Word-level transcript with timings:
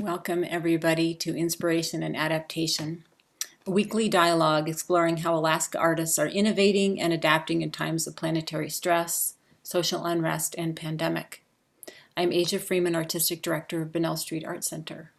Welcome, 0.00 0.44
everybody, 0.48 1.14
to 1.14 1.36
Inspiration 1.36 2.02
and 2.02 2.16
Adaptation, 2.16 3.04
a 3.64 3.70
weekly 3.70 4.08
dialogue 4.08 4.68
exploring 4.68 5.18
how 5.18 5.36
Alaska 5.36 5.78
artists 5.78 6.18
are 6.18 6.26
innovating 6.26 7.00
and 7.00 7.12
adapting 7.12 7.62
in 7.62 7.70
times 7.70 8.08
of 8.08 8.16
planetary 8.16 8.68
stress, 8.70 9.34
social 9.62 10.04
unrest, 10.04 10.56
and 10.58 10.74
pandemic. 10.74 11.44
I'm 12.16 12.32
Asia 12.32 12.58
Freeman, 12.58 12.96
Artistic 12.96 13.40
Director 13.40 13.82
of 13.82 13.92
Bunnell 13.92 14.16
Street 14.16 14.44
Art 14.44 14.64
Center. 14.64 15.12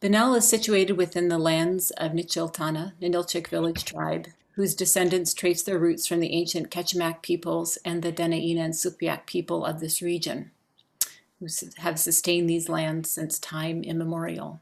Bunnell 0.00 0.34
is 0.34 0.46
situated 0.46 0.98
within 0.98 1.28
the 1.28 1.38
lands 1.38 1.90
of 1.92 2.12
Nitchiltana, 2.12 2.92
Ninilchik 3.00 3.48
Village 3.48 3.86
Tribe, 3.86 4.26
whose 4.52 4.74
descendants 4.74 5.32
trace 5.32 5.62
their 5.62 5.78
roots 5.78 6.06
from 6.06 6.20
the 6.20 6.34
ancient 6.34 6.70
Kachemak 6.70 7.22
peoples 7.22 7.78
and 7.86 8.02
the 8.02 8.12
Dena'ina 8.12 8.60
and 8.60 8.74
Sugpiaq 8.74 9.24
people 9.24 9.64
of 9.64 9.80
this 9.80 10.02
region 10.02 10.50
who 11.40 11.46
have 11.78 11.98
sustained 11.98 12.48
these 12.48 12.68
lands 12.68 13.10
since 13.10 13.38
time 13.38 13.82
immemorial. 13.82 14.60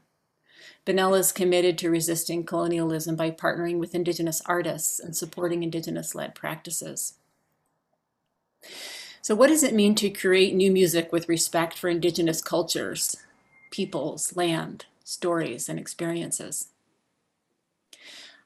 Bunnell 0.85 1.15
is 1.15 1.31
committed 1.31 1.77
to 1.79 1.89
resisting 1.89 2.43
colonialism 2.43 3.15
by 3.15 3.31
partnering 3.31 3.79
with 3.79 3.95
Indigenous 3.95 4.41
artists 4.45 4.99
and 4.99 5.15
supporting 5.15 5.63
Indigenous-led 5.63 6.35
practices. 6.35 7.13
So 9.21 9.33
what 9.33 9.47
does 9.47 9.63
it 9.63 9.73
mean 9.73 9.95
to 9.95 10.09
create 10.09 10.53
new 10.53 10.71
music 10.71 11.11
with 11.11 11.29
respect 11.29 11.77
for 11.77 11.89
Indigenous 11.89 12.41
cultures, 12.41 13.15
peoples, 13.71 14.35
land, 14.35 14.85
stories, 15.03 15.67
and 15.67 15.79
experiences? 15.79 16.67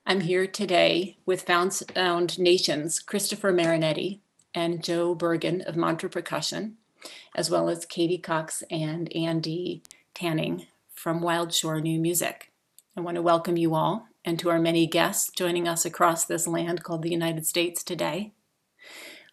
I'm 0.05 0.21
here 0.21 0.47
today 0.47 1.17
with 1.25 1.41
Found 1.41 2.39
Nations 2.39 2.99
Christopher 2.99 3.52
Marianetti 3.52 4.19
and 4.55 4.83
Joe 4.83 5.13
Bergen 5.13 5.61
of 5.61 5.75
Mantra 5.75 6.09
Percussion, 6.09 6.77
as 7.35 7.49
well 7.49 7.70
as 7.70 7.85
Katie 7.85 8.17
Cox 8.17 8.63
and 8.70 9.13
Andy 9.16 9.81
Tanning 10.13 10.67
from 10.94 11.22
Wild 11.22 11.53
Shore 11.53 11.80
New 11.80 11.99
Music. 11.99 12.52
I 12.98 13.02
want 13.02 13.16
to 13.16 13.22
welcome 13.22 13.58
you 13.58 13.75
all 13.75 14.08
and 14.25 14.38
to 14.39 14.50
our 14.50 14.59
many 14.59 14.86
guests 14.86 15.31
joining 15.36 15.67
us 15.67 15.86
across 15.86 16.25
this 16.25 16.47
land 16.47 16.83
called 16.83 17.02
the 17.02 17.11
United 17.11 17.47
States 17.47 17.83
today. 17.83 18.33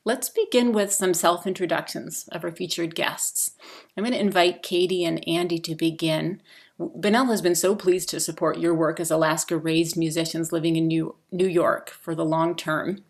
Let's 0.05 0.29
begin 0.29 0.71
with 0.71 0.93
some 0.93 1.15
self-introductions 1.15 2.29
of 2.31 2.45
our 2.45 2.53
featured 2.53 2.95
guests. 2.95 3.51
I'm 3.97 4.05
going 4.05 4.15
to 4.15 4.21
invite 4.21 4.63
Katie 4.63 5.05
and 5.05 5.27
Andy 5.27 5.59
to 5.59 5.75
begin. 5.75 6.41
Bunnell 6.79 7.27
has 7.27 7.43
been 7.43 7.57
so 7.57 7.75
pleased 7.75 8.09
to 8.11 8.21
support 8.21 8.59
your 8.61 8.73
work 8.73 9.01
as 9.01 9.11
Alaska-raised 9.11 9.97
musicians 9.97 10.53
living 10.53 10.77
in 10.77 10.87
New, 10.87 11.17
New 11.33 11.49
York 11.49 11.91
for 11.91 12.15
the 12.15 12.25
long 12.25 12.55
term. 12.55 13.03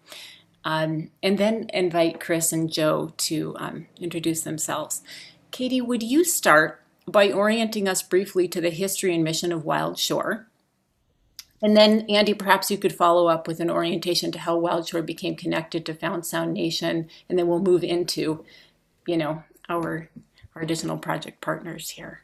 Um, 0.66 1.12
and 1.22 1.38
then 1.38 1.70
invite 1.72 2.18
Chris 2.18 2.52
and 2.52 2.70
Joe 2.70 3.12
to 3.18 3.54
um, 3.60 3.86
introduce 4.00 4.42
themselves. 4.42 5.00
Katie, 5.52 5.80
would 5.80 6.02
you 6.02 6.24
start 6.24 6.82
by 7.06 7.30
orienting 7.30 7.86
us 7.86 8.02
briefly 8.02 8.48
to 8.48 8.60
the 8.60 8.70
history 8.70 9.14
and 9.14 9.22
mission 9.22 9.52
of 9.52 9.64
Wild 9.64 9.96
Shore? 9.96 10.48
And 11.62 11.76
then, 11.76 12.00
Andy, 12.08 12.34
perhaps 12.34 12.68
you 12.68 12.78
could 12.78 12.92
follow 12.92 13.28
up 13.28 13.46
with 13.46 13.60
an 13.60 13.70
orientation 13.70 14.32
to 14.32 14.40
how 14.40 14.58
Wild 14.58 14.88
Shore 14.88 15.02
became 15.02 15.36
connected 15.36 15.86
to 15.86 15.94
Found 15.94 16.26
Sound 16.26 16.52
Nation, 16.52 17.08
and 17.28 17.38
then 17.38 17.46
we'll 17.46 17.60
move 17.60 17.84
into, 17.84 18.44
you 19.06 19.16
know, 19.16 19.44
our, 19.68 20.08
our 20.56 20.62
additional 20.62 20.98
project 20.98 21.40
partners 21.40 21.90
here. 21.90 22.22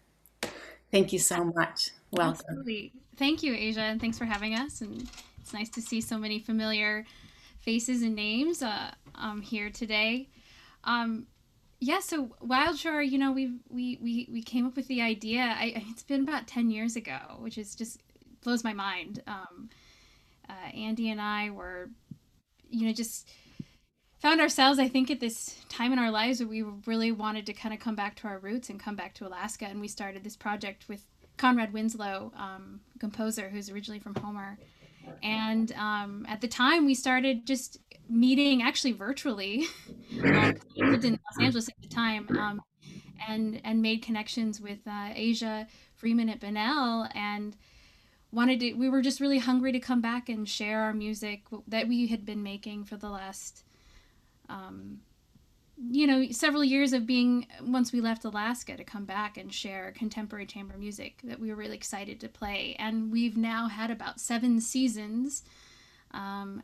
Thank 0.91 1.13
you 1.13 1.21
so 1.21 1.45
much. 1.45 1.91
Welcome. 2.11 2.45
Absolutely. 2.49 2.93
Thank 3.17 3.45
you, 3.45 3.55
Asia, 3.55 3.83
and 3.83 4.01
thanks 4.01 4.19
for 4.19 4.25
having 4.25 4.55
us. 4.55 4.81
And 4.81 5.09
it's 5.41 5.55
nice 5.55 5.69
to 5.71 5.81
see 5.81 6.01
so 6.01 6.19
many 6.19 6.41
familiar 6.41 7.07
faces 7.63 8.03
and 8.03 8.15
names 8.15 8.63
uh, 8.63 8.91
um, 9.15 9.41
here 9.41 9.71
today. 9.71 10.29
Um, 10.85 11.27
yeah, 11.81 12.01
so 12.01 12.37
Wild 12.41 12.79
Shore, 12.79 13.03
you 13.03 13.19
know, 13.19 13.33
we 13.33 13.55
we 13.69 13.99
we 14.01 14.29
we 14.31 14.43
came 14.43 14.67
up 14.67 14.77
with 14.77 14.87
the 14.89 15.03
idea. 15.03 15.41
I, 15.41 15.85
it's 15.89 16.05
been 16.05 16.23
about 16.23 16.47
ten 16.47 16.71
years 16.71 16.97
ago, 16.97 17.19
which 17.39 17.59
is 17.59 17.75
just 17.75 18.01
blows 18.43 18.63
my 18.63 18.73
mind. 18.73 19.23
Um, 19.27 19.69
uh, 20.49 20.77
Andy 20.77 21.11
and 21.11 21.21
I 21.21 21.51
were, 21.51 21.91
you 22.71 22.87
know, 22.87 22.93
just 22.93 23.29
found 24.19 24.41
ourselves, 24.41 24.79
I 24.79 24.89
think, 24.89 25.11
at 25.11 25.21
this 25.21 25.57
time 25.69 25.93
in 25.93 25.99
our 25.99 26.11
lives 26.11 26.41
where 26.41 26.49
we 26.49 26.63
really 26.87 27.11
wanted 27.11 27.47
to 27.47 27.53
kind 27.53 27.75
of 27.75 27.81
come 27.81 27.97
back 27.97 28.15
to 28.17 28.29
our 28.29 28.39
roots 28.39 28.71
and 28.71 28.79
come 28.79 28.95
back 28.95 29.15
to 29.15 29.27
Alaska, 29.27 29.67
and 29.67 29.81
we 29.81 29.89
started 29.89 30.23
this 30.23 30.37
project 30.37 30.89
with 30.89 31.05
Conrad 31.37 31.73
Winslow, 31.73 32.33
um, 32.37 32.81
composer 33.01 33.49
who's 33.49 33.71
originally 33.71 33.99
from 33.99 34.15
Homer, 34.15 34.59
and 35.23 35.73
um, 35.73 36.27
at 36.29 36.41
the 36.41 36.49
time, 36.49 36.87
we 36.87 36.95
started 36.95 37.47
just 37.47 37.79
meeting 38.09 38.63
actually 38.63 38.93
virtually. 38.93 39.67
um, 40.25 40.57
lived 40.77 41.05
in 41.05 41.13
Los 41.13 41.41
Angeles 41.41 41.69
at 41.69 41.81
the 41.81 41.89
time, 41.89 42.27
um, 42.39 42.61
and 43.29 43.61
and 43.65 43.81
made 43.81 44.03
connections 44.03 44.61
with 44.61 44.81
uh, 44.87 45.11
Asia 45.15 45.67
Freeman 45.95 46.29
at 46.29 46.41
Bunnell, 46.41 47.09
and 47.15 47.57
wanted 48.33 48.61
to. 48.61 48.75
We 48.75 48.89
were 48.89 49.03
just 49.03 49.21
really 49.21 49.39
hungry 49.39 49.73
to 49.73 49.81
come 49.81 50.01
back 50.01 50.29
and 50.29 50.49
share 50.49 50.83
our 50.83 50.93
music 50.93 51.43
that 51.69 51.89
we 51.89 52.09
had 52.09 52.25
been 52.25 52.43
making 52.43 52.85
for 52.85 52.97
the 52.97 53.11
last 53.11 53.65
um, 54.49 55.01
you 55.77 56.07
know, 56.07 56.31
several 56.31 56.63
years 56.63 56.93
of 56.93 57.07
being, 57.07 57.47
once 57.63 57.93
we 57.93 58.01
left 58.01 58.25
Alaska, 58.25 58.77
to 58.77 58.85
come 58.85 59.05
back 59.05 59.37
and 59.37 59.53
share 59.53 59.93
contemporary 59.97 60.47
chamber 60.47 60.77
music 60.77 61.21
that 61.25 61.41
we 61.41 61.49
were 61.49 61.57
really 61.57 61.77
excited 61.77 62.21
to 62.21 62.29
play. 62.29 62.77
And 62.79 63.11
we've 63.11 63.37
now 63.37 63.69
had 63.69 63.91
about 63.91 64.21
seven 64.21 64.61
seasons 64.61 65.43
um, 66.13 66.63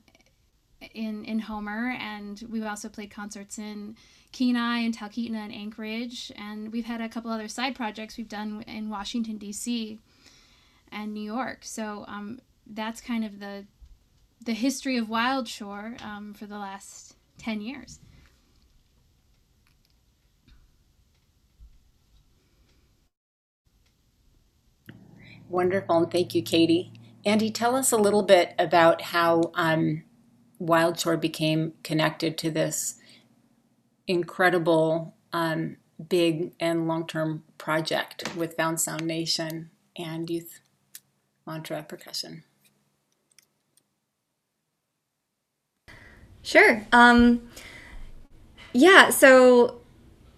in, 0.94 1.24
in 1.24 1.40
Homer, 1.40 1.96
and 1.98 2.42
we've 2.50 2.64
also 2.64 2.88
played 2.88 3.10
concerts 3.10 3.58
in 3.58 3.96
Kenai 4.32 4.80
and 4.80 4.96
Talkeetna 4.96 5.36
and 5.36 5.54
Anchorage. 5.54 6.30
And 6.36 6.70
we've 6.70 6.84
had 6.84 7.00
a 7.00 7.08
couple 7.08 7.30
other 7.30 7.48
side 7.48 7.74
projects 7.74 8.18
we've 8.18 8.28
done 8.28 8.62
in 8.66 8.90
Washington, 8.90 9.38
D.C. 9.38 9.98
and 10.92 11.14
New 11.14 11.22
York. 11.22 11.60
So 11.62 12.04
um, 12.06 12.40
that's 12.66 13.00
kind 13.00 13.24
of 13.24 13.40
the, 13.40 13.64
the 14.44 14.52
history 14.52 14.98
of 14.98 15.08
Wild 15.08 15.48
Shore 15.48 15.96
um, 16.04 16.34
for 16.34 16.46
the 16.46 16.58
last 16.58 17.16
10 17.38 17.62
years. 17.62 18.00
Wonderful, 25.48 25.96
and 25.96 26.10
thank 26.10 26.34
you, 26.34 26.42
Katie. 26.42 26.92
Andy, 27.24 27.50
tell 27.50 27.74
us 27.74 27.90
a 27.92 27.96
little 27.96 28.22
bit 28.22 28.54
about 28.58 29.00
how 29.02 29.50
um, 29.54 30.04
Wild 30.58 30.98
Shore 30.98 31.16
became 31.16 31.72
connected 31.82 32.36
to 32.38 32.50
this 32.50 32.96
incredible, 34.06 35.14
um, 35.32 35.76
big 36.08 36.52
and 36.60 36.86
long-term 36.86 37.42
project 37.58 38.34
with 38.36 38.56
Found 38.56 38.80
Sound 38.80 39.06
Nation 39.06 39.70
and 39.96 40.30
Youth 40.30 40.60
Mantra 41.46 41.82
Percussion. 41.82 42.44
Sure. 46.42 46.86
Um, 46.92 47.48
yeah, 48.72 49.10
so 49.10 49.80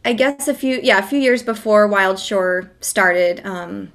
I 0.04 0.12
guess 0.12 0.48
a 0.48 0.54
few 0.54 0.80
yeah 0.82 0.98
a 0.98 1.02
few 1.02 1.18
years 1.18 1.42
before 1.42 1.86
Wild 1.86 2.18
Shore 2.18 2.72
started, 2.80 3.42
um, 3.44 3.92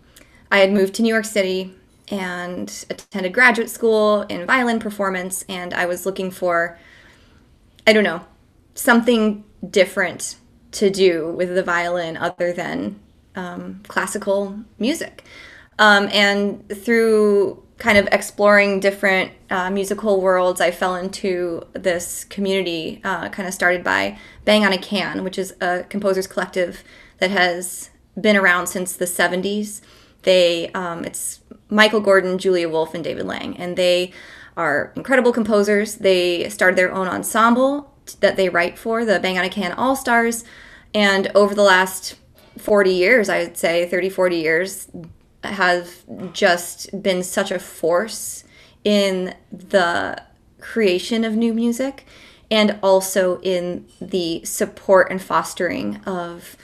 I 0.52 0.60
had 0.60 0.72
moved 0.72 0.94
to 0.96 1.02
New 1.02 1.14
York 1.14 1.26
City 1.26 1.74
and 2.10 2.86
attended 2.90 3.34
graduate 3.34 3.70
school 3.70 4.22
in 4.24 4.46
violin 4.46 4.80
performance, 4.80 5.44
and 5.50 5.74
I 5.74 5.86
was 5.86 6.06
looking 6.06 6.32
for, 6.32 6.78
I 7.88 7.94
don't 7.94 8.04
know, 8.04 8.26
something 8.76 9.44
different 9.70 10.38
to 10.72 10.90
do 10.90 11.32
with 11.32 11.56
the 11.56 11.64
violin 11.64 12.18
other 12.18 12.52
than 12.54 13.00
um, 13.36 13.82
classical 13.88 14.60
music. 14.78 15.24
Um, 15.80 16.10
and 16.12 16.68
through 16.70 17.64
kind 17.78 17.98
of 17.98 18.08
exploring 18.12 18.80
different 18.80 19.32
uh, 19.50 19.70
musical 19.70 20.22
worlds, 20.22 20.62
I 20.62 20.72
fell 20.72 20.96
into 20.96 21.64
this 21.74 22.24
community, 22.26 23.02
uh, 23.04 23.30
kind 23.30 23.48
of 23.48 23.54
started 23.54 23.84
by 23.84 24.18
Bang 24.46 24.66
on 24.66 24.72
a 24.72 24.78
Can, 24.78 25.24
which 25.24 25.38
is 25.38 25.54
a 25.60 25.84
composers 25.90 26.28
collective 26.28 26.84
that 27.20 27.32
has 27.32 27.90
been 28.20 28.38
around 28.38 28.68
since 28.68 28.94
the 28.94 29.06
70s. 29.06 29.82
They 30.26 30.70
um, 30.74 31.06
it's 31.06 31.40
Michael 31.70 32.02
Gordon, 32.02 32.38
Julia 32.38 32.68
Wolfe, 32.70 32.94
and 32.94 33.04
David 33.04 33.26
Lang, 33.26 33.58
and 33.58 33.78
they 33.78 34.12
are 34.58 34.92
incredible 34.96 35.32
composers. 35.32 35.96
They 35.96 36.50
started 36.50 36.78
their 36.78 36.94
own 36.94 37.08
ensemble 37.08 37.94
that 38.20 38.36
they 38.36 38.50
write 38.50 38.78
for, 38.78 39.04
the 39.06 39.20
Bang 39.20 39.38
on 39.38 39.46
a 39.46 39.50
Can 39.50 39.72
All 39.72 39.96
Stars, 39.96 40.44
and 40.94 41.32
over 41.34 41.56
the 41.56 41.64
last 41.64 42.16
40 42.58 42.92
years, 42.92 43.30
I 43.30 43.44
would 43.44 43.58
say 43.58 43.88
30, 43.88 44.10
40 44.10 44.36
years, 44.36 44.88
have 45.44 46.04
just 46.34 47.02
been 47.04 47.24
such 47.24 47.52
a 47.52 47.60
force 47.60 48.44
in 48.84 49.36
the 49.52 50.22
creation 50.60 51.24
of 51.24 51.36
new 51.36 51.54
music 51.54 52.06
and 52.50 52.78
also 52.82 53.40
in 53.42 53.86
the 54.00 54.44
support 54.46 55.12
and 55.12 55.22
fostering 55.22 55.98
of 56.06 56.56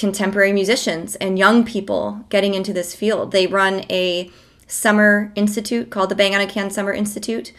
contemporary 0.00 0.52
musicians 0.52 1.14
and 1.16 1.38
young 1.38 1.62
people 1.64 2.24
getting 2.30 2.54
into 2.54 2.72
this 2.72 2.94
field. 2.94 3.32
They 3.32 3.46
run 3.46 3.84
a 3.90 4.30
summer 4.66 5.30
institute 5.34 5.90
called 5.90 6.10
the 6.10 6.14
Bang 6.14 6.34
on 6.34 6.40
a 6.40 6.46
Can 6.46 6.70
Summer 6.70 6.92
Institute. 6.92 7.52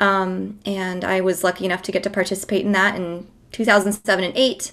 Um, 0.00 0.58
and 0.64 1.04
I 1.04 1.20
was 1.20 1.44
lucky 1.44 1.66
enough 1.66 1.82
to 1.82 1.92
get 1.92 2.02
to 2.04 2.10
participate 2.10 2.64
in 2.64 2.72
that 2.72 2.96
in 2.96 3.28
2007 3.52 4.24
and 4.24 4.36
8. 4.36 4.72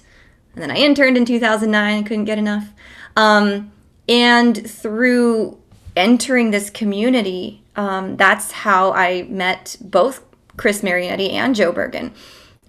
And 0.54 0.62
then 0.62 0.70
I 0.70 0.76
interned 0.76 1.18
in 1.18 1.26
2009 1.26 1.98
and 1.98 2.06
couldn't 2.06 2.24
get 2.24 2.38
enough. 2.38 2.72
Um, 3.16 3.70
and 4.08 4.68
through 4.68 5.58
entering 5.94 6.50
this 6.50 6.70
community, 6.70 7.62
um, 7.76 8.16
that's 8.16 8.50
how 8.50 8.92
I 8.92 9.24
met 9.24 9.76
both 9.80 10.24
Chris 10.56 10.80
Marianetti 10.80 11.32
and 11.32 11.54
Joe 11.54 11.70
Bergen 11.70 12.12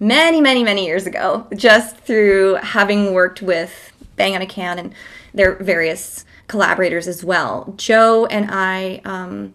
many, 0.02 0.40
many, 0.40 0.64
many 0.64 0.84
years 0.84 1.06
ago, 1.06 1.46
just 1.56 1.96
through 1.96 2.54
having 2.54 3.14
worked 3.14 3.40
with 3.40 3.91
Bang 4.22 4.36
on 4.36 4.42
a 4.42 4.46
Can 4.46 4.78
and 4.78 4.94
their 5.34 5.56
various 5.56 6.24
collaborators 6.46 7.08
as 7.08 7.24
well. 7.24 7.74
Joe 7.76 8.26
and 8.26 8.48
I, 8.52 9.00
um, 9.04 9.52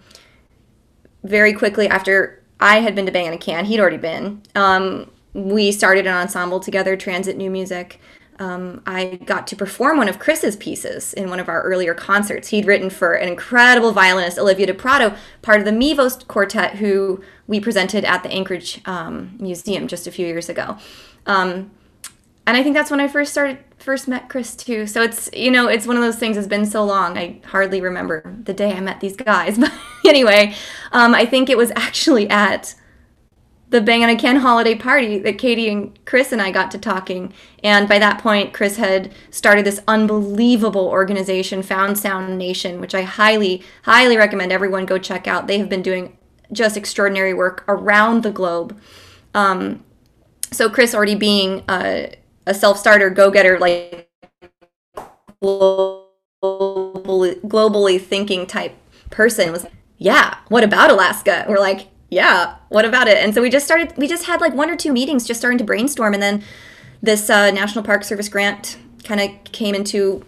very 1.23 1.53
quickly 1.53 1.87
after 1.87 2.43
I 2.59 2.81
had 2.81 2.93
been 2.93 3.05
to 3.05 3.11
Bang 3.13 3.27
on 3.27 3.33
a 3.33 3.37
Can, 3.37 3.63
he'd 3.63 3.79
already 3.79 3.95
been. 3.95 4.43
Um, 4.55 5.09
we 5.33 5.71
started 5.71 6.05
an 6.05 6.13
ensemble 6.13 6.59
together, 6.59 6.97
Transit 6.97 7.37
New 7.37 7.49
Music. 7.49 8.01
Um, 8.39 8.81
I 8.85 9.21
got 9.25 9.47
to 9.47 9.55
perform 9.55 9.99
one 9.99 10.09
of 10.09 10.19
Chris's 10.19 10.57
pieces 10.57 11.13
in 11.13 11.29
one 11.29 11.39
of 11.39 11.47
our 11.47 11.61
earlier 11.61 11.93
concerts. 11.93 12.49
He'd 12.49 12.65
written 12.65 12.89
for 12.89 13.13
an 13.13 13.29
incredible 13.29 13.93
violinist, 13.93 14.37
Olivia 14.37 14.65
De 14.65 14.73
Prato, 14.73 15.15
part 15.41 15.59
of 15.59 15.65
the 15.65 15.71
Mivos 15.71 16.27
Quartet, 16.27 16.75
who 16.75 17.23
we 17.47 17.61
presented 17.61 18.03
at 18.03 18.21
the 18.21 18.29
Anchorage 18.33 18.81
um, 18.85 19.37
Museum 19.39 19.87
just 19.87 20.07
a 20.07 20.11
few 20.11 20.27
years 20.27 20.49
ago. 20.49 20.77
Um, 21.25 21.71
and 22.47 22.55
I 22.55 22.63
think 22.63 22.75
that's 22.75 22.89
when 22.89 23.01
I 23.01 23.09
first 23.09 23.33
started, 23.33 23.59
first 23.77 24.07
met 24.07 24.29
Chris 24.29 24.55
too. 24.55 24.87
So 24.87 25.01
it's 25.01 25.29
you 25.33 25.51
know 25.51 25.67
it's 25.67 25.85
one 25.85 25.97
of 25.97 26.01
those 26.01 26.15
things. 26.15 26.37
It's 26.37 26.47
been 26.47 26.65
so 26.65 26.83
long. 26.83 27.17
I 27.17 27.41
hardly 27.45 27.81
remember 27.81 28.23
the 28.43 28.53
day 28.53 28.71
I 28.71 28.79
met 28.79 29.01
these 29.01 29.17
guys. 29.17 29.59
But 29.67 29.73
anyway, 30.05 30.55
um, 30.93 31.13
I 31.13 31.25
think 31.25 31.49
it 31.49 31.57
was 31.57 31.71
actually 31.75 32.29
at 32.29 32.73
the 33.69 33.81
Bang 33.81 34.01
on 34.01 34.09
a 34.09 34.15
Can 34.15 34.37
holiday 34.37 34.75
party 34.75 35.19
that 35.19 35.37
Katie 35.37 35.69
and 35.69 36.05
Chris 36.05 36.31
and 36.31 36.41
I 36.41 36.51
got 36.51 36.71
to 36.71 36.77
talking. 36.77 37.33
And 37.65 37.89
by 37.89 37.99
that 37.99 38.19
point, 38.19 38.53
Chris 38.53 38.77
had 38.77 39.13
started 39.29 39.65
this 39.65 39.81
unbelievable 39.85 40.87
organization, 40.87 41.61
Found 41.63 41.99
Sound 41.99 42.37
Nation, 42.37 42.79
which 42.79 42.95
I 42.95 43.01
highly, 43.01 43.61
highly 43.83 44.15
recommend 44.15 44.53
everyone 44.53 44.85
go 44.85 44.97
check 44.97 45.27
out. 45.27 45.47
They 45.47 45.57
have 45.57 45.67
been 45.67 45.81
doing 45.81 46.17
just 46.53 46.77
extraordinary 46.77 47.33
work 47.33 47.65
around 47.67 48.23
the 48.23 48.31
globe. 48.31 48.79
Um, 49.33 49.83
so 50.53 50.69
Chris 50.69 50.95
already 50.95 51.15
being 51.15 51.63
a, 52.47 52.51
a 52.51 52.53
self-starter, 52.53 53.09
go-getter, 53.09 53.59
like 53.59 54.09
globally, 55.43 57.39
globally 57.41 58.01
thinking 58.01 58.45
type 58.45 58.75
person 59.09 59.51
was, 59.51 59.65
yeah, 59.97 60.37
what 60.49 60.63
about 60.63 60.91
Alaska? 60.91 61.45
We're 61.47 61.59
like, 61.59 61.87
yeah, 62.09 62.55
what 62.69 62.85
about 62.85 63.07
it? 63.07 63.17
And 63.17 63.33
so 63.33 63.41
we 63.41 63.49
just 63.49 63.65
started, 63.65 63.93
we 63.97 64.07
just 64.07 64.25
had 64.25 64.41
like 64.41 64.53
one 64.53 64.69
or 64.69 64.75
two 64.75 64.93
meetings 64.93 65.25
just 65.25 65.39
starting 65.39 65.57
to 65.57 65.63
brainstorm. 65.63 66.13
And 66.13 66.23
then 66.23 66.43
this 67.01 67.29
uh, 67.29 67.51
National 67.51 67.83
Park 67.83 68.03
Service 68.03 68.29
grant 68.29 68.77
kind 69.03 69.21
of 69.21 69.29
came 69.51 69.75
into 69.75 70.25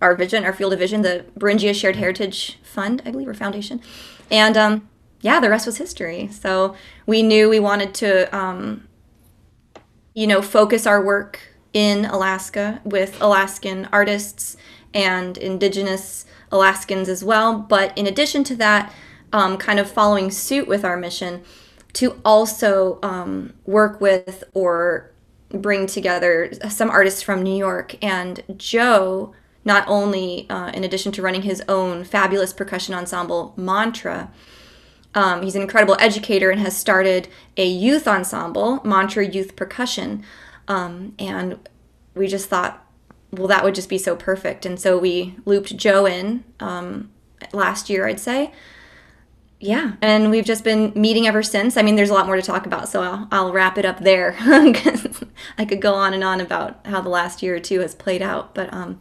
our 0.00 0.14
vision, 0.14 0.44
our 0.44 0.52
field 0.52 0.72
of 0.72 0.78
vision, 0.78 1.02
the 1.02 1.24
Beringia 1.38 1.74
Shared 1.74 1.96
Heritage 1.96 2.58
Fund, 2.62 3.02
I 3.04 3.10
believe, 3.10 3.28
or 3.28 3.34
foundation. 3.34 3.80
And 4.30 4.56
um, 4.56 4.88
yeah, 5.20 5.40
the 5.40 5.50
rest 5.50 5.66
was 5.66 5.78
history. 5.78 6.28
So 6.28 6.76
we 7.06 7.22
knew 7.22 7.48
we 7.48 7.58
wanted 7.60 7.94
to, 7.94 8.36
um, 8.36 8.86
you 10.14 10.26
know, 10.26 10.42
focus 10.42 10.86
our 10.86 11.02
work 11.02 11.40
in 11.76 12.06
Alaska 12.06 12.80
with 12.84 13.20
Alaskan 13.20 13.86
artists 13.92 14.56
and 14.94 15.36
indigenous 15.36 16.24
Alaskans 16.50 17.06
as 17.06 17.22
well. 17.22 17.58
But 17.58 17.96
in 17.98 18.06
addition 18.06 18.44
to 18.44 18.56
that, 18.56 18.90
um, 19.30 19.58
kind 19.58 19.78
of 19.78 19.90
following 19.90 20.30
suit 20.30 20.66
with 20.66 20.86
our 20.86 20.96
mission 20.96 21.42
to 21.92 22.18
also 22.24 22.98
um, 23.02 23.52
work 23.66 24.00
with 24.00 24.42
or 24.54 25.10
bring 25.50 25.86
together 25.86 26.50
some 26.70 26.88
artists 26.88 27.20
from 27.20 27.42
New 27.42 27.54
York. 27.54 28.02
And 28.02 28.42
Joe, 28.56 29.34
not 29.66 29.84
only 29.86 30.48
uh, 30.48 30.70
in 30.70 30.82
addition 30.82 31.12
to 31.12 31.20
running 31.20 31.42
his 31.42 31.62
own 31.68 32.04
fabulous 32.04 32.54
percussion 32.54 32.94
ensemble, 32.94 33.52
Mantra, 33.54 34.30
um, 35.14 35.42
he's 35.42 35.56
an 35.56 35.60
incredible 35.60 35.96
educator 36.00 36.48
and 36.48 36.60
has 36.60 36.74
started 36.74 37.28
a 37.58 37.66
youth 37.66 38.08
ensemble, 38.08 38.80
Mantra 38.82 39.26
Youth 39.26 39.56
Percussion. 39.56 40.24
Um, 40.68 41.14
and 41.18 41.58
we 42.14 42.26
just 42.26 42.48
thought, 42.48 42.84
well, 43.30 43.48
that 43.48 43.64
would 43.64 43.74
just 43.74 43.88
be 43.88 43.98
so 43.98 44.16
perfect. 44.16 44.64
And 44.64 44.80
so 44.80 44.98
we 44.98 45.36
looped 45.44 45.76
Joe 45.76 46.06
in 46.06 46.44
um, 46.60 47.10
last 47.52 47.90
year, 47.90 48.06
I'd 48.06 48.20
say, 48.20 48.52
yeah, 49.58 49.94
and 50.02 50.30
we've 50.30 50.44
just 50.44 50.64
been 50.64 50.92
meeting 50.94 51.26
ever 51.26 51.42
since. 51.42 51.76
I 51.76 51.82
mean, 51.82 51.96
there's 51.96 52.10
a 52.10 52.14
lot 52.14 52.26
more 52.26 52.36
to 52.36 52.42
talk 52.42 52.66
about, 52.66 52.88
so 52.88 53.02
I'll, 53.02 53.28
I'll 53.32 53.52
wrap 53.52 53.78
it 53.78 53.86
up 53.86 54.00
there 54.00 54.32
because 54.32 55.24
I 55.58 55.64
could 55.64 55.80
go 55.80 55.94
on 55.94 56.12
and 56.12 56.22
on 56.22 56.40
about 56.40 56.86
how 56.86 57.00
the 57.00 57.08
last 57.08 57.42
year 57.42 57.56
or 57.56 57.60
two 57.60 57.80
has 57.80 57.94
played 57.94 58.20
out. 58.20 58.54
But 58.54 58.72
um, 58.72 59.00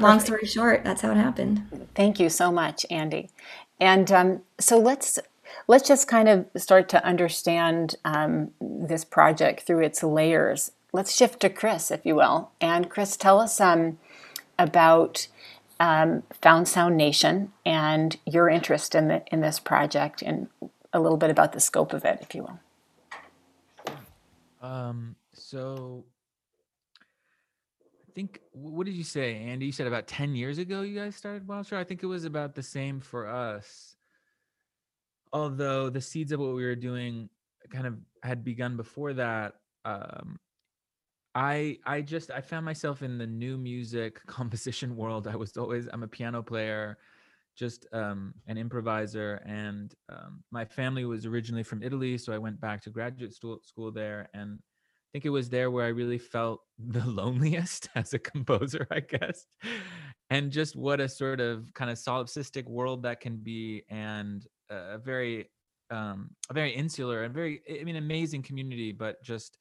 long 0.00 0.20
story 0.20 0.46
short, 0.46 0.84
that's 0.84 1.02
how 1.02 1.10
it 1.10 1.16
happened. 1.16 1.88
Thank 1.94 2.18
you 2.18 2.30
so 2.30 2.50
much, 2.50 2.86
Andy. 2.90 3.30
And 3.78 4.10
um, 4.10 4.42
so 4.58 4.78
let's 4.78 5.18
let's 5.68 5.86
just 5.86 6.08
kind 6.08 6.28
of 6.28 6.46
start 6.56 6.88
to 6.88 7.04
understand 7.04 7.94
um, 8.04 8.50
this 8.60 9.04
project 9.04 9.60
through 9.60 9.84
its 9.84 10.02
layers. 10.02 10.72
Let's 10.92 11.14
shift 11.14 11.40
to 11.40 11.50
Chris, 11.50 11.90
if 11.90 12.04
you 12.04 12.16
will. 12.16 12.50
And 12.60 12.90
Chris, 12.90 13.16
tell 13.16 13.38
us 13.38 13.60
um, 13.60 13.98
about 14.58 15.28
um, 15.78 16.22
Found 16.40 16.66
Sound 16.66 16.96
Nation 16.96 17.52
and 17.64 18.16
your 18.24 18.48
interest 18.48 18.94
in 18.94 19.08
the, 19.08 19.22
in 19.30 19.42
this 19.42 19.60
project 19.60 20.22
and 20.22 20.48
a 20.92 20.98
little 20.98 21.18
bit 21.18 21.30
about 21.30 21.52
the 21.52 21.60
scope 21.60 21.92
of 21.92 22.04
it, 22.04 22.18
if 22.22 22.34
you 22.34 22.42
will. 22.44 22.58
Um, 24.60 25.14
so 25.34 26.04
I 28.08 28.12
think 28.12 28.40
what 28.52 28.86
did 28.86 28.94
you 28.94 29.04
say, 29.04 29.36
Andy? 29.36 29.66
You 29.66 29.72
said 29.72 29.86
about 29.86 30.08
10 30.08 30.34
years 30.34 30.56
ago 30.56 30.80
you 30.80 30.98
guys 30.98 31.14
started 31.14 31.46
Wild 31.46 31.66
Shore. 31.66 31.78
I 31.78 31.84
think 31.84 32.02
it 32.02 32.06
was 32.06 32.24
about 32.24 32.54
the 32.54 32.62
same 32.62 33.00
for 33.00 33.28
us. 33.28 33.97
Although 35.32 35.90
the 35.90 36.00
seeds 36.00 36.32
of 36.32 36.40
what 36.40 36.54
we 36.54 36.64
were 36.64 36.74
doing 36.74 37.28
kind 37.70 37.86
of 37.86 37.98
had 38.22 38.44
begun 38.44 38.76
before 38.76 39.12
that. 39.14 39.54
Um, 39.84 40.38
I 41.34 41.78
I 41.86 42.00
just 42.00 42.30
I 42.30 42.40
found 42.40 42.64
myself 42.64 43.02
in 43.02 43.18
the 43.18 43.26
new 43.26 43.56
music 43.58 44.20
composition 44.26 44.96
world. 44.96 45.28
I 45.28 45.36
was 45.36 45.56
always 45.56 45.88
I'm 45.92 46.02
a 46.02 46.08
piano 46.08 46.42
player, 46.42 46.98
just 47.56 47.86
um, 47.92 48.34
an 48.46 48.58
improviser, 48.58 49.42
and 49.46 49.94
um, 50.08 50.42
my 50.50 50.64
family 50.64 51.04
was 51.04 51.26
originally 51.26 51.62
from 51.62 51.82
Italy, 51.82 52.18
so 52.18 52.32
I 52.32 52.38
went 52.38 52.60
back 52.60 52.82
to 52.82 52.90
graduate 52.90 53.34
school 53.34 53.60
school 53.62 53.92
there, 53.92 54.28
and 54.34 54.58
I 54.58 55.08
think 55.12 55.26
it 55.26 55.30
was 55.30 55.48
there 55.48 55.70
where 55.70 55.86
I 55.86 55.90
really 55.90 56.18
felt 56.18 56.60
the 56.78 57.06
loneliest 57.06 57.88
as 57.94 58.14
a 58.14 58.18
composer, 58.18 58.86
I 58.90 59.00
guess, 59.00 59.46
and 60.30 60.50
just 60.50 60.76
what 60.76 61.00
a 61.00 61.08
sort 61.08 61.40
of 61.40 61.72
kind 61.74 61.90
of 61.90 61.98
solipsistic 61.98 62.66
world 62.66 63.02
that 63.02 63.20
can 63.20 63.36
be, 63.36 63.84
and 63.90 64.46
a 64.70 64.98
very 64.98 65.50
um, 65.90 66.30
a 66.50 66.54
very 66.54 66.74
insular 66.74 67.24
and 67.24 67.34
very 67.34 67.62
I 67.80 67.84
mean 67.84 67.96
amazing 67.96 68.42
community, 68.42 68.92
but 68.92 69.22
just 69.22 69.56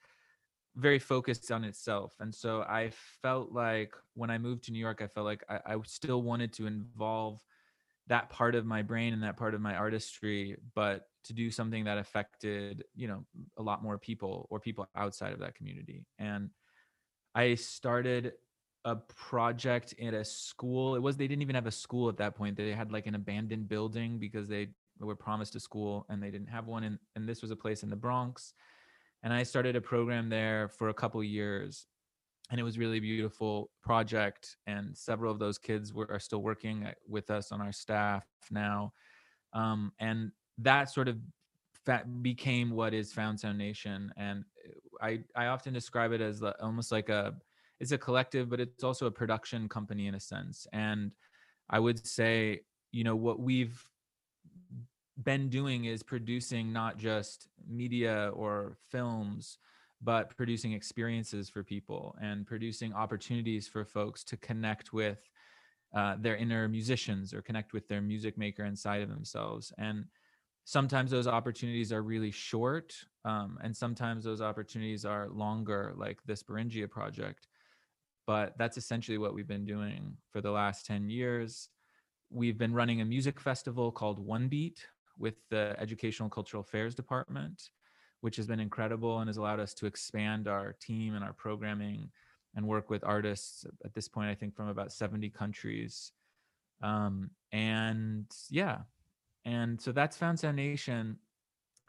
very 0.76 1.00
focused 1.00 1.52
on 1.52 1.64
itself. 1.64 2.14
And 2.20 2.34
so 2.34 2.62
I 2.62 2.92
felt 3.22 3.52
like 3.52 3.94
when 4.14 4.30
I 4.30 4.38
moved 4.38 4.66
to 4.66 4.72
New 4.72 4.80
York, 4.80 5.02
I 5.02 5.08
felt 5.08 5.26
like 5.26 5.44
I, 5.50 5.60
I, 5.74 5.78
still 5.86 6.22
wanted 6.22 6.54
to 6.54 6.68
involve 6.68 7.40
that 8.08 8.30
part 8.30 8.54
of 8.54 8.66
my 8.66 8.84
brain 8.84 9.14
and 9.14 9.24
that 9.24 9.38
part 9.38 9.56
of 9.56 9.62
my 9.62 9.76
artistry, 9.76 10.56
but 10.76 11.08
to 11.26 11.34
do 11.34 11.50
something 11.50 11.84
that 11.86 11.98
affected, 11.98 12.84
you 12.96 13.08
know, 13.08 13.26
a 13.58 13.64
lot 13.64 13.82
more 13.82 13.98
people 13.98 14.48
or 14.52 14.60
people 14.60 14.88
outside 14.96 15.34
of 15.34 15.40
that 15.40 15.56
community. 15.56 16.06
And 16.20 16.52
I 17.34 17.56
started 17.56 18.34
a 18.86 18.96
project 18.96 19.94
in 19.94 20.14
a 20.14 20.24
school. 20.24 20.96
It 20.96 21.02
was 21.02 21.18
they 21.18 21.28
didn't 21.28 21.42
even 21.42 21.56
have 21.56 21.66
a 21.66 21.72
school 21.72 22.08
at 22.08 22.18
that 22.18 22.36
point. 22.36 22.56
They 22.56 22.72
had 22.72 22.92
like 22.92 23.08
an 23.08 23.16
abandoned 23.16 23.68
building 23.68 24.20
because 24.20 24.48
they 24.48 24.70
were 25.06 25.16
promised 25.16 25.56
a 25.56 25.60
school 25.60 26.06
and 26.10 26.22
they 26.22 26.32
didn't 26.32 26.48
have 26.48 26.68
one. 26.68 26.84
And, 26.84 27.00
and 27.16 27.28
this 27.28 27.42
was 27.42 27.52
a 27.52 27.56
place 27.56 27.84
in 27.84 27.90
the 27.90 27.96
Bronx. 27.96 28.54
And 29.24 29.34
I 29.34 29.44
started 29.44 29.76
a 29.76 29.82
program 29.82 30.30
there 30.30 30.70
for 30.70 30.90
a 30.90 30.94
couple 30.94 31.24
years. 31.24 31.88
And 32.50 32.60
it 32.60 32.64
was 32.64 32.78
really 32.78 33.00
beautiful 33.00 33.70
project. 33.84 34.58
And 34.68 34.96
several 34.98 35.32
of 35.32 35.40
those 35.40 35.58
kids 35.58 35.94
were, 35.94 36.10
are 36.10 36.20
still 36.20 36.42
working 36.42 36.88
with 37.08 37.30
us 37.30 37.52
on 37.52 37.62
our 37.62 37.74
staff 37.74 38.26
now. 38.50 38.94
Um, 39.54 39.92
and 40.00 40.32
that 40.60 40.90
sort 40.90 41.08
of 41.08 41.18
became 42.22 42.72
what 42.72 42.94
is 42.94 43.14
found 43.14 43.40
sound 43.40 43.58
nation 43.58 44.12
and 44.18 44.44
i 45.02 45.20
i 45.36 45.46
often 45.46 45.74
describe 45.74 46.12
it 46.12 46.20
as 46.20 46.44
almost 46.62 46.92
like 46.92 47.08
a 47.10 47.34
it's 47.80 47.92
a 47.92 47.98
collective 47.98 48.50
but 48.50 48.60
it's 48.60 48.84
also 48.84 49.06
a 49.06 49.12
production 49.12 49.70
company 49.70 50.08
in 50.08 50.16
a 50.16 50.20
sense. 50.20 50.68
And 50.74 51.12
i 51.70 51.80
would 51.80 52.06
say 52.06 52.62
you 52.92 53.04
know 53.04 53.16
what 53.16 53.40
we've 53.40 53.82
been 55.24 55.50
doing 55.50 55.86
is 55.86 56.04
producing 56.04 56.72
not 56.72 56.98
just 56.98 57.48
media 57.68 58.32
or 58.34 58.78
films 58.90 59.58
but 60.00 60.36
producing 60.38 60.74
experiences 60.74 61.50
for 61.50 61.64
people 61.64 62.16
and 62.22 62.46
producing 62.46 62.94
opportunities 62.94 63.68
for 63.68 63.84
folks 63.84 64.24
to 64.24 64.38
connect 64.38 64.94
with 64.94 65.28
uh, 65.96 66.16
their 66.20 66.36
inner 66.36 66.68
musicians 66.68 67.34
or 67.34 67.42
connect 67.42 67.74
with 67.74 67.88
their 67.88 68.02
music 68.02 68.38
maker 68.38 68.66
inside 68.66 69.02
of 69.02 69.10
themselves 69.10 69.74
and 69.78 70.06
sometimes 70.66 71.10
those 71.10 71.28
opportunities 71.28 71.92
are 71.92 72.04
really 72.04 72.30
short 72.32 72.94
um, 73.26 73.58
and 73.64 73.76
sometimes 73.76 74.24
those 74.24 74.42
opportunities 74.42 75.04
are 75.04 75.30
longer 75.30 75.94
like 75.96 76.20
this 76.26 76.44
beringia 76.44 76.90
project 76.90 77.48
but 78.28 78.58
that's 78.58 78.78
essentially 78.78 79.18
what 79.18 79.34
we've 79.34 79.48
been 79.48 79.66
doing 79.66 80.18
for 80.32 80.42
the 80.42 80.52
last 80.52 80.86
10 80.86 81.10
years. 81.10 81.70
We've 82.30 82.58
been 82.58 82.74
running 82.74 83.00
a 83.00 83.06
music 83.06 83.40
festival 83.40 83.90
called 83.90 84.20
One 84.20 84.50
Beat 84.50 84.86
with 85.18 85.36
the 85.50 85.76
Educational 85.80 86.30
Cultural 86.30 86.62
Affairs 86.62 86.96
Department, 86.96 87.70
which 88.22 88.36
has 88.36 88.48
been 88.48 88.60
incredible 88.60 89.20
and 89.20 89.28
has 89.28 89.38
allowed 89.38 89.60
us 89.60 89.74
to 89.76 89.86
expand 89.86 90.48
our 90.48 90.74
team 90.80 91.16
and 91.16 91.24
our 91.24 91.34
programming 91.34 92.10
and 92.56 92.68
work 92.68 92.90
with 92.90 93.04
artists 93.04 93.66
at 93.86 93.94
this 93.94 94.08
point, 94.08 94.30
I 94.30 94.36
think 94.36 94.56
from 94.56 94.68
about 94.68 94.92
70 94.92 95.30
countries. 95.30 96.12
Um, 96.82 97.30
and 97.52 98.26
yeah, 98.50 98.80
and 99.46 99.80
so 99.80 99.92
that's 99.92 100.18
Found 100.18 100.40
Sound 100.40 100.58
Nation. 100.58 101.18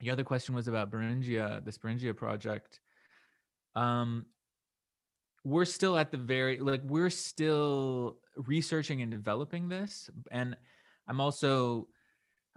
The 0.01 0.11
other 0.11 0.25
question 0.25 0.55
was 0.55 0.69
about 0.69 0.91
Beringia, 0.91 1.65
this 1.65 1.79
Beringia 1.79 2.15
project. 2.15 2.81
Um, 3.75 4.27
we're 5.45 5.65
still 5.65 5.97
at 5.97 6.11
the 6.11 6.19
very 6.19 6.59
like 6.59 6.83
we're 6.85 7.11
still 7.11 8.19
researching 8.37 9.03
and 9.03 9.11
developing 9.11 9.69
this, 9.69 10.11
and 10.31 10.57
I'm 11.09 11.21
also 11.21 11.89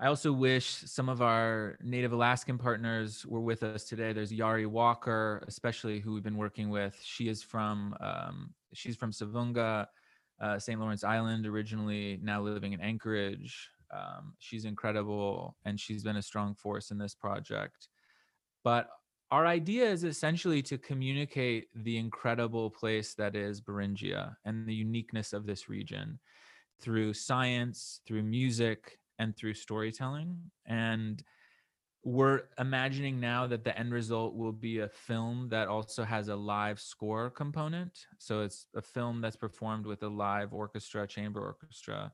I 0.02 0.08
also 0.08 0.34
wish 0.34 0.66
some 0.66 1.10
of 1.10 1.22
our 1.22 1.78
Native 1.80 2.12
Alaskan 2.12 2.58
partners 2.58 3.24
were 3.24 3.40
with 3.40 3.62
us 3.62 3.84
today. 3.84 4.14
There's 4.14 4.32
Yari 4.32 4.66
Walker, 4.66 5.44
especially 5.48 6.00
who 6.00 6.16
we've 6.16 6.24
been 6.24 6.38
working 6.38 6.72
with. 6.72 7.00
She 7.04 7.30
is 7.30 7.44
from 7.44 7.96
um, 8.02 8.52
she's 8.74 8.96
from 8.96 9.12
Savoonga, 9.12 9.86
uh, 10.42 10.58
St. 10.58 10.80
Lawrence 10.80 11.04
Island 11.04 11.46
originally, 11.46 12.20
now 12.24 12.42
living 12.42 12.74
in 12.74 12.82
Anchorage. 12.82 13.70
Um, 13.94 14.34
she's 14.40 14.66
incredible, 14.66 15.56
and 15.66 15.80
she's 15.80 16.02
been 16.02 16.18
a 16.18 16.22
strong 16.24 16.56
force 16.56 16.90
in 16.90 16.98
this 16.98 17.14
project. 17.14 17.88
But 18.64 18.90
our 19.30 19.46
idea 19.46 19.86
is 19.88 20.04
essentially 20.04 20.64
to 20.64 20.80
communicate 20.80 21.68
the 21.76 22.00
incredible 22.00 22.72
place 22.72 23.14
that 23.16 23.36
is 23.36 23.62
Beringia 23.62 24.36
and 24.46 24.66
the 24.66 24.74
uniqueness 24.74 25.32
of 25.32 25.46
this 25.46 25.70
region 25.70 26.18
through 26.80 27.14
science, 27.14 28.02
through 28.08 28.24
music, 28.24 28.98
and 29.22 29.38
through 29.38 29.54
storytelling. 29.54 30.36
And 30.66 31.24
we're 32.04 32.42
imagining 32.58 33.20
now 33.20 33.46
that 33.46 33.64
the 33.64 33.78
end 33.78 33.94
result 33.94 34.34
will 34.34 34.52
be 34.52 34.80
a 34.80 34.88
film 34.88 35.48
that 35.52 35.68
also 35.68 36.04
has 36.04 36.28
a 36.28 36.36
live 36.36 36.80
score 36.80 37.30
component. 37.30 38.08
So 38.18 38.42
it's 38.42 38.66
a 38.76 38.82
film 38.82 39.22
that's 39.22 39.36
performed 39.36 39.86
with 39.86 40.02
a 40.02 40.08
live 40.08 40.54
orchestra, 40.54 41.06
chamber 41.06 41.40
orchestra 41.40 42.12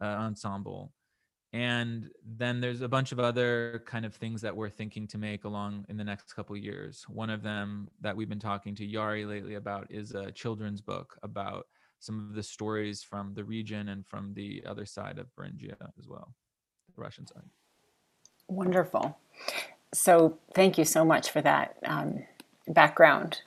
uh, 0.00 0.04
ensemble. 0.04 0.92
And 1.52 2.08
then 2.26 2.60
there's 2.60 2.80
a 2.80 2.88
bunch 2.88 3.12
of 3.12 3.20
other 3.20 3.84
kind 3.86 4.04
of 4.04 4.14
things 4.14 4.40
that 4.40 4.56
we're 4.56 4.70
thinking 4.70 5.06
to 5.08 5.18
make 5.18 5.44
along 5.44 5.84
in 5.88 5.96
the 5.96 6.02
next 6.02 6.32
couple 6.32 6.56
years. 6.56 7.04
One 7.08 7.30
of 7.30 7.42
them 7.42 7.88
that 8.00 8.16
we've 8.16 8.28
been 8.28 8.40
talking 8.40 8.74
to 8.76 8.88
Yari 8.88 9.28
lately 9.28 9.54
about 9.54 9.86
is 9.90 10.12
a 10.12 10.32
children's 10.32 10.80
book 10.80 11.16
about 11.22 11.66
some 12.02 12.18
of 12.18 12.34
the 12.34 12.42
stories 12.42 13.04
from 13.04 13.32
the 13.34 13.44
region 13.44 13.88
and 13.88 14.04
from 14.04 14.34
the 14.34 14.64
other 14.66 14.84
side 14.84 15.18
of 15.18 15.26
Beringia 15.36 15.76
as 15.98 16.08
well, 16.08 16.34
the 16.96 17.00
Russian 17.00 17.26
side. 17.28 17.44
Wonderful. 18.48 19.16
So 19.94 20.36
thank 20.52 20.78
you 20.78 20.84
so 20.84 21.04
much 21.04 21.30
for 21.30 21.40
that 21.42 21.76
um, 21.84 22.24
background, 22.66 23.42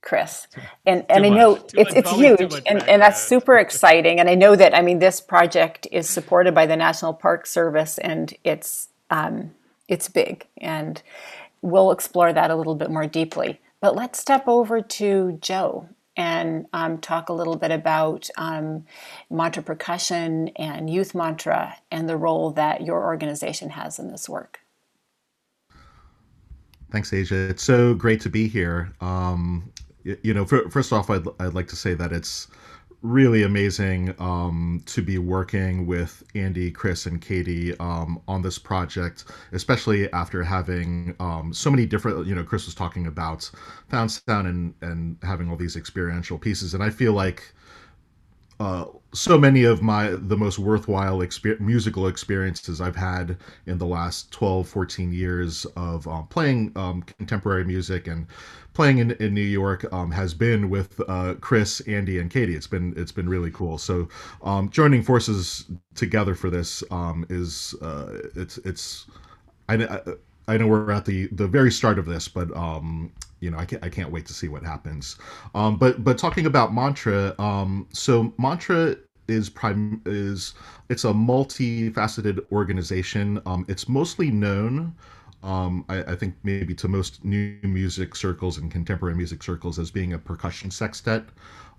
Chris. 0.00 0.48
And 0.84 1.06
and 1.08 1.24
I 1.24 1.28
know 1.28 1.52
much. 1.52 1.70
it's 1.74 1.94
it's 1.94 1.94
much- 1.94 2.04
probably 2.04 2.36
too 2.36 2.48
huge, 2.54 2.62
and, 2.66 2.88
and 2.88 3.02
that's 3.02 3.22
super 3.22 3.56
exciting. 3.56 4.18
And 4.18 4.28
I 4.28 4.34
know 4.34 4.56
that 4.56 4.76
I 4.76 4.82
mean 4.82 4.98
this 4.98 5.20
project 5.20 5.86
is 5.92 6.10
supported 6.10 6.54
by 6.56 6.66
the 6.66 6.76
National 6.76 7.14
Park 7.14 7.46
Service, 7.46 7.98
and 7.98 8.34
it's 8.42 8.88
um, 9.10 9.52
it's 9.86 10.08
big, 10.08 10.48
and 10.58 11.00
we'll 11.60 11.92
explore 11.92 12.32
that 12.32 12.50
a 12.50 12.56
little 12.56 12.74
bit 12.74 12.90
more 12.90 13.06
deeply. 13.06 13.60
But 13.80 13.94
let's 13.94 14.18
step 14.18 14.48
over 14.48 14.80
to 14.80 15.38
Joe 15.40 15.88
and 16.16 16.66
um, 16.72 16.98
talk 16.98 17.28
a 17.28 17.32
little 17.32 17.56
bit 17.56 17.70
about 17.70 18.28
um, 18.36 18.84
mantra 19.30 19.62
percussion 19.62 20.48
and 20.56 20.90
youth 20.90 21.14
mantra 21.14 21.76
and 21.90 22.08
the 22.08 22.16
role 22.16 22.50
that 22.50 22.82
your 22.82 23.04
organization 23.04 23.70
has 23.70 23.98
in 23.98 24.10
this 24.10 24.28
work. 24.28 24.60
Thanks, 26.90 27.12
Asia. 27.12 27.48
It's 27.48 27.62
so 27.62 27.94
great 27.94 28.20
to 28.20 28.28
be 28.28 28.48
here. 28.48 28.92
Um, 29.00 29.72
you 30.04 30.34
know, 30.34 30.44
fir- 30.44 30.68
first 30.68 30.92
off, 30.92 31.08
I'd, 31.08 31.24
I'd 31.40 31.54
like 31.54 31.68
to 31.68 31.76
say 31.76 31.94
that 31.94 32.12
it's 32.12 32.48
really 33.02 33.42
amazing 33.42 34.14
um, 34.18 34.82
to 34.86 35.02
be 35.02 35.18
working 35.18 35.86
with 35.86 36.22
Andy, 36.34 36.70
Chris, 36.70 37.06
and 37.06 37.20
Katie 37.20 37.76
um, 37.78 38.20
on 38.28 38.42
this 38.42 38.58
project, 38.58 39.24
especially 39.52 40.10
after 40.12 40.42
having 40.42 41.14
um, 41.20 41.52
so 41.52 41.70
many 41.70 41.84
different. 41.86 42.26
You 42.26 42.34
know, 42.34 42.44
Chris 42.44 42.66
was 42.66 42.74
talking 42.74 43.06
about 43.06 43.50
Found 43.88 44.10
Sound 44.10 44.46
and 44.46 44.74
and 44.80 45.16
having 45.22 45.50
all 45.50 45.56
these 45.56 45.76
experiential 45.76 46.38
pieces, 46.38 46.74
and 46.74 46.82
I 46.82 46.90
feel 46.90 47.12
like 47.12 47.52
uh, 48.60 48.86
so 49.12 49.36
many 49.36 49.64
of 49.64 49.82
my 49.82 50.10
the 50.10 50.36
most 50.36 50.58
worthwhile 50.58 51.18
exper- 51.18 51.58
musical 51.58 52.06
experiences 52.06 52.80
I've 52.80 52.94
had 52.94 53.36
in 53.66 53.78
the 53.78 53.86
last 53.86 54.30
12, 54.30 54.68
14 54.68 55.12
years 55.12 55.64
of 55.76 56.06
um, 56.06 56.28
playing 56.28 56.72
um, 56.76 57.02
contemporary 57.02 57.64
music 57.64 58.06
and 58.06 58.26
playing 58.74 58.98
in, 58.98 59.10
in 59.12 59.34
New 59.34 59.40
York 59.40 59.90
um, 59.92 60.10
has 60.10 60.34
been 60.34 60.70
with 60.70 61.00
uh, 61.08 61.34
Chris, 61.40 61.80
Andy, 61.82 62.18
and 62.18 62.30
Katie. 62.30 62.54
It's 62.54 62.66
been 62.66 62.94
it's 62.96 63.12
been 63.12 63.28
really 63.28 63.50
cool. 63.50 63.78
So 63.78 64.08
um, 64.42 64.70
joining 64.70 65.02
forces 65.02 65.66
together 65.94 66.34
for 66.34 66.50
this 66.50 66.82
um, 66.90 67.26
is 67.28 67.74
uh, 67.82 68.18
it's 68.34 68.58
it's 68.58 69.06
I, 69.68 70.00
I 70.48 70.56
know 70.56 70.66
we're 70.66 70.90
at 70.90 71.04
the 71.04 71.28
the 71.32 71.46
very 71.46 71.70
start 71.70 71.98
of 71.98 72.06
this, 72.06 72.28
but 72.28 72.54
um, 72.56 73.12
you 73.40 73.50
know 73.50 73.58
I 73.58 73.64
can't 73.64 73.84
I 73.84 73.88
can't 73.88 74.10
wait 74.10 74.26
to 74.26 74.34
see 74.34 74.48
what 74.48 74.62
happens. 74.62 75.16
Um, 75.54 75.76
but 75.76 76.02
but 76.04 76.18
talking 76.18 76.46
about 76.46 76.74
mantra, 76.74 77.34
um, 77.38 77.86
so 77.92 78.32
mantra 78.38 78.96
is 79.28 79.48
prime 79.48 80.00
is 80.04 80.54
it's 80.88 81.04
a 81.04 81.12
multifaceted 81.12 82.40
organization. 82.50 83.40
Um, 83.46 83.64
it's 83.68 83.88
mostly 83.88 84.30
known. 84.30 84.94
Um, 85.42 85.84
I, 85.88 86.02
I 86.04 86.16
think 86.16 86.34
maybe 86.42 86.74
to 86.74 86.88
most 86.88 87.24
new 87.24 87.58
music 87.62 88.14
circles 88.14 88.58
and 88.58 88.70
contemporary 88.70 89.16
music 89.16 89.42
circles 89.42 89.78
as 89.78 89.90
being 89.90 90.12
a 90.12 90.18
percussion 90.18 90.70
sextet. 90.70 91.24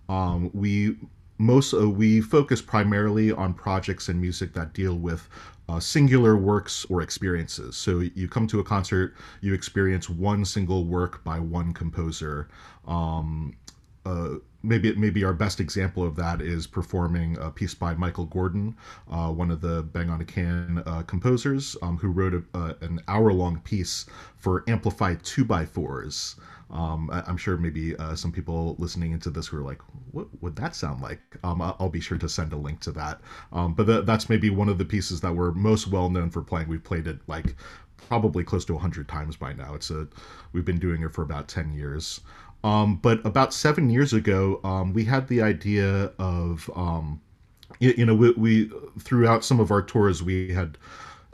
Um, 0.09 0.51
we 0.53 0.97
most 1.37 1.73
uh, 1.73 1.89
we 1.89 2.21
focus 2.21 2.61
primarily 2.61 3.31
on 3.31 3.53
projects 3.53 4.09
and 4.09 4.19
music 4.19 4.53
that 4.53 4.73
deal 4.73 4.95
with 4.95 5.29
uh, 5.69 5.79
singular 5.79 6.35
works 6.35 6.85
or 6.89 7.01
experiences. 7.01 7.77
So 7.77 7.99
you 7.99 8.27
come 8.27 8.47
to 8.47 8.59
a 8.59 8.63
concert, 8.63 9.15
you 9.41 9.53
experience 9.53 10.09
one 10.09 10.45
single 10.45 10.85
work 10.85 11.23
by 11.23 11.39
one 11.39 11.73
composer. 11.73 12.49
Um, 12.87 13.55
uh, 14.05 14.35
maybe 14.63 14.95
maybe 14.95 15.23
our 15.23 15.33
best 15.33 15.59
example 15.59 16.03
of 16.03 16.15
that 16.15 16.41
is 16.41 16.65
performing 16.65 17.37
a 17.39 17.51
piece 17.51 17.73
by 17.73 17.93
Michael 17.93 18.25
Gordon, 18.25 18.75
uh, 19.11 19.29
one 19.29 19.51
of 19.51 19.61
the 19.61 19.83
Bang 19.83 20.09
on 20.09 20.21
a 20.21 20.25
Can 20.25 20.81
uh, 20.85 21.03
composers, 21.03 21.75
um, 21.81 21.97
who 21.97 22.09
wrote 22.09 22.33
a, 22.33 22.43
uh, 22.57 22.73
an 22.81 22.99
hour-long 23.07 23.59
piece 23.59 24.05
for 24.37 24.63
amplified 24.67 25.21
two 25.23 25.45
by 25.45 25.65
fours. 25.65 26.35
Um, 26.71 27.11
I, 27.11 27.29
am 27.29 27.37
sure 27.37 27.55
maybe 27.55 27.95
uh, 27.97 28.15
some 28.15 28.31
people 28.31 28.75
listening 28.79 29.11
into 29.11 29.29
this 29.29 29.45
who 29.47 29.57
are 29.57 29.63
like, 29.63 29.81
"What 30.11 30.27
would 30.41 30.55
that 30.55 30.75
sound 30.75 31.01
like?" 31.01 31.19
Um, 31.43 31.61
I'll 31.61 31.89
be 31.89 31.99
sure 31.99 32.17
to 32.17 32.29
send 32.29 32.51
a 32.51 32.57
link 32.57 32.79
to 32.81 32.91
that. 32.93 33.21
Um, 33.51 33.73
but 33.75 33.85
th- 33.85 34.05
that's 34.05 34.29
maybe 34.29 34.49
one 34.49 34.69
of 34.69 34.79
the 34.79 34.85
pieces 34.85 35.21
that 35.21 35.35
we're 35.35 35.51
most 35.51 35.87
well 35.87 36.09
known 36.09 36.31
for 36.31 36.41
playing. 36.41 36.67
We've 36.69 36.83
played 36.83 37.05
it 37.05 37.19
like 37.27 37.55
probably 38.07 38.43
close 38.43 38.65
to 38.65 38.73
100 38.73 39.07
times 39.07 39.35
by 39.35 39.53
now. 39.53 39.75
It's 39.75 39.91
a 39.91 40.07
we've 40.51 40.65
been 40.65 40.79
doing 40.79 41.03
it 41.03 41.13
for 41.13 41.21
about 41.21 41.47
10 41.47 41.73
years. 41.73 42.21
Um, 42.63 42.95
but 42.97 43.25
about 43.25 43.53
seven 43.53 43.89
years 43.89 44.13
ago, 44.13 44.59
um, 44.63 44.93
we 44.93 45.03
had 45.05 45.27
the 45.27 45.41
idea 45.41 46.11
of, 46.19 46.69
um, 46.75 47.21
you, 47.79 47.93
you 47.97 48.05
know, 48.05 48.15
we, 48.15 48.31
we 48.31 48.71
throughout 48.99 49.43
some 49.43 49.59
of 49.59 49.71
our 49.71 49.81
tours, 49.81 50.23
we 50.23 50.53
had 50.53 50.77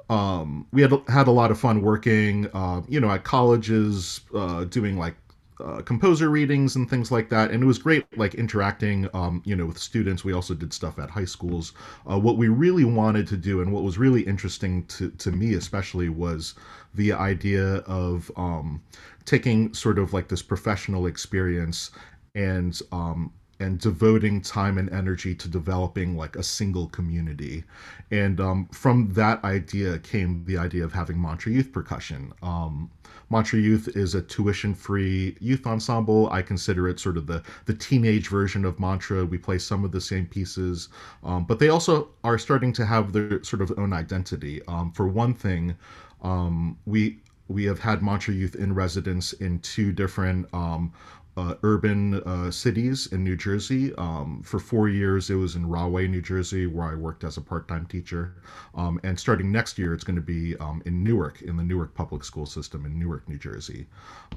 um, 0.10 0.66
we 0.72 0.82
had 0.82 0.92
had 1.08 1.28
a 1.28 1.32
lot 1.32 1.52
of 1.52 1.60
fun 1.60 1.82
working, 1.82 2.48
uh, 2.54 2.82
you 2.88 3.00
know, 3.00 3.12
at 3.12 3.24
colleges, 3.24 4.22
uh, 4.36 4.64
doing 4.66 4.98
like 4.98 5.16
uh, 5.64 5.82
composer 5.82 6.30
readings 6.30 6.76
and 6.76 6.90
things 6.90 7.12
like 7.12 7.30
that, 7.30 7.52
and 7.52 7.62
it 7.62 7.66
was 7.66 7.78
great, 7.78 8.06
like 8.18 8.34
interacting, 8.34 9.08
um, 9.14 9.42
you 9.46 9.56
know, 9.56 9.66
with 9.66 9.78
students. 9.78 10.24
We 10.24 10.34
also 10.34 10.54
did 10.56 10.74
stuff 10.74 10.98
at 11.00 11.10
high 11.10 11.26
schools. 11.26 11.74
Uh, 12.10 12.18
what 12.20 12.38
we 12.38 12.48
really 12.48 12.86
wanted 12.86 13.28
to 13.28 13.38
do, 13.38 13.62
and 13.62 13.72
what 13.72 13.84
was 13.84 13.98
really 13.98 14.22
interesting 14.22 14.86
to 14.88 15.12
to 15.12 15.32
me, 15.32 15.54
especially, 15.54 16.10
was 16.10 16.56
the 16.96 17.14
idea 17.14 17.78
of 17.86 18.32
um, 18.36 18.82
taking 19.26 19.74
sort 19.74 20.00
of 20.00 20.14
like 20.14 20.28
this 20.28 20.42
professional 20.42 21.06
experience 21.06 21.92
and 22.36 22.82
um, 22.92 23.32
and 23.60 23.80
devoting 23.80 24.42
time 24.42 24.78
and 24.78 24.90
energy 24.92 25.36
to 25.36 25.50
developing 25.50 26.16
like 26.16 26.38
a 26.38 26.44
single 26.44 26.88
community. 26.88 27.64
And 28.10 28.40
um, 28.40 28.70
from 28.72 29.12
that 29.14 29.44
idea 29.44 30.00
came 30.00 30.46
the 30.46 30.58
idea 30.58 30.84
of 30.86 30.94
having 30.94 31.22
Mantra 31.22 31.52
Youth 31.52 31.72
Percussion. 31.74 32.34
Um, 32.42 32.90
Mantra 33.30 33.60
Youth 33.60 33.90
is 33.96 34.16
a 34.16 34.22
tuition-free 34.22 35.38
youth 35.40 35.68
ensemble. 35.68 36.30
I 36.32 36.42
consider 36.42 36.88
it 36.88 37.00
sort 37.00 37.18
of 37.18 37.28
the 37.28 37.44
the 37.66 37.74
teenage 37.74 38.28
version 38.28 38.66
of 38.66 38.80
Mantra. 38.80 39.26
We 39.26 39.38
play 39.38 39.60
some 39.60 39.84
of 39.84 39.92
the 39.92 40.02
same 40.02 40.26
pieces, 40.26 40.90
um, 41.24 41.44
but 41.44 41.60
they 41.60 41.70
also 41.70 42.10
are 42.24 42.40
starting 42.40 42.74
to 42.74 42.86
have 42.86 43.14
their 43.14 43.44
sort 43.44 43.62
of 43.62 43.78
own 43.78 43.94
identity. 43.94 44.62
Um, 44.68 44.92
for 44.94 45.08
one 45.08 45.34
thing, 45.34 45.76
um, 46.22 46.78
we 46.86 47.20
we 47.48 47.66
have 47.66 47.80
had 47.80 48.04
Mantra 48.04 48.34
Youth 48.34 48.56
in 48.56 48.74
residence 48.74 49.34
in 49.34 49.60
two 49.60 49.92
different 49.92 50.48
um, 50.54 50.94
uh, 51.36 51.56
urban 51.64 52.22
uh, 52.24 52.52
cities 52.52 53.08
in 53.08 53.24
New 53.24 53.36
Jersey. 53.36 53.94
Um, 53.96 54.42
for 54.44 54.60
four 54.60 54.90
years, 54.90 55.30
it 55.30 55.36
was 55.36 55.56
in 55.56 55.68
Rahway, 55.68 56.08
New 56.08 56.22
Jersey, 56.22 56.68
where 56.68 56.88
I 56.88 56.96
worked 56.96 57.24
as 57.24 57.38
a 57.38 57.42
part-time 57.42 57.86
teacher. 57.86 58.36
Um, 58.76 59.00
and 59.04 59.20
starting 59.20 59.52
next 59.52 59.80
year, 59.80 59.94
it's 59.94 60.04
going 60.04 60.18
to 60.18 60.22
be 60.22 60.56
um, 60.58 60.84
in 60.86 61.04
Newark, 61.04 61.42
in 61.42 61.56
the 61.56 61.64
Newark 61.64 61.96
public 61.96 62.24
school 62.24 62.46
system 62.46 62.86
in 62.86 63.00
Newark, 63.00 63.28
New 63.30 63.38
Jersey. 63.38 63.88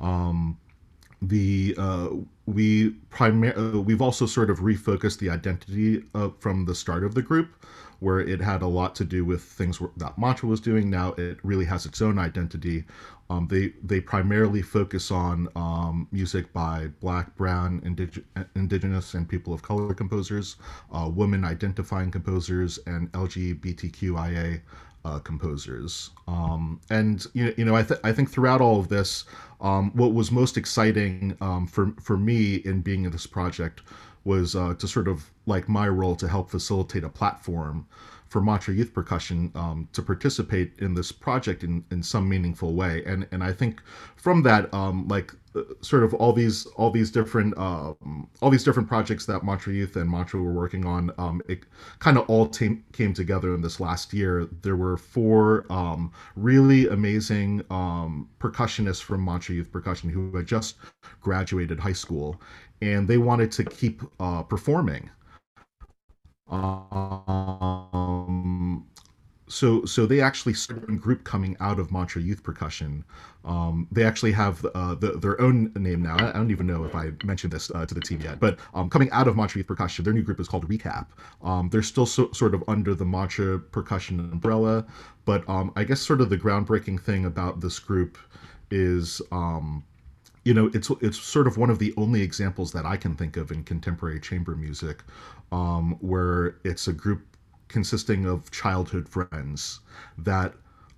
Um, 0.01 0.59
the 1.21 1.75
uh, 1.79 2.09
we 2.47 2.91
primar- 3.11 3.57
uh, 3.57 3.81
we've 3.81 4.03
also 4.03 4.27
sort 4.27 4.51
of 4.51 4.59
refocused 4.61 5.19
the 5.19 5.31
identity 5.31 6.03
uh, 6.15 6.31
from 6.41 6.65
the 6.65 6.75
start 6.75 7.05
of 7.05 7.15
the 7.15 7.23
group 7.23 7.65
where 8.03 8.21
it 8.21 8.41
had 8.41 8.63
a 8.63 8.67
lot 8.67 8.95
to 8.95 9.05
do 9.05 9.25
with 9.25 9.43
things 9.43 9.81
that 9.97 10.19
mantra 10.19 10.49
was 10.49 10.61
doing 10.61 10.91
now 10.91 11.13
it 11.13 11.39
really 11.43 11.65
has 11.65 11.87
its 11.87 12.03
own 12.03 12.19
identity 12.19 12.85
um, 13.31 13.47
they 13.49 13.73
they 13.83 14.01
primarily 14.01 14.61
focus 14.63 15.11
on 15.11 15.49
um, 15.57 16.09
music 16.13 16.53
by 16.53 16.89
black 17.01 17.35
brown 17.37 17.81
indig- 17.83 18.25
indigenous 18.57 19.15
and 19.15 19.29
people 19.29 19.55
of 19.55 19.63
color 19.63 19.95
composers 19.95 20.57
uh, 20.93 21.09
women 21.13 21.45
identifying 21.45 22.11
composers 22.11 22.79
and 22.87 23.11
lgbtqia 23.13 24.61
uh, 25.05 25.19
composers. 25.19 26.11
Um, 26.29 26.81
and 26.91 27.27
you, 27.35 27.55
you 27.57 27.65
know, 27.65 27.75
I, 27.75 27.83
th- 27.83 28.01
I 28.05 28.13
think 28.13 28.31
throughout 28.31 28.61
all 28.61 28.79
of 28.79 28.89
this, 28.89 29.25
um, 29.61 29.91
what 29.95 30.13
was 30.13 30.31
most 30.31 30.57
exciting 30.57 31.37
um, 31.41 31.67
for 31.67 31.95
for 32.01 32.17
me 32.17 32.57
in 32.57 32.81
being 32.81 33.05
in 33.05 33.13
this 33.13 33.27
project 33.27 33.83
was 34.25 34.55
uh, 34.55 34.75
to 34.75 34.89
sort 34.89 35.09
of 35.09 35.31
like 35.47 35.69
my 35.69 35.89
role 35.89 36.17
to 36.17 36.29
help 36.29 36.51
facilitate 36.51 37.05
a 37.05 37.09
platform 37.09 37.87
for 38.33 38.41
Mantra 38.41 38.73
Youth 38.73 38.95
Percussion 38.95 39.53
um, 39.55 39.89
to 39.93 40.01
participate 40.01 40.73
in 40.79 40.95
this 40.95 41.13
project 41.13 41.63
in, 41.65 41.85
in 41.91 42.03
some 42.03 42.27
meaningful 42.27 42.73
way. 42.73 43.05
And 43.05 43.29
and 43.31 43.45
I 43.45 43.53
think 43.53 43.83
from 44.17 44.43
that, 44.45 44.73
um, 44.73 45.07
like 45.07 45.35
uh, 45.55 45.65
sort 45.83 46.03
of 46.03 46.15
all 46.15 46.33
these 46.33 46.65
all 46.77 46.91
these 46.91 47.11
different 47.11 47.53
uh, 47.59 47.93
all 48.41 48.49
these 48.51 48.65
different 48.65 48.89
projects 48.89 49.27
that 49.27 49.45
Mantra 49.45 49.75
Youth 49.75 49.97
and 49.97 50.11
Mantra 50.11 50.41
were 50.41 50.55
working 50.55 50.87
on, 50.87 51.13
um, 51.19 51.43
it 51.47 51.65
kind 51.99 52.17
of 52.17 52.25
all 52.31 52.49
came 52.49 52.83
came 52.93 53.13
together 53.13 53.55
in 53.55 53.61
this 53.61 53.81
last 53.81 54.15
year. 54.15 54.49
There 54.63 54.77
were 54.77 54.97
four 54.97 55.67
um, 55.71 56.11
really 56.35 56.89
amazing 56.89 57.63
um, 57.71 58.31
percussionists 58.41 59.03
from 59.03 59.23
Mantra 59.23 59.57
Youth 59.57 59.71
Percussion 59.71 60.09
who 60.09 60.35
had 60.35 60.47
just 60.47 60.77
graduated 61.21 61.79
high 61.79 61.93
school, 61.93 62.41
and 62.83 63.07
they 63.09 63.17
wanted 63.17 63.51
to 63.53 63.65
keep 63.65 64.03
uh, 64.19 64.43
performing. 64.43 65.09
Um, 66.51 66.85
so 69.47 69.85
so 69.85 70.05
they 70.05 70.21
actually 70.21 70.55
started 70.55 70.91
a 70.91 70.95
group 70.95 71.23
coming 71.25 71.57
out 71.61 71.79
of 71.79 71.93
Mantra 71.93 72.21
Youth 72.21 72.43
Percussion. 72.43 73.05
Um, 73.45 73.87
they 73.93 74.03
actually 74.05 74.33
have 74.33 74.65
uh, 74.75 74.95
the, 74.97 75.13
their 75.13 75.41
own 75.41 75.73
name 75.77 76.03
now. 76.03 76.17
I 76.17 76.33
don't 76.33 76.51
even 76.51 76.67
know 76.67 76.85
if 76.85 76.95
I 76.95 77.13
mentioned 77.25 77.53
this 77.53 77.71
uh, 77.71 77.87
to 77.87 77.95
the 77.95 78.01
team 78.01 78.21
yet, 78.21 78.41
but 78.41 78.59
um, 78.75 78.91
coming 78.91 79.11
out 79.13 79.29
of 79.29 79.37
Mantra 79.37 79.61
Youth 79.61 79.69
Percussion, 79.69 80.05
their 80.05 80.13
new 80.13 80.23
group 80.23 80.41
is 80.41 80.49
called 80.49 80.69
Recap. 80.69 81.07
Um, 81.43 81.69
they're 81.71 81.83
still 81.83 82.07
so, 82.07 82.33
sort 82.33 82.55
of 82.55 82.65
under 82.67 82.95
the 82.95 83.05
Mantra 83.05 83.61
Percussion 83.61 84.19
umbrella, 84.21 84.85
but 85.25 85.49
um, 85.49 85.73
I 85.77 85.85
guess 85.85 86.01
sort 86.01 86.21
of 86.21 86.31
the 86.31 86.39
groundbreaking 86.39 87.01
thing 87.01 87.27
about 87.27 87.61
this 87.61 87.79
group 87.79 88.19
is 88.71 89.23
um, 89.31 89.85
you 90.45 90.55
know 90.55 90.71
it's 90.75 90.91
it's 91.01 91.21
sort 91.21 91.47
of 91.47 91.57
one 91.57 91.71
of 91.71 91.79
the 91.79 91.95
only 91.97 92.23
examples 92.23 92.73
that 92.73 92.85
I 92.85 92.97
can 92.97 93.15
think 93.15 93.37
of 93.37 93.51
in 93.51 93.65
contemporary 93.65 94.21
chamber 94.21 94.57
music 94.57 95.03
um, 95.51 95.97
where 96.01 96.57
it's 96.65 96.89
a 96.89 96.93
group 96.93 97.37
consisting 97.69 98.27
of 98.27 98.51
childhood 98.51 99.09
friends 99.09 99.81
that 100.19 100.55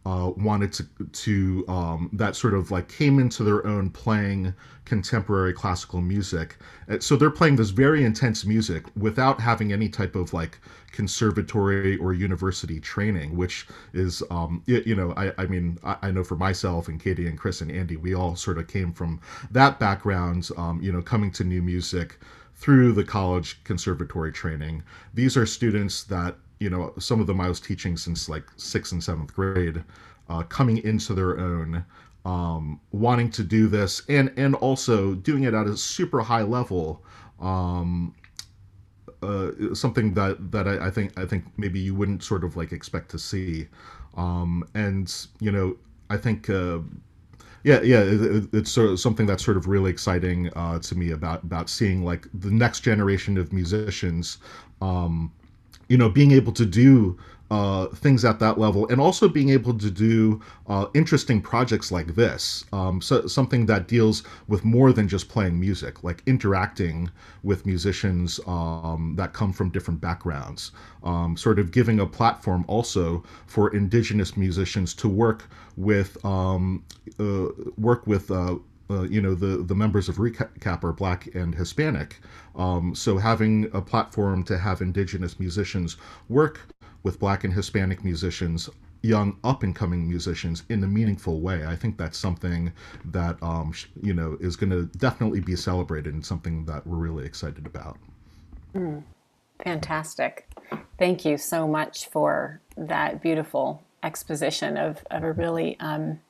uh, 0.06 0.30
wanted 0.37 0.73
to 0.73 0.87
to 1.12 1.64
um, 1.68 2.11
that 2.12 2.37
sort 2.37 2.54
of 2.54 2.70
like 2.70 2.88
came 2.88 3.18
into 3.18 3.42
their 3.42 3.66
own 3.66 3.90
playing 3.90 4.54
contemporary 4.84 5.52
classical 5.52 6.02
music. 6.02 6.58
So 7.00 7.16
they're 7.16 7.30
playing 7.30 7.56
this 7.56 7.70
very 7.70 8.04
intense 8.04 8.44
music 8.44 8.84
without 8.96 9.40
having 9.40 9.73
any 9.73 9.88
type 9.88 10.14
of 10.14 10.34
like 10.34 10.61
conservatory 10.92 11.96
or 11.96 12.12
university 12.12 12.80
training, 12.80 13.37
which 13.37 13.66
is 13.94 14.23
um, 14.30 14.62
you, 14.66 14.82
you 14.84 14.94
know 14.94 15.14
I, 15.16 15.32
I 15.38 15.46
mean 15.46 15.78
I, 15.82 15.97
I, 16.02 16.10
know 16.10 16.23
for 16.23 16.36
myself 16.36 16.88
and 16.88 17.00
Katie 17.00 17.26
and 17.26 17.38
Chris 17.38 17.62
and 17.62 17.73
Andy, 17.73 17.97
we 17.97 18.14
all 18.14 18.36
sort 18.36 18.58
of 18.58 18.69
came 18.69 18.93
from 18.93 19.21
that 19.50 19.78
background. 19.78 20.50
Um, 20.56 20.80
you 20.82 20.93
know, 20.93 21.00
coming 21.00 21.30
to 21.32 21.45
new 21.45 21.62
music 21.62 22.19
through 22.56 22.93
the 22.93 23.04
college 23.04 23.62
conservatory 23.64 24.32
training. 24.32 24.82
These 25.12 25.36
are 25.36 25.47
students 25.47 26.04
that 26.04 26.36
you 26.60 26.71
know 26.71 26.93
some 26.99 27.21
of 27.21 27.26
them 27.26 27.40
I 27.40 27.49
was 27.49 27.60
teaching 27.60 27.97
since 27.97 28.28
like 28.28 28.45
sixth 28.56 28.93
and 28.93 29.02
seventh 29.02 29.34
grade, 29.34 29.82
uh, 30.28 30.43
coming 30.45 30.78
into 30.78 31.14
their 31.14 31.38
own, 31.38 31.84
um, 32.25 32.80
wanting 32.93 33.30
to 33.32 33.45
do 33.45 33.69
this, 33.69 34.02
and 34.08 34.32
and 34.36 34.54
also 34.56 35.14
doing 35.14 35.45
it 35.45 35.54
at 35.54 35.67
a 35.67 35.76
super 35.76 36.21
high 36.21 36.43
level. 36.43 37.02
Um, 37.40 38.14
uh, 39.23 39.75
something 39.75 40.12
that 40.14 40.50
that 40.52 40.69
I, 40.69 40.86
I, 40.86 40.90
think 40.90 41.19
I 41.19 41.25
think 41.25 41.45
maybe 41.56 41.80
you 41.80 41.95
wouldn't 41.95 42.23
sort 42.23 42.45
of 42.45 42.56
like 42.56 42.73
expect 42.73 43.10
to 43.12 43.19
see, 43.19 43.69
um, 44.17 44.69
and 44.75 45.12
you 45.40 45.50
know 45.50 45.76
I 46.10 46.17
think 46.17 46.50
uh, 46.50 46.78
yeah 47.62 47.80
yeah 47.80 48.00
it, 48.00 48.49
it's 48.52 48.71
sort 48.71 48.90
of 48.90 49.00
something 49.00 49.26
that's 49.26 49.45
sort 49.45 49.56
of 49.56 49.67
really 49.67 49.90
exciting 49.90 50.50
uh, 50.54 50.78
to 50.80 50.95
me 50.95 51.12
about 51.12 51.43
about 51.43 51.69
seeing 51.69 52.04
like 52.04 52.26
the 52.34 52.50
next 52.50 52.80
generation 52.80 53.38
of 53.38 53.52
musicians 53.52 54.38
um, 54.82 55.32
you 55.88 55.97
know 55.97 56.08
being 56.08 56.32
able 56.32 56.52
to 56.52 56.64
do 56.64 57.18
uh, 57.50 57.86
things 57.88 58.25
at 58.25 58.38
that 58.40 58.58
level 58.58 58.88
and 58.88 59.00
also 59.00 59.28
being 59.28 59.50
able 59.50 59.76
to 59.78 59.90
do 59.90 60.40
uh, 60.66 60.86
interesting 60.94 61.40
projects 61.40 61.92
like 61.92 62.14
this 62.14 62.64
um, 62.73 63.00
so, 63.00 63.26
something 63.26 63.66
that 63.66 63.86
deals 63.86 64.23
with 64.49 64.64
more 64.64 64.92
than 64.92 65.06
just 65.06 65.28
playing 65.28 65.58
music 65.60 66.02
like 66.02 66.23
interacting 66.26 67.08
with 67.42 67.66
musicians 67.66 68.40
um, 68.47 69.14
that 69.16 69.32
come 69.34 69.52
from 69.52 69.68
different 69.70 70.00
backgrounds 70.00 70.73
um, 71.04 71.36
sort 71.36 71.58
of 71.58 71.70
giving 71.70 72.00
a 72.00 72.06
platform 72.06 72.64
also 72.66 73.23
for 73.47 73.75
indigenous 73.75 74.36
musicians 74.36 74.94
to 74.94 75.08
work 75.08 75.49
with 75.76 76.23
um, 76.25 76.82
uh, 77.20 77.49
work 77.76 78.06
with 78.06 78.30
uh, 78.30 78.56
uh, 78.90 79.02
you 79.02 79.20
know 79.20 79.34
the 79.34 79.58
the 79.58 79.75
members 79.75 80.08
of 80.08 80.16
recap 80.16 80.84
are 80.84 80.92
black 80.92 81.34
and 81.34 81.54
hispanic 81.54 82.20
um, 82.56 82.95
so 82.95 83.19
having 83.19 83.69
a 83.73 83.80
platform 83.80 84.43
to 84.45 84.58
have 84.58 84.80
indigenous 84.80 85.38
musicians 85.38 85.97
work 86.28 86.60
with 87.02 87.19
black 87.19 87.45
and 87.45 87.52
hispanic 87.52 88.04
musicians 88.04 88.69
young 89.02 89.38
up 89.45 89.62
and 89.62 89.76
coming 89.76 90.08
musicians 90.08 90.62
in 90.71 90.82
a 90.82 90.86
meaningful 90.86 91.40
way 91.40 91.67
i 91.67 91.76
think 91.76 91.99
that's 91.99 92.17
something 92.17 92.73
that 93.04 93.36
um, 93.43 93.73
you 94.02 94.14
know 94.14 94.36
is 94.40 94.56
going 94.56 94.71
to 94.71 94.84
definitely 94.99 95.40
be 95.40 95.56
celebrated 95.56 96.14
and 96.14 96.25
something 96.25 96.64
that 96.64 96.86
we're 96.86 96.97
really 96.97 97.25
excited 97.25 97.67
about. 97.67 97.99
Mm, 98.75 99.02
fantastic. 99.62 100.49
Thank 100.99 101.25
you 101.25 101.36
so 101.36 101.67
much 101.69 102.06
for 102.08 102.60
that 102.76 103.23
beautiful 103.23 103.82
exposition 104.02 104.76
of, 104.76 105.04
of 105.10 105.23
a 105.23 105.32
really 105.32 105.78
um, 105.80 106.21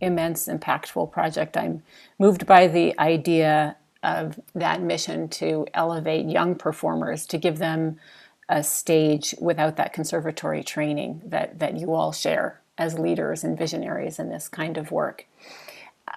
immense, 0.00 0.48
impactful 0.48 1.10
project. 1.10 1.56
I'm 1.56 1.82
moved 2.18 2.46
by 2.46 2.66
the 2.66 2.98
idea 2.98 3.76
of 4.02 4.40
that 4.54 4.82
mission 4.82 5.28
to 5.28 5.66
elevate 5.74 6.26
young 6.26 6.54
performers, 6.54 7.26
to 7.26 7.38
give 7.38 7.58
them 7.58 7.98
a 8.48 8.62
stage 8.62 9.34
without 9.40 9.76
that 9.76 9.92
conservatory 9.92 10.62
training 10.62 11.22
that, 11.24 11.58
that 11.58 11.78
you 11.78 11.94
all 11.94 12.12
share 12.12 12.60
as 12.76 12.98
leaders 12.98 13.44
and 13.44 13.56
visionaries 13.56 14.18
in 14.18 14.28
this 14.28 14.48
kind 14.48 14.76
of 14.76 14.90
work. 14.90 15.26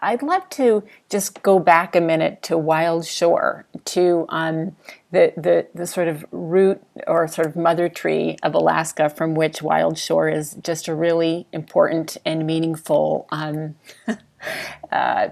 I'd 0.02 0.24
love 0.24 0.50
to 0.52 0.84
just 1.10 1.41
go 1.43 1.60
back 1.60 1.95
a 1.95 2.02
minute 2.02 2.41
to 2.43 2.58
Wild 2.58 3.06
Shore, 3.06 3.65
to 3.86 4.26
um, 4.30 4.76
the, 5.12 5.34
the, 5.38 5.67
the 5.74 5.88
sort 5.88 6.08
of 6.08 6.26
root 6.32 6.82
or 7.08 7.28
sort 7.28 7.48
of 7.48 7.56
mother 7.56 7.88
tree 7.88 8.38
of 8.43 8.56
Alaska 8.56 9.10
from 9.10 9.36
which 9.36 9.62
Wild 9.62 9.98
Shore 9.98 10.28
is 10.28 10.56
just 10.56 10.88
a 10.88 10.95
really 10.95 11.48
important 11.54 12.17
and 12.26 12.45
meaningful, 12.45 13.28
um, 13.32 13.76
uh, 14.91 15.30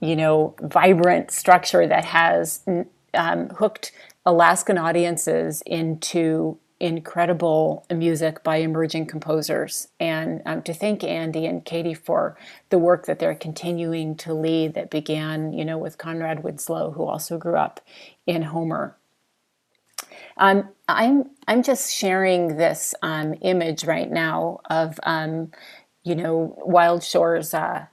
you 0.00 0.16
know, 0.16 0.54
vibrant 0.60 1.30
structure 1.30 1.86
that 1.86 2.04
has 2.04 2.64
um, 3.14 3.48
hooked 3.50 3.92
Alaskan 4.24 4.78
audiences 4.78 5.62
into 5.66 6.58
incredible 6.78 7.86
music 7.90 8.42
by 8.42 8.56
emerging 8.56 9.06
composers. 9.06 9.88
And 9.98 10.42
um, 10.44 10.62
to 10.62 10.74
thank 10.74 11.02
Andy 11.02 11.46
and 11.46 11.64
Katie 11.64 11.94
for 11.94 12.36
the 12.68 12.78
work 12.78 13.06
that 13.06 13.18
they're 13.18 13.34
continuing 13.34 14.14
to 14.16 14.34
lead 14.34 14.74
that 14.74 14.90
began, 14.90 15.52
you 15.52 15.64
know, 15.64 15.78
with 15.78 15.96
Conrad 15.96 16.42
Winslow, 16.42 16.90
who 16.92 17.04
also 17.04 17.38
grew 17.38 17.56
up 17.56 17.80
in 18.26 18.42
Homer. 18.42 18.96
Um, 20.36 20.68
I'm 20.86 21.30
I'm 21.48 21.62
just 21.62 21.94
sharing 21.94 22.56
this 22.58 22.94
um, 23.02 23.34
image 23.40 23.84
right 23.84 24.10
now 24.10 24.60
of 24.68 25.00
um, 25.02 25.50
you 26.02 26.14
know 26.14 26.54
Wild 26.58 27.02
Shores. 27.02 27.54
Uh, 27.54 27.86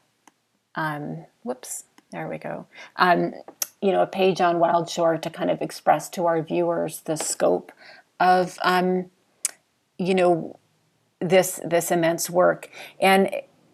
um, 0.76 1.26
whoops, 1.44 1.86
there 2.13 2.30
we 2.30 2.38
go. 2.38 2.65
Um, 2.95 3.34
you 3.82 3.91
know, 3.91 4.02
a 4.02 4.08
page 4.08 4.39
on 4.39 4.60
Wild 4.60 4.89
Shore 4.89 5.17
to 5.17 5.30
kind 5.30 5.52
of 5.52 5.62
express 5.62 6.08
to 6.12 6.26
our 6.28 6.41
viewers 6.41 7.02
the 7.02 7.17
scope 7.17 7.73
of 8.19 8.58
um, 8.63 9.08
you 9.97 10.15
know 10.15 10.58
this 11.19 11.60
this 11.65 11.91
immense 11.91 12.30
work 12.30 12.69
and 13.02 13.30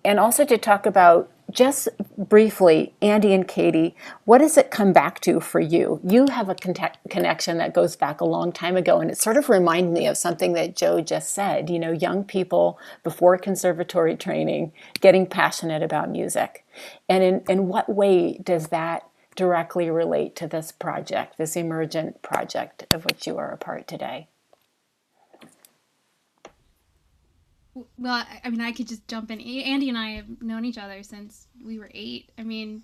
and 0.05 0.19
also 0.19 0.45
to 0.45 0.57
talk 0.57 0.85
about 0.85 1.31
just 1.49 1.89
briefly, 2.17 2.93
Andy 3.01 3.33
and 3.33 3.47
Katie, 3.47 3.95
what 4.25 4.39
does 4.39 4.57
it 4.57 4.71
come 4.71 4.93
back 4.93 5.19
to 5.21 5.39
for 5.39 5.59
you? 5.59 5.99
You 6.03 6.27
have 6.27 6.49
a 6.49 6.55
connection 6.55 7.57
that 7.57 7.73
goes 7.73 7.95
back 7.95 8.21
a 8.21 8.25
long 8.25 8.51
time 8.51 8.75
ago, 8.75 8.99
and 8.99 9.09
it 9.09 9.17
sort 9.17 9.37
of 9.37 9.49
reminded 9.49 9.93
me 9.93 10.07
of 10.07 10.17
something 10.17 10.53
that 10.53 10.75
Joe 10.75 11.01
just 11.01 11.33
said. 11.33 11.69
You 11.69 11.79
know, 11.79 11.91
young 11.91 12.23
people 12.23 12.79
before 13.03 13.37
conservatory 13.37 14.15
training 14.15 14.71
getting 15.01 15.25
passionate 15.25 15.83
about 15.83 16.09
music. 16.09 16.65
And 17.07 17.23
in, 17.23 17.43
in 17.49 17.67
what 17.67 17.89
way 17.89 18.37
does 18.37 18.67
that 18.67 19.07
directly 19.35 19.89
relate 19.89 20.35
to 20.37 20.47
this 20.47 20.71
project, 20.71 21.37
this 21.37 21.55
emergent 21.55 22.21
project 22.21 22.85
of 22.93 23.05
which 23.05 23.25
you 23.25 23.37
are 23.37 23.51
a 23.51 23.57
part 23.57 23.87
today? 23.87 24.27
Well, 27.97 28.25
I 28.43 28.49
mean, 28.49 28.61
I 28.61 28.71
could 28.71 28.87
just 28.87 29.07
jump 29.07 29.31
in. 29.31 29.39
Andy 29.39 29.89
and 29.89 29.97
I 29.97 30.11
have 30.11 30.41
known 30.41 30.65
each 30.65 30.77
other 30.77 31.03
since 31.03 31.47
we 31.63 31.79
were 31.79 31.91
eight. 31.93 32.31
I 32.37 32.43
mean, 32.43 32.83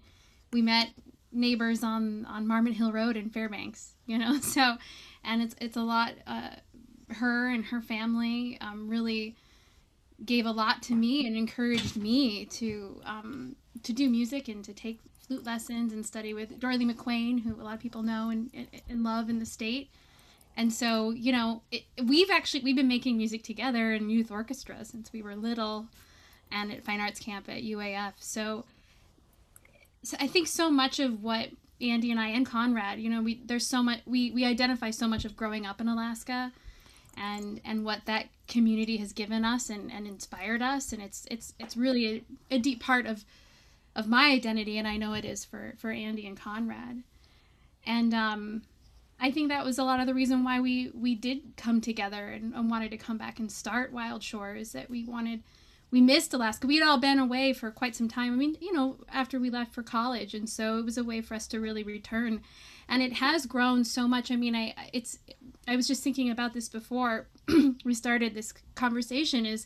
we 0.52 0.62
met 0.62 0.90
neighbors 1.32 1.84
on 1.84 2.26
on 2.26 2.48
Marmot 2.48 2.74
Hill 2.74 2.92
Road 2.92 3.18
in 3.18 3.30
Fairbanks, 3.30 3.94
you 4.06 4.18
know. 4.18 4.40
So, 4.42 4.78
and 5.24 5.42
it's 5.42 5.56
it's 5.60 5.78
a 5.78 5.82
lot. 5.82 6.14
Uh, 6.26 6.50
her 7.10 7.50
and 7.50 7.66
her 7.66 7.82
family 7.82 8.58
um, 8.62 8.88
really 8.90 9.36
gave 10.24 10.46
a 10.46 10.52
lot 10.52 10.82
to 10.84 10.96
me 10.96 11.28
and 11.28 11.36
encouraged 11.36 11.98
me 11.98 12.46
to 12.46 13.02
um, 13.06 13.56
to 13.84 13.94
do 13.94 14.10
music 14.10 14.48
and 14.48 14.64
to 14.66 14.74
take 14.74 15.00
flute 15.28 15.46
lessons 15.46 15.92
and 15.92 16.06
study 16.06 16.34
with 16.34 16.60
Dorothy 16.60 16.86
McQueen, 16.86 17.44
who 17.44 17.60
a 17.60 17.64
lot 17.64 17.74
of 17.74 17.80
people 17.80 18.04
know 18.04 18.30
and, 18.30 18.68
and 18.88 19.04
love 19.04 19.30
in 19.30 19.40
the 19.40 19.46
state 19.46 19.90
and 20.58 20.74
so 20.74 21.12
you 21.12 21.32
know 21.32 21.62
it, 21.72 21.84
we've 22.04 22.30
actually 22.30 22.64
we've 22.64 22.76
been 22.76 22.88
making 22.88 23.18
music 23.18 23.44
together 23.44 23.94
in 23.94 24.10
youth 24.10 24.32
orchestra 24.32 24.84
since 24.84 25.12
we 25.12 25.22
were 25.22 25.36
little 25.36 25.88
and 26.52 26.72
at 26.72 26.84
fine 26.84 27.00
arts 27.00 27.20
camp 27.20 27.50
at 27.50 27.64
uaf 27.64 28.14
so, 28.20 28.66
so 30.04 30.18
i 30.20 30.28
think 30.28 30.48
so 30.48 30.70
much 30.70 31.00
of 31.00 31.24
what 31.24 31.50
andy 31.82 32.12
and 32.12 32.20
i 32.20 32.28
and 32.28 32.46
conrad 32.46 33.00
you 33.00 33.10
know 33.10 33.22
we 33.22 33.42
there's 33.46 33.68
so 33.68 33.84
much 33.84 34.00
we 34.06 34.32
we 34.32 34.46
identify 34.46 34.90
so 34.90 35.08
much 35.08 35.26
of 35.26 35.36
growing 35.36 35.66
up 35.66 35.82
in 35.82 35.88
alaska 35.88 36.52
and 37.18 37.62
and 37.64 37.86
what 37.86 38.06
that 38.06 38.28
community 38.48 38.98
has 38.98 39.14
given 39.14 39.46
us 39.46 39.70
and 39.70 39.92
and 39.92 40.08
inspired 40.08 40.62
us. 40.62 40.92
And 40.92 41.02
it's 41.02 41.26
it's 41.32 41.54
it's 41.60 41.78
really 41.78 42.26
a, 42.52 42.56
a 42.56 42.60
deep 42.60 42.82
part 42.82 43.06
of 43.06 43.24
of 43.96 44.08
my 44.08 44.26
identity 44.32 44.78
and 44.78 44.88
i 44.88 44.98
know 44.98 45.14
it 45.14 45.24
is 45.24 45.46
for 45.46 45.74
for 45.78 45.92
andy 45.92 46.28
and 46.28 46.40
conrad. 46.40 47.04
And 47.86 48.14
um 48.14 48.64
I 49.26 49.32
think 49.32 49.50
that 49.50 49.66
was 49.66 49.80
a 49.80 49.84
lot 49.84 50.00
of 50.00 50.06
the 50.06 50.14
reason 50.14 50.44
why 50.44 50.60
we 50.60 50.92
we 50.94 51.16
did 51.16 51.58
come 51.58 51.82
together 51.82 52.28
and, 52.28 52.54
and 52.54 52.70
wanted 52.70 52.92
to 52.92 52.98
come 52.98 53.18
back 53.18 53.40
and 53.40 53.52
start 53.52 53.92
Wild 53.92 54.22
Shore 54.22 54.54
is 54.54 54.74
that 54.74 54.88
we 54.88 55.04
wanted 55.04 55.42
we 55.90 56.00
missed 56.00 56.32
Alaska. 56.32 56.68
We'd 56.68 56.84
all 56.84 57.00
been 57.00 57.18
away 57.18 57.52
for 57.52 57.72
quite 57.72 57.96
some 57.96 58.08
time. 58.08 58.34
I 58.34 58.36
mean, 58.36 58.56
you 58.62 58.72
know, 58.72 58.98
after 59.12 59.40
we 59.40 59.50
left 59.50 59.74
for 59.74 59.82
college, 59.82 60.36
and 60.36 60.48
so 60.48 60.78
it 60.78 60.86
was 60.86 61.00
a 61.00 61.04
way 61.04 61.22
for 61.22 61.34
us 61.34 61.48
to 61.48 61.60
really 61.60 61.82
return. 61.82 62.42
And 62.88 63.02
it 63.02 63.14
has 63.14 63.48
grown 63.48 63.84
so 63.84 64.08
much. 64.08 64.30
I 64.30 64.36
mean, 64.36 64.56
I 64.56 64.76
it's 64.94 65.18
I 65.68 65.76
was 65.76 65.88
just 65.88 66.04
thinking 66.04 66.30
about 66.30 66.54
this 66.54 66.70
before 66.70 67.26
we 67.84 67.96
started 67.96 68.36
this 68.36 68.54
conversation. 68.76 69.48
Is 69.48 69.66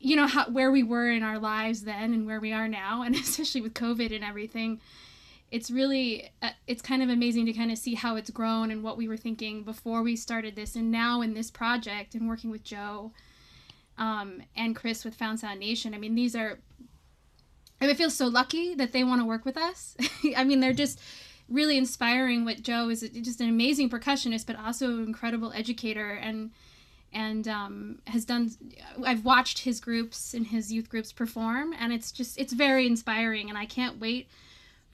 you 0.00 0.16
know 0.16 0.26
how 0.26 0.50
where 0.50 0.72
we 0.72 0.82
were 0.82 1.08
in 1.08 1.22
our 1.22 1.38
lives 1.38 1.82
then 1.82 2.12
and 2.12 2.26
where 2.26 2.40
we 2.40 2.52
are 2.52 2.66
now, 2.66 3.02
and 3.02 3.14
especially 3.26 3.60
with 3.60 3.74
COVID 3.74 4.12
and 4.12 4.24
everything 4.24 4.80
it's 5.52 5.70
really 5.70 6.30
uh, 6.40 6.50
it's 6.66 6.82
kind 6.82 7.02
of 7.02 7.10
amazing 7.10 7.44
to 7.46 7.52
kind 7.52 7.70
of 7.70 7.78
see 7.78 7.94
how 7.94 8.16
it's 8.16 8.30
grown 8.30 8.70
and 8.70 8.82
what 8.82 8.96
we 8.96 9.06
were 9.06 9.18
thinking 9.18 9.62
before 9.62 10.02
we 10.02 10.16
started 10.16 10.56
this 10.56 10.74
and 10.74 10.90
now 10.90 11.20
in 11.20 11.34
this 11.34 11.50
project 11.50 12.14
and 12.14 12.28
working 12.28 12.50
with 12.50 12.64
joe 12.64 13.12
um, 13.98 14.42
and 14.56 14.74
chris 14.74 15.04
with 15.04 15.14
found 15.14 15.38
sound 15.38 15.60
nation 15.60 15.94
i 15.94 15.98
mean 15.98 16.16
these 16.16 16.34
are 16.34 16.58
i 17.80 17.94
feel 17.94 18.10
so 18.10 18.26
lucky 18.26 18.74
that 18.74 18.92
they 18.92 19.04
want 19.04 19.20
to 19.20 19.24
work 19.24 19.44
with 19.44 19.56
us. 19.56 19.94
I 20.36 20.44
mean 20.44 20.60
they're 20.60 20.72
just 20.72 20.98
really 21.48 21.76
inspiring 21.76 22.44
what 22.44 22.62
joe 22.62 22.88
is 22.88 23.02
just 23.02 23.40
an 23.40 23.48
amazing 23.48 23.90
percussionist 23.90 24.46
but 24.46 24.56
also 24.56 24.86
an 24.86 25.04
incredible 25.04 25.52
educator 25.52 26.12
and 26.12 26.50
and 27.12 27.46
um, 27.46 27.98
has 28.06 28.24
done 28.24 28.50
i've 29.04 29.24
watched 29.24 29.58
his 29.58 29.80
groups 29.80 30.32
and 30.32 30.46
his 30.46 30.72
youth 30.72 30.88
groups 30.88 31.12
perform 31.12 31.74
and 31.78 31.92
it's 31.92 32.10
just 32.10 32.38
it's 32.38 32.54
very 32.54 32.86
inspiring 32.86 33.50
and 33.50 33.58
i 33.58 33.66
can't 33.66 34.00
wait 34.00 34.28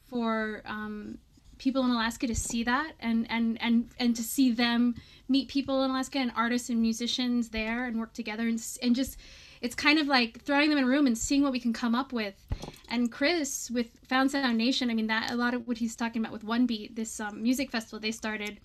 for 0.09 0.62
um, 0.66 1.18
people 1.59 1.85
in 1.85 1.90
Alaska 1.90 2.27
to 2.27 2.35
see 2.35 2.62
that 2.64 2.92
and 3.01 3.27
and 3.31 3.61
and 3.61 3.90
and 3.99 4.16
to 4.16 4.23
see 4.23 4.51
them 4.51 4.94
meet 5.29 5.49
people 5.49 5.85
in 5.85 5.90
Alaska 5.90 6.18
and 6.18 6.33
artists 6.37 6.71
and 6.71 6.81
musicians 6.81 7.51
there 7.51 7.85
and 7.85 7.99
work 7.99 8.12
together 8.12 8.49
and 8.49 8.64
and 8.83 8.97
just 8.97 9.18
it's 9.61 9.75
kind 9.75 9.99
of 9.99 10.07
like 10.07 10.40
throwing 10.42 10.71
them 10.71 10.79
in 10.79 10.85
a 10.85 10.87
room 10.87 11.07
and 11.07 11.18
seeing 11.18 11.42
what 11.42 11.51
we 11.51 11.59
can 11.59 11.73
come 11.73 11.94
up 11.94 12.12
with. 12.12 12.47
And 12.88 13.11
Chris 13.11 13.71
with 13.71 13.88
Found 14.09 14.31
Sound 14.31 14.57
Nation, 14.57 14.88
I 14.88 14.94
mean 14.94 15.09
that 15.09 15.31
a 15.33 15.37
lot 15.37 15.53
of 15.53 15.66
what 15.66 15.79
he's 15.79 15.97
talking 15.97 16.23
about 16.23 16.33
with 16.33 16.44
One 16.44 16.64
Beat, 16.64 16.94
this 16.94 17.18
um, 17.18 17.42
music 17.42 17.71
festival 17.71 17.99
they 17.99 18.12
started, 18.12 18.61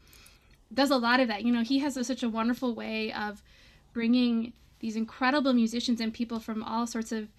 does 0.72 0.92
a 0.92 0.98
lot 0.98 1.20
of 1.20 1.28
that. 1.30 1.44
You 1.44 1.52
know, 1.52 1.64
he 1.64 1.80
has 1.80 1.98
a, 1.98 2.04
such 2.04 2.22
a 2.22 2.30
wonderful 2.30 2.76
way 2.76 3.12
of 3.12 3.42
bringing 3.92 4.54
these 4.80 4.96
incredible 4.96 5.54
musicians 5.54 6.00
and 6.00 6.14
people 6.14 6.40
from 6.40 6.62
all 6.62 6.86
sorts 6.86 7.12
of 7.12 7.30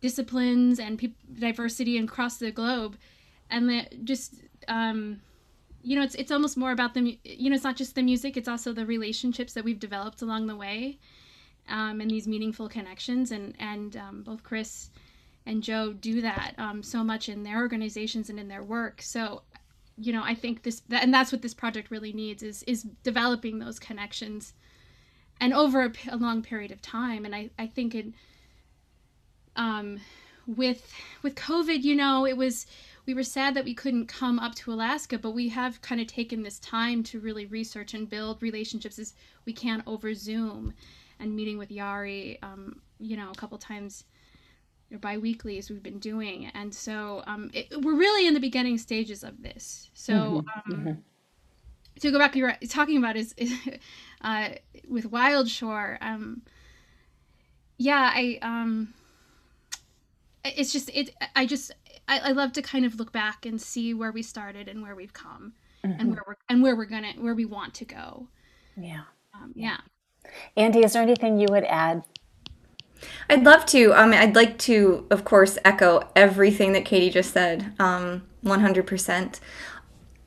disciplines 0.00 0.78
and 0.78 0.98
pe- 0.98 1.12
diversity 1.38 1.96
across 1.96 2.36
the 2.36 2.50
globe 2.50 2.96
and 3.50 3.68
that 3.68 4.04
just 4.04 4.34
um, 4.68 5.20
you 5.82 5.96
know 5.96 6.02
it's 6.02 6.14
it's 6.16 6.30
almost 6.30 6.56
more 6.56 6.72
about 6.72 6.94
the 6.94 7.18
you 7.24 7.50
know 7.50 7.54
it's 7.54 7.64
not 7.64 7.76
just 7.76 7.94
the 7.94 8.02
music 8.02 8.36
it's 8.36 8.48
also 8.48 8.72
the 8.72 8.86
relationships 8.86 9.52
that 9.52 9.64
we've 9.64 9.80
developed 9.80 10.22
along 10.22 10.46
the 10.46 10.56
way 10.56 10.98
um, 11.68 12.00
and 12.00 12.10
these 12.10 12.26
meaningful 12.28 12.68
connections 12.68 13.30
and 13.30 13.54
and 13.58 13.96
um, 13.96 14.22
both 14.22 14.42
chris 14.42 14.90
and 15.46 15.62
joe 15.62 15.92
do 15.92 16.20
that 16.20 16.54
um, 16.58 16.82
so 16.82 17.02
much 17.02 17.28
in 17.28 17.42
their 17.42 17.58
organizations 17.58 18.28
and 18.30 18.38
in 18.38 18.48
their 18.48 18.62
work. 18.62 19.00
So 19.02 19.42
you 20.00 20.12
know 20.12 20.22
i 20.22 20.34
think 20.34 20.62
this 20.62 20.80
that, 20.88 21.02
and 21.02 21.12
that's 21.12 21.32
what 21.32 21.42
this 21.42 21.54
project 21.54 21.90
really 21.90 22.12
needs 22.12 22.42
is 22.42 22.62
is 22.64 22.84
developing 23.02 23.58
those 23.58 23.78
connections 23.80 24.54
and 25.40 25.52
over 25.52 25.84
a, 25.84 25.92
a 26.10 26.16
long 26.16 26.42
period 26.42 26.70
of 26.70 26.80
time. 26.80 27.24
And 27.24 27.34
i 27.34 27.50
i 27.58 27.66
think 27.66 27.94
it 27.94 28.06
um 29.56 30.00
with 30.46 30.92
with 31.22 31.34
covid 31.34 31.82
you 31.82 31.94
know 31.94 32.26
it 32.26 32.36
was 32.36 32.66
we 33.08 33.14
were 33.14 33.24
sad 33.24 33.54
that 33.54 33.64
we 33.64 33.72
couldn't 33.72 34.06
come 34.06 34.38
up 34.38 34.54
to 34.54 34.70
Alaska, 34.70 35.16
but 35.16 35.30
we 35.30 35.48
have 35.48 35.80
kind 35.80 35.98
of 35.98 36.06
taken 36.06 36.42
this 36.42 36.58
time 36.58 37.02
to 37.04 37.18
really 37.18 37.46
research 37.46 37.94
and 37.94 38.06
build 38.06 38.42
relationships 38.42 38.98
as 38.98 39.14
we 39.46 39.52
can 39.54 39.82
over 39.86 40.12
Zoom 40.12 40.74
and 41.18 41.34
meeting 41.34 41.56
with 41.56 41.70
Yari, 41.70 42.36
um, 42.42 42.82
you 43.00 43.16
know, 43.16 43.30
a 43.30 43.34
couple 43.34 43.56
times 43.56 44.04
or 44.92 44.98
bi-weekly 44.98 45.56
as 45.56 45.70
we've 45.70 45.82
been 45.82 45.98
doing. 45.98 46.50
And 46.52 46.72
so 46.74 47.22
um, 47.26 47.50
it, 47.54 47.68
we're 47.80 47.96
really 47.96 48.26
in 48.26 48.34
the 48.34 48.40
beginning 48.40 48.76
stages 48.76 49.24
of 49.24 49.42
this. 49.42 49.88
So 49.94 50.12
mm-hmm. 50.12 50.72
Um, 50.74 50.80
mm-hmm. 50.80 52.00
to 52.00 52.10
go 52.10 52.18
back, 52.18 52.36
you're 52.36 52.58
talking 52.68 52.98
about 52.98 53.16
is, 53.16 53.34
uh, 54.20 54.50
with 54.86 55.06
Wild 55.06 55.48
Shore. 55.48 55.96
Um, 56.02 56.42
yeah, 57.78 58.12
I, 58.14 58.38
um, 58.42 58.92
it's 60.44 60.74
just, 60.74 60.90
it, 60.92 61.14
I 61.34 61.46
just, 61.46 61.72
I, 62.08 62.18
I 62.18 62.32
love 62.32 62.52
to 62.54 62.62
kind 62.62 62.84
of 62.84 62.98
look 62.98 63.12
back 63.12 63.46
and 63.46 63.60
see 63.60 63.94
where 63.94 64.10
we 64.10 64.22
started 64.22 64.66
and 64.66 64.82
where 64.82 64.94
we've 64.94 65.12
come 65.12 65.52
mm-hmm. 65.84 66.00
and 66.00 66.10
where 66.10 66.24
we're 66.26 66.36
and 66.48 66.62
where 66.62 66.74
we're 66.74 66.86
gonna 66.86 67.12
where 67.18 67.34
we 67.34 67.44
want 67.44 67.74
to 67.74 67.84
go. 67.84 68.28
Yeah. 68.76 69.02
Um, 69.34 69.52
yeah. 69.54 69.78
Andy, 70.56 70.80
is 70.80 70.94
there 70.94 71.02
anything 71.02 71.38
you 71.38 71.46
would 71.50 71.64
add? 71.64 72.02
I'd 73.30 73.44
love 73.44 73.64
to. 73.66 73.92
Um, 73.92 74.12
I'd 74.12 74.34
like 74.34 74.58
to, 74.58 75.06
of 75.10 75.24
course, 75.24 75.58
echo 75.64 76.08
everything 76.16 76.72
that 76.72 76.84
Katie 76.84 77.10
just 77.10 77.32
said. 77.32 77.72
Um, 77.78 78.24
100%. 78.44 79.40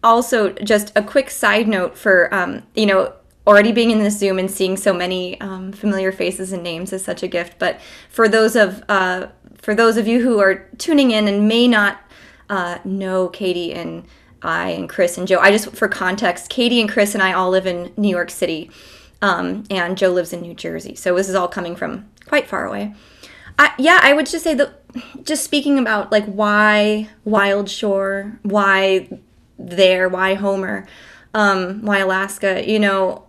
Also, 0.04 0.54
just 0.54 0.91
a 0.96 1.04
quick 1.04 1.30
side 1.30 1.67
note 1.67 1.98
for, 1.98 2.34
um, 2.34 2.63
you 2.76 2.86
know, 2.86 3.13
already 3.46 3.72
being 3.72 3.91
in 3.91 4.00
this 4.00 4.17
Zoom 4.17 4.39
and 4.39 4.50
seeing 4.50 4.78
so 4.78 4.94
many 4.94 5.39
um, 5.41 5.72
familiar 5.72 6.12
faces 6.12 6.52
and 6.52 6.63
names 6.63 6.94
is 6.94 7.04
such 7.04 7.24
a 7.24 7.28
gift. 7.28 7.60
But 7.60 7.80
for 8.10 8.28
those 8.28 8.56
of 8.56 8.84
uh, 8.88 9.28
for 9.62 9.76
those 9.76 9.97
of 9.97 10.08
you 10.08 10.21
who 10.21 10.39
are 10.39 10.67
tuning 10.78 11.12
in 11.12 11.28
and 11.28 11.47
may 11.47 11.67
not 11.67 12.02
uh, 12.50 12.80
know 12.84 13.30
Katie 13.30 13.74
and 13.74 14.06
I 14.41 14.69
and 14.69 14.89
Chris 14.89 15.17
and 15.17 15.28
Joe, 15.28 15.39
I 15.39 15.52
just 15.52 15.71
for 15.76 15.88
context, 15.88 16.50
Katie 16.50 16.82
and 16.82 16.89
Chris 16.89 17.13
and 17.13 17.24
I 17.24 17.34
all 17.34 17.50
live 17.52 17.67
in 17.67 17.93
New 17.95 18.10
York 18.10 18.30
City, 18.30 18.71
um, 19.21 19.63
and 19.69 19.97
Joe 19.97 20.10
lives 20.10 20.34
in 20.34 20.41
New 20.41 20.56
Jersey. 20.56 20.95
So 20.95 21.15
this 21.15 21.30
is 21.30 21.36
all 21.36 21.47
coming 21.47 21.76
from 21.76 22.10
quite 22.26 22.47
far 22.47 22.65
away. 22.65 22.95
I, 23.60 23.74
yeah, 23.78 24.00
I 24.02 24.13
would 24.13 24.26
just 24.26 24.43
say 24.43 24.56
that 24.56 24.82
just 25.24 25.43
speaking 25.43 25.78
about 25.78 26.12
like 26.12 26.26
why 26.26 27.10
Wild 27.24 27.69
Shore, 27.69 28.39
why 28.41 29.10
there, 29.60 30.10
why 30.10 30.34
Homer, 30.34 30.88
um, 31.34 31.84
why 31.84 32.00
Alaska. 32.00 32.67
You 32.67 32.80
know, 32.80 33.26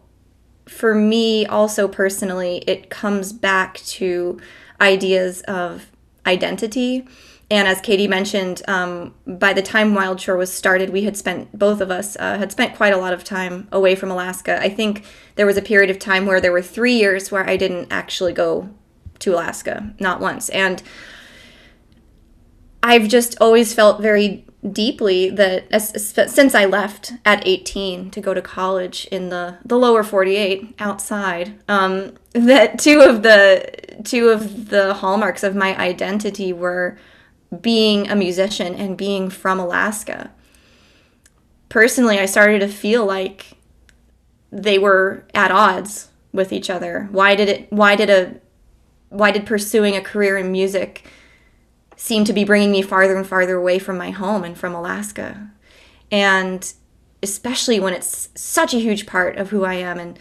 for 0.67 0.95
me 0.95 1.45
also 1.45 1.89
personally, 1.89 2.65
it 2.67 2.89
comes 2.89 3.33
back 3.33 3.77
to 3.79 4.41
ideas 4.81 5.43
of 5.43 5.92
identity. 6.27 7.07
And 7.51 7.69
as 7.69 7.81
Katie 7.83 8.09
mentioned, 8.09 8.63
um, 8.67 9.15
by 9.27 9.53
the 9.53 9.61
time 9.61 9.95
Wild 9.95 10.21
Shore 10.21 10.37
was 10.37 10.53
started, 10.53 10.91
we 10.91 11.03
had 11.03 11.17
spent, 11.17 11.59
both 11.59 11.81
of 11.83 11.91
us 11.91 12.17
uh, 12.19 12.39
had 12.39 12.51
spent 12.51 12.75
quite 12.77 12.95
a 12.95 12.97
lot 12.97 13.13
of 13.13 13.25
time 13.25 13.69
away 13.71 13.95
from 13.95 14.11
Alaska. 14.11 14.59
I 14.61 14.71
think 14.71 15.05
there 15.35 15.45
was 15.45 15.59
a 15.59 15.63
period 15.63 15.91
of 15.91 15.99
time 15.99 16.25
where 16.25 16.41
there 16.41 16.53
were 16.53 16.63
three 16.63 16.95
years 16.95 17.31
where 17.31 17.49
I 17.49 17.59
didn't 17.59 17.93
actually 17.93 18.33
go 18.33 18.71
to 19.19 19.35
Alaska, 19.35 19.95
not 20.01 20.21
once. 20.21 20.49
And 20.49 20.83
I've 22.83 23.09
just 23.09 23.37
always 23.41 23.75
felt 23.75 24.01
very 24.01 24.47
deeply 24.71 25.29
that 25.31 25.65
as, 25.73 26.15
since 26.33 26.55
I 26.55 26.65
left 26.67 27.15
at 27.25 27.47
18 27.47 28.11
to 28.11 28.21
go 28.21 28.33
to 28.33 28.41
college 28.41 29.07
in 29.11 29.29
the, 29.29 29.59
the 29.65 29.77
lower 29.77 30.05
48 30.05 30.75
outside, 30.79 31.59
um, 31.69 32.15
that 32.33 32.79
two 32.79 33.01
of 33.01 33.23
the 33.23 33.71
two 34.05 34.29
of 34.31 34.71
the 34.71 34.95
hallmarks 34.95 35.43
of 35.43 35.55
my 35.55 35.77
identity 35.79 36.53
were 36.53 36.99
being 37.61 38.09
a 38.09 38.17
musician 38.17 38.75
and 38.75 38.97
being 38.97 39.29
from 39.29 39.61
Alaska. 39.61 40.31
Personally, 41.69 42.19
I 42.19 42.27
started 42.27 42.61
to 42.61 42.69
feel 42.69 43.05
like 43.05 43.53
they 44.51 44.79
were 44.79 45.25
at 45.35 45.51
odds 45.51 46.09
with 46.33 46.53
each 46.53 46.71
other. 46.71 47.09
Why 47.11 47.35
did 47.35 47.49
it 47.49 47.73
why 47.73 47.97
did 47.97 48.11
a 48.11 48.41
why 49.09 49.31
did 49.31 49.45
pursuing 49.45 49.97
a 49.97 50.01
career 50.01 50.39
in 50.39 50.51
music 50.51 51.05
seem 52.03 52.25
to 52.25 52.33
be 52.33 52.43
bringing 52.43 52.73
me 52.73 52.83
farther 52.83 53.17
and 53.17 53.25
farther 53.25 53.55
away 53.55 53.79
from 53.79 53.97
my 53.97 54.11
home 54.11 54.43
and 54.43 54.59
from 54.59 54.75
Alaska? 54.75 55.51
And 56.11 56.73
especially 57.23 57.79
when 57.79 57.95
it's 57.95 58.29
such 58.35 58.75
a 58.75 58.81
huge 58.81 59.07
part 59.07 59.37
of 59.37 59.51
who 59.51 59.65
I 59.65 59.75
am 59.75 60.01
and 60.01 60.19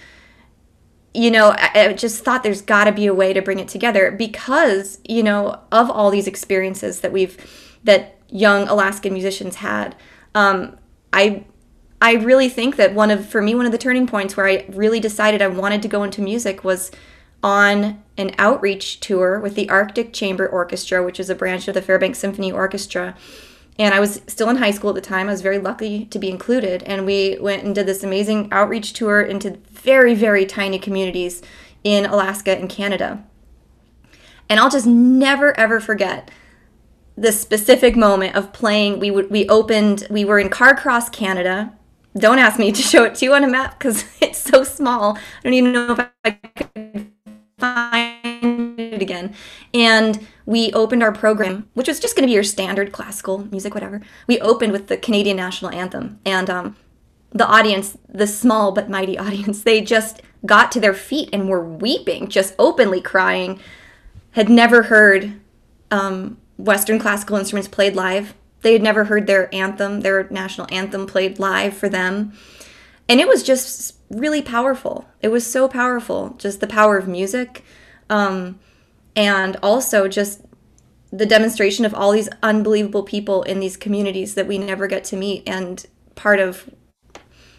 you 1.14 1.30
know, 1.30 1.54
I, 1.58 1.88
I 1.88 1.94
just 1.94 2.24
thought 2.24 2.42
there's 2.44 2.62
got 2.62 2.86
to 2.86 2.92
be 2.94 3.06
a 3.06 3.14
way 3.14 3.34
to 3.34 3.42
bring 3.42 3.60
it 3.60 3.68
together 3.68 4.12
because, 4.12 5.00
you 5.04 5.24
know, 5.24 5.60
of 5.70 5.90
all 5.90 6.10
these 6.10 6.26
experiences 6.26 7.02
that 7.02 7.12
we've, 7.12 7.36
that 7.84 8.18
young 8.30 8.66
Alaskan 8.70 9.12
musicians 9.12 9.56
had, 9.56 9.94
um, 10.36 10.78
I, 11.12 11.44
I 12.02 12.14
really 12.14 12.48
think 12.48 12.78
that 12.78 12.94
one 12.94 13.12
of, 13.12 13.28
for 13.28 13.42
me, 13.42 13.56
one 13.56 13.66
of 13.66 13.74
the 13.74 13.78
turning 13.78 14.08
points 14.08 14.38
where 14.38 14.48
I 14.48 14.66
really 14.70 15.02
decided 15.02 15.42
I 15.42 15.48
wanted 15.48 15.82
to 15.82 15.90
go 15.90 16.04
into 16.04 16.22
music 16.22 16.64
was 16.64 16.92
on 17.44 18.02
an 18.18 18.32
outreach 18.38 19.00
tour 19.00 19.40
with 19.40 19.56
the 19.56 19.70
Arctic 19.70 20.14
Chamber 20.14 20.48
Orchestra, 20.48 21.04
which 21.04 21.20
is 21.20 21.30
a 21.30 21.36
branch 21.36 21.68
of 21.68 21.74
the 21.74 21.82
Fairbanks 21.82 22.20
Symphony 22.20 22.52
Orchestra. 22.52 23.16
And 23.80 23.94
I 23.94 24.00
was 24.00 24.22
still 24.28 24.50
in 24.50 24.58
high 24.58 24.72
school 24.72 24.90
at 24.90 24.96
the 24.96 25.02
time. 25.02 25.28
I 25.28 25.32
was 25.32 25.42
very 25.42 25.58
lucky 25.58 26.06
to 26.06 26.20
be 26.20 26.30
included. 26.30 26.84
And 26.84 27.06
we 27.06 27.38
went 27.40 27.64
and 27.64 27.74
did 27.74 27.88
this 27.88 28.04
amazing 28.04 28.50
outreach 28.52 28.94
tour 28.94 29.22
into 29.22 29.58
very, 29.72 30.14
very 30.14 30.46
tiny 30.46 30.78
communities 30.78 31.42
in 31.84 32.06
Alaska 32.06 32.58
and 32.58 32.70
Canada. 32.70 33.24
And 34.50 34.60
I'll 34.60 34.70
just 34.70 34.86
never, 34.86 35.58
ever 35.58 35.80
forget 35.80 36.30
the 37.18 37.32
specific 37.32 37.96
moment 37.96 38.36
of 38.36 38.54
playing. 38.54 39.00
We, 39.00 39.10
would, 39.10 39.32
we 39.32 39.48
opened, 39.48 40.06
we 40.10 40.26
were 40.26 40.40
in 40.40 40.50
Carcross, 40.50 41.12
Canada. 41.12 41.74
Don't 42.18 42.40
ask 42.40 42.60
me 42.60 42.72
to 42.72 42.82
show 42.82 43.06
it 43.06 43.16
to 43.16 43.26
you 43.26 43.34
on 43.34 43.44
a 43.44 43.48
map 43.48 43.80
because 43.80 44.06
it's 44.22 44.40
so 44.40 44.64
small. 44.64 45.18
I 45.18 45.22
don't 45.44 45.54
even 45.54 45.72
know 45.72 45.94
if 45.94 46.10
I 46.26 46.32
could 46.32 46.71
find 47.62 48.80
it 48.80 49.02
again. 49.02 49.34
And 49.74 50.28
we 50.46 50.74
opened 50.74 51.04
our 51.04 51.12
program, 51.12 51.70
which 51.76 51.88
was 51.88 52.00
just 52.00 52.16
going 52.16 52.24
to 52.24 52.28
be 52.28 52.34
your 52.34 52.44
standard 52.44 52.92
classical 52.92 53.38
music, 53.52 53.74
whatever. 53.74 54.02
We 54.28 54.42
opened 54.42 54.74
with 54.74 54.88
the 54.88 54.98
Canadian 54.98 55.38
national 55.38 55.72
anthem, 55.72 56.20
and 56.26 56.50
um, 56.50 56.76
the 57.32 57.48
audience, 57.48 57.98
the 58.10 58.28
small 58.28 58.72
but 58.72 58.90
mighty 58.90 59.18
audience, 59.26 59.64
they 59.64 59.80
just 59.82 60.22
got 60.46 60.72
to 60.72 60.80
their 60.80 60.94
feet 60.94 61.30
and 61.32 61.48
were 61.48 61.64
weeping, 61.64 62.28
just 62.28 62.56
openly 62.60 63.00
crying. 63.00 63.60
Had 64.32 64.50
never 64.50 64.84
heard 64.84 65.40
um, 65.92 66.38
Western 66.58 67.00
classical 67.00 67.38
instruments 67.38 67.68
played 67.68 67.96
live. 67.96 68.34
They 68.62 68.74
had 68.74 68.82
never 68.82 69.06
heard 69.06 69.28
their 69.28 69.54
anthem, 69.54 70.02
their 70.02 70.28
national 70.30 70.68
anthem 70.72 71.06
played 71.06 71.40
live 71.40 71.76
for 71.76 71.90
them. 71.90 72.34
And 73.10 73.20
it 73.20 73.28
was 73.28 73.44
just 73.44 73.96
really 74.12 74.42
powerful. 74.42 75.06
It 75.22 75.30
was 75.30 75.46
so 75.46 75.68
powerful, 75.68 76.36
just 76.38 76.60
the 76.60 76.68
power 76.68 76.98
of 76.98 77.08
music. 77.08 77.64
Um, 78.10 78.60
and 79.16 79.58
also 79.64 80.08
just 80.08 80.42
the 81.12 81.26
demonstration 81.26 81.86
of 81.86 81.94
all 81.94 82.12
these 82.12 82.30
unbelievable 82.42 83.04
people 83.04 83.44
in 83.44 83.60
these 83.60 83.76
communities 83.76 84.36
that 84.36 84.48
we 84.48 84.58
never 84.58 84.88
get 84.88 85.04
to 85.04 85.18
meet 85.18 85.44
and 85.46 85.86
part 86.16 86.40
of 86.40 86.70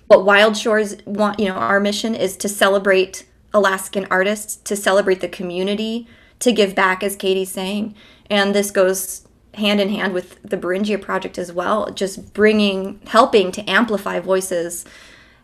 what 0.07 0.25
wild 0.25 0.57
shores 0.57 0.97
want 1.05 1.39
you 1.39 1.47
know 1.47 1.55
our 1.55 1.81
mission 1.81 2.15
is 2.15 2.37
to 2.37 2.49
celebrate 2.49 3.27
alaskan 3.53 4.07
artists 4.11 4.57
to 4.57 4.75
celebrate 4.75 5.21
the 5.21 5.29
community 5.29 6.07
to 6.39 6.53
give 6.53 6.75
back 6.75 7.03
as 7.03 7.17
katie's 7.17 7.51
saying 7.51 7.95
and 8.31 8.55
this 8.55 8.71
goes 8.71 9.27
hand 9.55 9.81
in 9.81 9.91
hand 9.91 10.15
with 10.15 10.43
the 10.43 10.57
beringia 10.57 11.01
project 11.01 11.39
as 11.39 11.53
well 11.53 11.91
just 11.91 12.33
bringing 12.33 13.01
helping 13.09 13.53
to 13.53 13.69
amplify 13.69 14.19
voices 14.19 14.85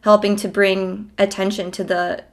helping 0.02 0.36
to 0.36 0.48
bring 0.48 1.10
attention 1.18 1.70
to 1.72 1.84
the 1.84 2.24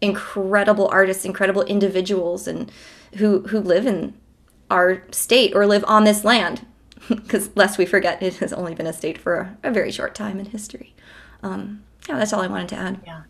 incredible 0.00 0.88
artists 0.92 1.24
incredible 1.24 1.62
individuals 1.62 2.46
and 2.46 2.70
who 3.16 3.42
who 3.48 3.58
live 3.58 3.86
in 3.86 4.14
our 4.70 5.02
state 5.10 5.54
or 5.54 5.66
live 5.66 5.84
on 5.86 6.04
this 6.04 6.24
land. 6.24 6.66
Because 7.08 7.50
lest 7.56 7.78
we 7.78 7.86
forget 7.86 8.22
it 8.22 8.36
has 8.36 8.52
only 8.52 8.74
been 8.74 8.86
a 8.86 8.92
state 8.92 9.16
for 9.18 9.56
a, 9.62 9.68
a 9.68 9.70
very 9.70 9.90
short 9.90 10.14
time 10.14 10.38
in 10.38 10.46
history. 10.46 10.94
Um, 11.42 11.84
yeah 12.08 12.16
that's 12.18 12.32
all 12.32 12.42
i 12.42 12.46
wanted 12.46 12.68
to 12.70 12.76
add. 12.76 13.00
Yeah. 13.06 13.22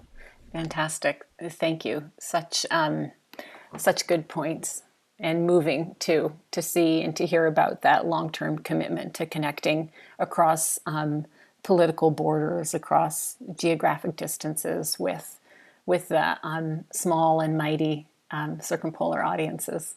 Fantastic. 0.52 1.24
Thank 1.40 1.84
you. 1.84 2.10
Such 2.18 2.64
um, 2.70 3.12
such 3.76 4.06
good 4.06 4.28
points 4.28 4.82
and 5.18 5.46
moving 5.46 5.94
to 6.00 6.32
to 6.52 6.62
see 6.62 7.02
and 7.02 7.14
to 7.16 7.26
hear 7.26 7.46
about 7.46 7.82
that 7.82 8.06
long-term 8.06 8.60
commitment 8.60 9.14
to 9.14 9.26
connecting 9.26 9.90
across 10.18 10.78
um, 10.86 11.26
political 11.62 12.10
borders 12.10 12.74
across 12.74 13.36
geographic 13.56 14.16
distances 14.16 14.98
with 14.98 15.38
with 15.86 16.08
the 16.08 16.38
um, 16.42 16.84
small 16.92 17.40
and 17.40 17.56
mighty 17.56 18.06
um, 18.30 18.60
circumpolar 18.60 19.24
audiences. 19.24 19.94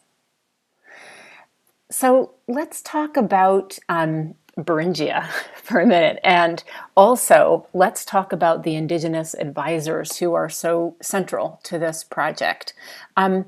So 1.90 2.32
let's 2.48 2.82
talk 2.82 3.18
about 3.18 3.78
um, 3.90 4.36
Beringia 4.58 5.28
for 5.56 5.80
a 5.80 5.86
minute. 5.86 6.20
And 6.24 6.64
also, 6.96 7.68
let's 7.74 8.06
talk 8.06 8.32
about 8.32 8.64
the 8.64 8.76
Indigenous 8.76 9.34
advisors 9.34 10.18
who 10.18 10.34
are 10.34 10.50
so 10.50 10.96
central 11.02 11.60
to 11.64 11.78
this 11.78 12.04
project. 12.04 12.74
Um, 13.18 13.46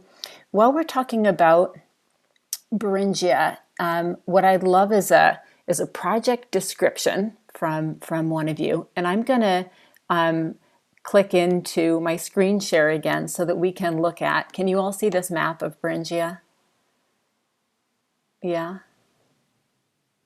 while 0.52 0.74
we're 0.74 0.84
talking 0.84 1.26
about 1.26 1.80
Beringia, 2.74 3.58
um, 3.80 4.18
what 4.26 4.46
I'd 4.46 4.64
love 4.64 4.92
is 4.92 5.12
a, 5.12 5.42
is 5.68 5.80
a 5.80 5.88
project 5.88 6.52
description 6.52 7.38
from, 7.64 7.98
from 8.02 8.30
one 8.30 8.50
of 8.50 8.60
you. 8.60 8.90
And 8.94 9.08
I'm 9.08 9.22
going 9.22 9.40
to 9.40 9.70
um, 10.10 10.56
click 11.02 11.34
into 11.34 12.02
my 12.02 12.18
screen 12.18 12.60
share 12.60 12.90
again 12.90 13.30
so 13.30 13.46
that 13.46 13.58
we 13.58 13.72
can 13.72 14.02
look 14.02 14.22
at, 14.22 14.52
can 14.52 14.68
you 14.68 14.78
all 14.82 14.92
see 14.92 15.08
this 15.08 15.32
map 15.32 15.62
of 15.62 15.82
Beringia? 15.82 16.40
Yeah. 18.42 18.80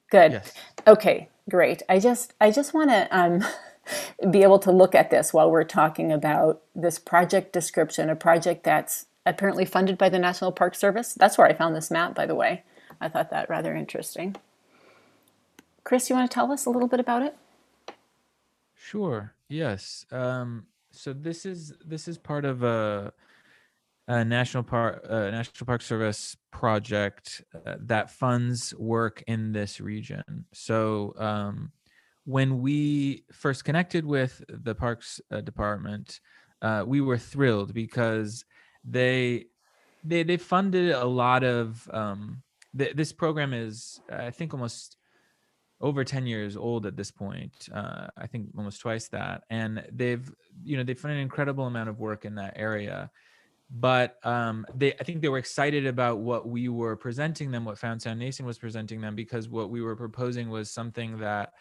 Good. 0.09 0.31
Yes. 0.31 0.53
Okay, 0.87 1.29
great. 1.47 1.83
I 1.87 1.99
just 1.99 2.33
I 2.41 2.49
just 2.49 2.73
want 2.73 2.89
to 2.89 3.07
um, 3.15 3.45
be 4.31 4.41
able 4.41 4.57
to 4.57 4.71
look 4.71 4.95
at 4.95 5.11
this 5.11 5.31
while 5.31 5.51
we're 5.51 5.63
talking 5.63 6.11
about 6.11 6.63
this 6.73 6.97
project 6.97 7.53
description, 7.53 8.09
a 8.09 8.15
project 8.15 8.63
that's 8.63 9.05
apparently 9.27 9.63
funded 9.65 9.99
by 9.99 10.09
the 10.09 10.17
National 10.17 10.51
Park 10.51 10.73
Service. 10.73 11.13
That's 11.13 11.37
where 11.37 11.45
I 11.45 11.53
found 11.53 11.75
this 11.75 11.91
map, 11.91 12.15
by 12.15 12.25
the 12.25 12.33
way. 12.33 12.63
I 12.99 13.09
thought 13.09 13.29
that 13.29 13.47
rather 13.47 13.75
interesting. 13.75 14.37
Chris, 15.87 16.09
you 16.09 16.17
want 16.17 16.29
to 16.29 16.35
tell 16.35 16.51
us 16.51 16.65
a 16.65 16.69
little 16.69 16.89
bit 16.89 16.99
about 16.99 17.21
it? 17.21 17.33
Sure. 18.75 19.33
Yes. 19.47 20.05
Um, 20.11 20.65
so 20.91 21.13
this 21.13 21.45
is 21.45 21.75
this 21.79 22.09
is 22.09 22.17
part 22.17 22.43
of 22.43 22.61
a, 22.61 23.13
a 24.05 24.25
national 24.25 24.63
park 24.63 25.05
uh, 25.09 25.31
national 25.31 25.65
park 25.65 25.81
service 25.81 26.35
project 26.51 27.41
uh, 27.65 27.75
that 27.79 28.11
funds 28.11 28.75
work 28.75 29.23
in 29.27 29.53
this 29.53 29.79
region. 29.79 30.43
So 30.51 31.13
um, 31.17 31.71
when 32.25 32.59
we 32.59 33.23
first 33.31 33.63
connected 33.63 34.05
with 34.05 34.43
the 34.49 34.75
parks 34.75 35.21
uh, 35.31 35.39
department, 35.39 36.19
uh, 36.61 36.83
we 36.85 36.99
were 36.99 37.17
thrilled 37.17 37.73
because 37.73 38.43
they 38.83 39.45
they 40.03 40.23
they 40.23 40.35
funded 40.35 40.91
a 40.91 41.05
lot 41.05 41.45
of 41.45 41.89
um, 41.93 42.43
th- 42.77 42.93
this 42.97 43.13
program 43.13 43.53
is 43.53 44.01
I 44.11 44.31
think 44.31 44.53
almost 44.53 44.96
over 45.79 46.03
10 46.03 46.25
years 46.25 46.57
old 46.57 46.85
at 46.85 46.95
this 46.95 47.11
point 47.11 47.69
uh, 47.73 48.07
i 48.17 48.25
think 48.25 48.47
almost 48.57 48.81
twice 48.81 49.07
that 49.07 49.43
and 49.49 49.83
they've 49.91 50.33
you 50.63 50.77
know 50.77 50.83
they've 50.83 51.01
done 51.01 51.11
an 51.11 51.17
incredible 51.17 51.65
amount 51.65 51.89
of 51.89 51.99
work 51.99 52.25
in 52.25 52.35
that 52.35 52.53
area 52.55 53.09
but 53.69 54.17
um, 54.25 54.65
they 54.75 54.93
i 54.93 55.03
think 55.03 55.21
they 55.21 55.29
were 55.29 55.37
excited 55.37 55.85
about 55.85 56.19
what 56.19 56.47
we 56.47 56.69
were 56.69 56.95
presenting 56.95 57.51
them 57.51 57.65
what 57.65 57.77
found 57.77 58.01
sound 58.01 58.19
nation 58.19 58.45
was 58.45 58.57
presenting 58.57 59.01
them 59.01 59.15
because 59.15 59.49
what 59.49 59.69
we 59.69 59.81
were 59.81 59.95
proposing 59.95 60.49
was 60.49 60.71
something 60.71 61.17
that 61.17 61.53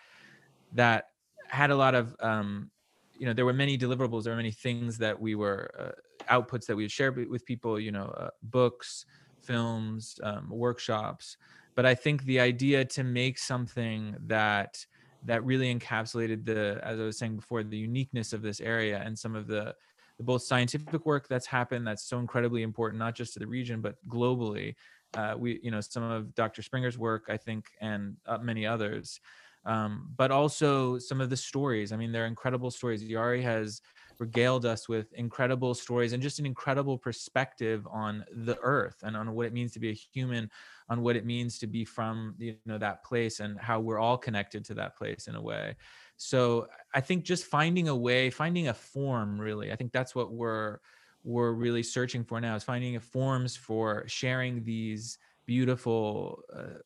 that 0.72 1.09
had 1.48 1.70
a 1.70 1.76
lot 1.76 1.94
of 1.94 2.14
um, 2.20 2.70
you 3.18 3.26
know 3.26 3.33
there 3.33 3.44
were 3.44 3.52
many 3.52 3.76
deliverables 3.76 4.24
there 4.24 4.33
were 4.33 4.38
many 4.38 4.50
things 4.50 4.98
that 4.98 5.18
we 5.18 5.35
were 5.35 5.70
uh, 5.79 6.40
outputs 6.40 6.66
that 6.66 6.76
we 6.76 6.85
would 6.85 6.90
share 6.90 7.12
with 7.12 7.44
people 7.44 7.79
you 7.79 7.92
know 7.92 8.07
uh, 8.16 8.31
books 8.44 9.07
films 9.42 10.18
um, 10.22 10.48
workshops 10.50 11.37
but 11.77 11.87
I 11.87 11.95
think 11.95 12.25
the 12.25 12.41
idea 12.41 12.85
to 12.85 13.05
make 13.05 13.39
something 13.39 14.17
that 14.27 14.85
that 15.23 15.45
really 15.45 15.75
encapsulated 15.75 16.45
the, 16.45 16.81
as 16.85 17.01
I 17.01 17.03
was 17.03 17.19
saying 17.19 17.37
before, 17.37 17.62
the 17.65 17.77
uniqueness 17.77 18.33
of 18.33 18.43
this 18.43 18.61
area 18.61 19.03
and 19.05 19.19
some 19.19 19.35
of 19.35 19.49
the, 19.49 19.75
the 20.19 20.25
both 20.25 20.43
scientific 20.43 21.05
work 21.05 21.27
that's 21.29 21.47
happened 21.47 21.87
that's 21.87 22.05
so 22.09 22.19
incredibly 22.19 22.62
important, 22.62 22.99
not 23.01 23.15
just 23.17 23.33
to 23.35 23.39
the 23.41 23.47
region 23.47 23.81
but 23.81 23.97
globally. 24.09 24.75
uh, 25.17 25.35
we 25.39 25.61
you 25.62 25.71
know 25.71 25.81
some 25.81 26.03
of 26.03 26.35
dr 26.35 26.61
springer's 26.62 26.99
work 26.99 27.25
i 27.29 27.37
think 27.37 27.67
and 27.81 28.17
uh, 28.27 28.39
many 28.39 28.67
others 28.67 29.21
um, 29.65 30.12
but 30.17 30.31
also 30.31 30.99
some 30.99 31.21
of 31.21 31.31
the 31.31 31.37
stories 31.37 31.93
i 31.93 31.97
mean 31.97 32.12
they're 32.12 32.27
incredible 32.27 32.71
stories 32.71 33.03
yari 33.03 33.43
has 33.43 33.81
regaled 34.19 34.65
us 34.65 34.89
with 34.89 35.12
incredible 35.15 35.75
stories 35.75 36.12
and 36.12 36.23
just 36.23 36.39
an 36.39 36.47
incredible 36.47 36.99
perspective 36.99 37.87
on 37.91 38.25
the 38.33 38.59
earth 38.62 38.97
and 39.03 39.17
on 39.17 39.33
what 39.35 39.47
it 39.47 39.53
means 39.53 39.73
to 39.73 39.81
be 39.81 39.91
a 39.91 39.93
human 40.15 40.51
on 40.88 41.03
what 41.03 41.16
it 41.16 41.27
means 41.27 41.59
to 41.59 41.66
be 41.66 41.85
from 41.85 42.35
you 42.38 42.57
know 42.64 42.79
that 42.79 43.05
place 43.05 43.40
and 43.40 43.59
how 43.59 43.81
we're 43.81 43.99
all 43.99 44.16
connected 44.16 44.64
to 44.64 44.75
that 44.75 44.96
place 44.96 45.27
in 45.27 45.35
a 45.35 45.42
way. 45.42 45.77
So 46.18 46.68
i 46.94 47.01
think 47.01 47.25
just 47.25 47.44
finding 47.44 47.88
a 47.88 47.96
way 47.96 48.31
finding 48.31 48.68
a 48.68 48.75
form 48.75 49.38
really 49.38 49.70
i 49.70 49.77
think 49.77 49.92
that's 49.92 50.14
what 50.14 50.33
we're 50.33 50.79
we're 51.27 51.53
really 51.53 51.83
searching 51.83 52.22
for 52.25 52.40
now 52.40 52.55
is 52.55 52.62
finding 52.62 52.99
forms 53.01 53.57
for 53.57 54.05
sharing 54.07 54.62
these 54.62 55.18
beautiful 55.44 56.42
uh, 56.55 56.79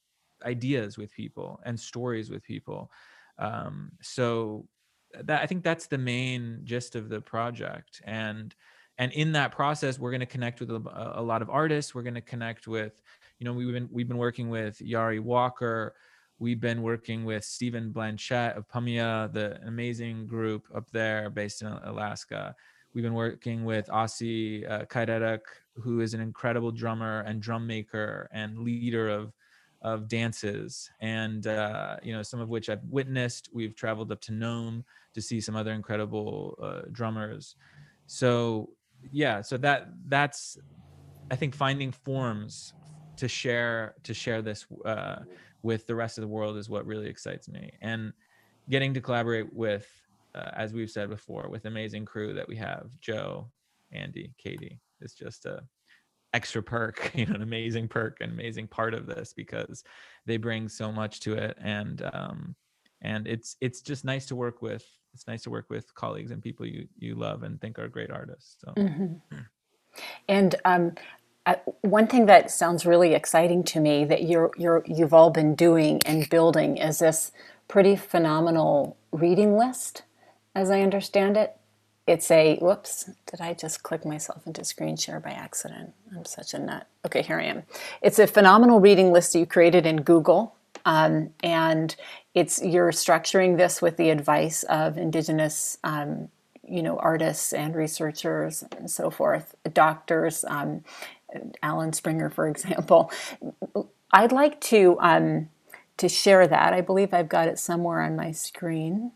ideas 0.46 0.96
with 0.96 1.12
people 1.12 1.60
and 1.64 1.78
stories 1.78 2.30
with 2.30 2.42
people. 2.42 2.90
Um, 3.38 3.92
so 4.00 4.66
that 5.24 5.42
i 5.42 5.46
think 5.46 5.64
that's 5.64 5.86
the 5.86 5.98
main 5.98 6.60
gist 6.64 6.96
of 6.96 7.08
the 7.08 7.20
project. 7.20 8.00
And 8.04 8.54
and 8.96 9.12
in 9.12 9.32
that 9.32 9.52
process 9.52 9.98
we're 9.98 10.10
going 10.10 10.20
to 10.20 10.26
connect 10.26 10.60
with 10.60 10.70
a, 10.70 11.12
a, 11.16 11.22
lot 11.22 11.42
of 11.42 11.50
artists 11.50 11.94
we're 11.94 12.02
going 12.02 12.14
to 12.14 12.20
connect 12.20 12.68
with 12.68 13.02
you 13.40 13.44
know 13.44 13.53
we've 13.53 13.72
been 13.72 13.88
we've 13.90 14.09
been 14.09 14.18
working 14.18 14.48
with 14.48 14.79
yari 14.79 15.18
walker 15.18 15.94
we've 16.38 16.61
been 16.61 16.83
working 16.83 17.24
with 17.24 17.42
stephen 17.44 17.92
blanchett 17.92 18.57
of 18.57 18.68
Pamyua 18.68 19.33
the 19.33 19.59
amazing 19.66 20.26
group 20.26 20.68
up 20.74 20.88
there 20.90 21.29
based 21.29 21.62
in 21.62 21.68
alaska 21.68 22.55
we've 22.94 23.05
been 23.05 23.14
working 23.14 23.64
with 23.64 23.88
Asi 23.90 24.66
uh, 24.66 24.85
Kairerak, 24.85 25.40
who 25.76 26.00
is 26.00 26.14
an 26.14 26.20
incredible 26.20 26.72
drummer 26.72 27.20
and 27.20 27.40
drum 27.40 27.66
maker 27.66 28.29
and 28.33 28.59
leader 28.59 29.09
of 29.09 29.33
of 29.83 30.09
dances 30.09 30.90
and 31.00 31.46
uh, 31.46 31.96
you 32.03 32.12
know 32.12 32.22
some 32.22 32.40
of 32.40 32.48
which 32.48 32.68
I've 32.68 32.85
witnessed. 32.85 33.48
We've 33.53 33.74
traveled 33.74 34.12
up 34.12 34.20
to 34.22 34.33
Nome 34.33 34.85
to 35.14 35.22
see 35.22 35.40
some 35.40 35.57
other 35.57 35.72
incredible 35.72 36.59
uh, 36.62 36.83
drummers. 36.92 37.57
So 38.07 38.70
yeah, 39.11 39.40
so 39.40 39.57
that 39.59 39.88
that's 40.09 40.59
I 41.31 41.37
think 41.37 41.55
finding 41.55 41.92
forms 41.92 42.74
to 43.20 43.28
share 43.28 43.94
to 44.02 44.14
share 44.14 44.40
this 44.40 44.66
uh, 44.87 45.20
with 45.62 45.87
the 45.87 45.94
rest 45.94 46.16
of 46.16 46.22
the 46.22 46.28
world 46.28 46.56
is 46.56 46.70
what 46.70 46.87
really 46.87 47.06
excites 47.06 47.48
me, 47.48 47.70
and 47.83 48.12
getting 48.70 48.94
to 48.94 49.00
collaborate 49.00 49.52
with, 49.52 49.87
uh, 50.35 50.50
as 50.54 50.72
we've 50.72 50.90
said 50.90 51.11
before, 51.11 51.48
with 51.50 51.66
amazing 51.66 52.06
crew 52.06 52.33
that 52.33 52.48
we 52.48 52.56
have, 52.56 52.88
Joe, 53.00 53.50
Andy, 53.92 54.33
Katie, 54.38 54.80
is 55.02 55.12
just 55.12 55.44
a 55.44 55.62
extra 56.33 56.62
perk, 56.62 57.11
you 57.14 57.26
know, 57.26 57.35
an 57.35 57.42
amazing 57.42 57.88
perk, 57.88 58.16
an 58.22 58.30
amazing 58.30 58.66
part 58.66 58.94
of 58.94 59.06
this 59.06 59.35
because 59.35 59.85
they 60.24 60.38
bring 60.38 60.66
so 60.66 60.90
much 60.90 61.20
to 61.20 61.35
it, 61.35 61.59
and 61.61 62.09
um, 62.14 62.56
and 63.02 63.26
it's 63.26 63.56
it's 63.61 63.83
just 63.83 64.04
nice 64.04 64.24
to 64.26 64.35
work 64.35 64.62
with. 64.62 64.85
It's 65.12 65.26
nice 65.26 65.42
to 65.42 65.50
work 65.50 65.66
with 65.68 65.94
colleagues 65.94 66.30
and 66.30 66.42
people 66.42 66.64
you 66.64 66.88
you 66.96 67.16
love 67.16 67.42
and 67.42 67.61
think 67.61 67.78
are 67.78 67.88
great 67.88 68.11
artists. 68.11 68.56
So. 68.64 68.72
Mm-hmm. 68.78 69.38
And 70.28 70.54
um, 70.64 70.92
one 71.81 72.07
thing 72.07 72.26
that 72.26 72.50
sounds 72.50 72.85
really 72.87 73.14
exciting 73.14 73.64
to 73.64 73.81
me 73.81 74.05
that 74.05 74.24
you're 74.24 74.50
you're 74.57 74.83
you've 74.87 75.14
all 75.14 75.31
been 75.31 75.55
doing 75.55 76.00
and 76.05 76.29
building 76.29 76.76
is 76.76 76.98
this 76.98 77.33
pretty 77.68 77.96
phenomenal 77.96 78.96
reading 79.12 79.57
list, 79.57 80.03
as 80.55 80.70
I 80.70 80.81
understand 80.81 81.37
it. 81.37 81.57
It's 82.07 82.31
a 82.31 82.57
whoops, 82.57 83.11
did 83.31 83.40
I 83.40 83.55
just 83.55 83.83
click 83.83 84.05
myself 84.05 84.46
into 84.46 84.64
screen 84.64 84.96
share 84.96 85.20
by 85.20 85.31
accident? 85.31 85.92
I'm 86.14 86.24
such 86.24 86.55
a 86.55 86.59
nut. 86.59 86.87
Okay, 87.07 87.22
here 87.22 87.38
I 87.38 87.44
am. 87.44 87.62
It's 88.03 88.18
a 88.18 88.26
phenomenal 88.26 88.81
reading 88.81 89.12
list 89.12 89.35
you 89.35 89.46
created 89.46 89.87
in 89.87 90.03
Google. 90.03 90.57
Um, 90.85 91.31
and 91.42 91.94
it's 92.35 92.62
you're 92.62 92.90
structuring 92.90 93.57
this 93.57 93.81
with 93.81 93.96
the 93.96 94.11
advice 94.11 94.62
of 94.64 94.98
indigenous 94.98 95.79
um, 95.85 96.29
you 96.70 96.83
know 96.83 96.96
artists 96.98 97.53
and 97.53 97.74
researchers 97.74 98.64
and 98.76 98.90
so 98.90 99.11
forth 99.11 99.55
doctors 99.74 100.44
um, 100.48 100.85
Alan 101.62 101.92
Springer, 101.92 102.30
for 102.30 102.48
example. 102.48 103.10
I'd 104.12 104.32
like 104.32 104.60
to 104.62 104.96
um, 105.00 105.48
to 105.96 106.08
share 106.08 106.46
that. 106.46 106.72
I 106.72 106.80
believe 106.80 107.12
I've 107.14 107.28
got 107.28 107.48
it 107.48 107.58
somewhere 107.58 108.00
on 108.02 108.16
my 108.16 108.32
screen. 108.32 109.12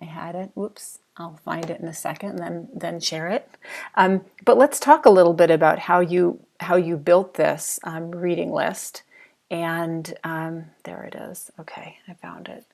I 0.00 0.04
had 0.04 0.34
it. 0.34 0.50
Whoops. 0.54 0.98
I'll 1.16 1.40
find 1.44 1.70
it 1.70 1.80
in 1.80 1.88
a 1.88 1.94
second 1.94 2.30
and 2.30 2.38
then 2.38 2.68
then 2.74 3.00
share 3.00 3.28
it. 3.28 3.48
Um, 3.94 4.24
but 4.44 4.58
let's 4.58 4.78
talk 4.78 5.06
a 5.06 5.10
little 5.10 5.32
bit 5.32 5.50
about 5.50 5.78
how 5.78 6.00
you 6.00 6.40
how 6.60 6.76
you 6.76 6.96
built 6.96 7.34
this 7.34 7.80
um, 7.84 8.10
reading 8.10 8.52
list. 8.52 9.02
And 9.50 10.12
um, 10.24 10.66
there 10.84 11.04
it 11.04 11.14
is. 11.14 11.50
Okay, 11.60 11.98
I 12.08 12.14
found 12.14 12.48
it. 12.48 12.64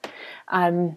Um, 0.48 0.96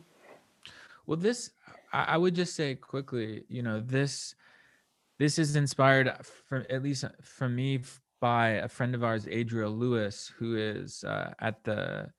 well, 1.05 1.17
this 1.17 1.51
I 1.93 2.17
would 2.17 2.35
just 2.35 2.55
say 2.55 2.75
quickly. 2.75 3.43
You 3.47 3.61
know 3.61 3.79
this 3.79 4.35
this 5.19 5.39
is 5.39 5.55
inspired 5.55 6.11
from 6.47 6.65
at 6.69 6.83
least 6.83 7.05
from 7.21 7.55
me 7.55 7.81
by 8.19 8.49
a 8.49 8.67
friend 8.67 8.95
of 8.95 9.03
ours, 9.03 9.27
Adriel 9.29 9.71
Luis, 9.71 10.31
who 10.37 10.55
is 10.55 11.03
uh, 11.03 11.33
at 11.39 11.63
the 11.63 12.09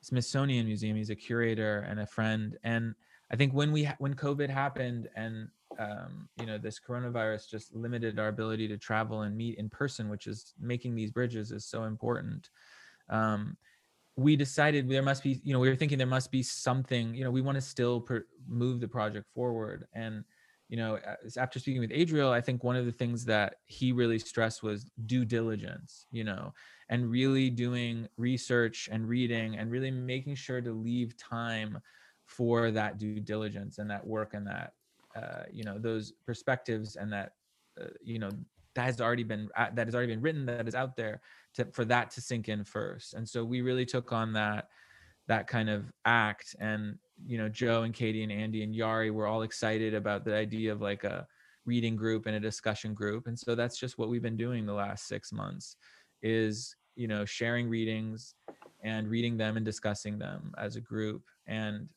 Smithsonian 0.00 0.66
Museum. 0.66 0.96
He's 0.96 1.10
a 1.10 1.16
curator 1.16 1.80
and 1.88 2.00
a 2.00 2.06
friend. 2.06 2.56
And 2.62 2.94
I 3.32 3.36
think 3.36 3.52
when 3.52 3.72
we 3.72 3.88
when 3.98 4.14
COVID 4.14 4.48
happened 4.48 5.08
and 5.16 5.48
um, 5.78 6.28
you 6.38 6.46
know 6.46 6.58
this 6.58 6.80
coronavirus 6.80 7.48
just 7.48 7.74
limited 7.74 8.18
our 8.18 8.28
ability 8.28 8.68
to 8.68 8.78
travel 8.78 9.22
and 9.22 9.36
meet 9.36 9.58
in 9.58 9.68
person, 9.68 10.08
which 10.08 10.26
is 10.26 10.54
making 10.58 10.94
these 10.94 11.10
bridges 11.10 11.52
is 11.52 11.66
so 11.66 11.84
important. 11.84 12.50
Um, 13.08 13.56
we 14.16 14.36
decided 14.36 14.88
there 14.88 15.02
must 15.02 15.22
be 15.22 15.40
you 15.44 15.52
know 15.52 15.60
we 15.60 15.68
were 15.68 15.76
thinking 15.76 15.98
there 15.98 16.06
must 16.06 16.30
be 16.30 16.42
something 16.42 17.14
you 17.14 17.24
know 17.24 17.30
we 17.30 17.40
want 17.40 17.56
to 17.56 17.60
still 17.62 18.00
per- 18.00 18.26
move 18.46 18.80
the 18.80 18.88
project 18.88 19.26
forward 19.34 19.86
and 19.94 20.24
you 20.70 20.76
know, 20.76 21.00
after 21.36 21.58
speaking 21.58 21.80
with 21.80 21.90
Adriel, 21.92 22.30
I 22.30 22.40
think 22.40 22.62
one 22.62 22.76
of 22.76 22.86
the 22.86 22.92
things 22.92 23.24
that 23.24 23.56
he 23.66 23.90
really 23.90 24.20
stressed 24.20 24.62
was 24.62 24.88
due 25.06 25.24
diligence, 25.24 26.06
you 26.12 26.22
know, 26.22 26.54
and 26.88 27.10
really 27.10 27.50
doing 27.50 28.08
research 28.16 28.88
and 28.92 29.08
reading 29.08 29.56
and 29.56 29.68
really 29.72 29.90
making 29.90 30.36
sure 30.36 30.60
to 30.60 30.70
leave 30.72 31.16
time 31.16 31.76
for 32.24 32.70
that 32.70 32.98
due 32.98 33.18
diligence 33.18 33.78
and 33.78 33.90
that 33.90 34.06
work 34.06 34.32
and 34.32 34.46
that, 34.46 34.74
uh, 35.16 35.42
you 35.50 35.64
know, 35.64 35.76
those 35.76 36.12
perspectives 36.24 36.94
and 36.94 37.12
that, 37.12 37.32
uh, 37.80 37.86
you 38.00 38.20
know, 38.20 38.30
that 38.76 38.84
has 38.84 39.00
already 39.00 39.24
been 39.24 39.48
uh, 39.56 39.66
that 39.74 39.88
has 39.88 39.94
already 39.96 40.12
been 40.12 40.22
written 40.22 40.46
that 40.46 40.68
is 40.68 40.76
out 40.76 40.94
there 40.94 41.20
to 41.54 41.64
for 41.72 41.84
that 41.84 42.12
to 42.12 42.20
sink 42.20 42.48
in 42.48 42.62
first. 42.62 43.14
And 43.14 43.28
so 43.28 43.44
we 43.44 43.60
really 43.60 43.84
took 43.84 44.12
on 44.12 44.32
that 44.34 44.68
that 45.26 45.48
kind 45.48 45.68
of 45.68 45.92
act 46.04 46.54
and 46.60 46.96
you 47.26 47.38
know 47.38 47.48
joe 47.48 47.82
and 47.82 47.94
katie 47.94 48.22
and 48.22 48.32
andy 48.32 48.62
and 48.62 48.74
yari 48.74 49.10
were 49.10 49.26
all 49.26 49.42
excited 49.42 49.94
about 49.94 50.24
the 50.24 50.34
idea 50.34 50.72
of 50.72 50.80
like 50.80 51.04
a 51.04 51.26
reading 51.66 51.96
group 51.96 52.26
and 52.26 52.36
a 52.36 52.40
discussion 52.40 52.94
group 52.94 53.26
and 53.26 53.38
so 53.38 53.54
that's 53.54 53.78
just 53.78 53.98
what 53.98 54.08
we've 54.08 54.22
been 54.22 54.36
doing 54.36 54.64
the 54.64 54.72
last 54.72 55.06
six 55.06 55.32
months 55.32 55.76
is 56.22 56.74
you 56.96 57.06
know 57.06 57.24
sharing 57.24 57.68
readings 57.68 58.34
and 58.82 59.08
reading 59.08 59.36
them 59.36 59.56
and 59.56 59.64
discussing 59.64 60.18
them 60.18 60.52
as 60.58 60.76
a 60.76 60.80
group 60.80 61.22
and 61.46 61.88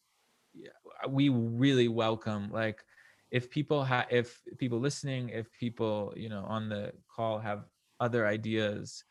we 1.09 1.29
really 1.29 1.87
welcome 1.87 2.51
like 2.51 2.83
if 3.31 3.49
people 3.49 3.83
have 3.83 4.05
if 4.09 4.41
people 4.57 4.79
listening 4.79 5.29
if 5.29 5.51
people 5.59 6.13
you 6.15 6.29
know 6.29 6.43
on 6.47 6.69
the 6.69 6.91
call 7.13 7.39
have 7.39 7.65
other 7.99 8.27
ideas 8.27 9.03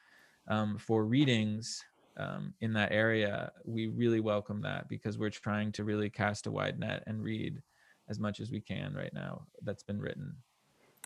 um, 0.49 0.77
for 0.79 1.05
readings 1.05 1.83
um, 2.17 2.55
in 2.61 2.73
that 2.75 2.93
area, 2.93 3.53
we 3.65 3.87
really 3.87 4.21
welcome 4.21 4.61
that 4.63 4.89
because 4.89 5.19
we're 5.19 5.31
trying 5.31 5.73
to 5.73 5.85
really 5.85 6.11
cast 6.11 6.47
a 6.47 6.51
wide 6.51 6.79
net 6.79 7.03
and 7.07 7.23
read 7.23 7.61
as 8.09 8.19
much 8.19 8.41
as 8.41 8.51
we 8.51 8.61
can 8.61 8.95
right 8.95 9.13
now 9.15 9.43
that's 9.63 9.83
been 9.83 10.01
written. 10.01 10.35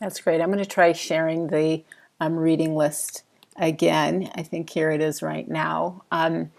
That's 0.01 0.21
great. 0.21 0.41
I'm 0.41 0.51
going 0.51 0.63
to 0.63 0.69
try 0.69 0.93
sharing 0.93 1.47
the 1.47 1.85
um, 2.21 2.37
reading 2.37 2.75
list 2.75 3.23
again. 3.57 4.31
I 4.35 4.43
think 4.43 4.71
here 4.71 4.91
it 4.91 5.01
is 5.01 5.23
right 5.23 5.49
now. 5.49 6.03
Um, 6.11 6.51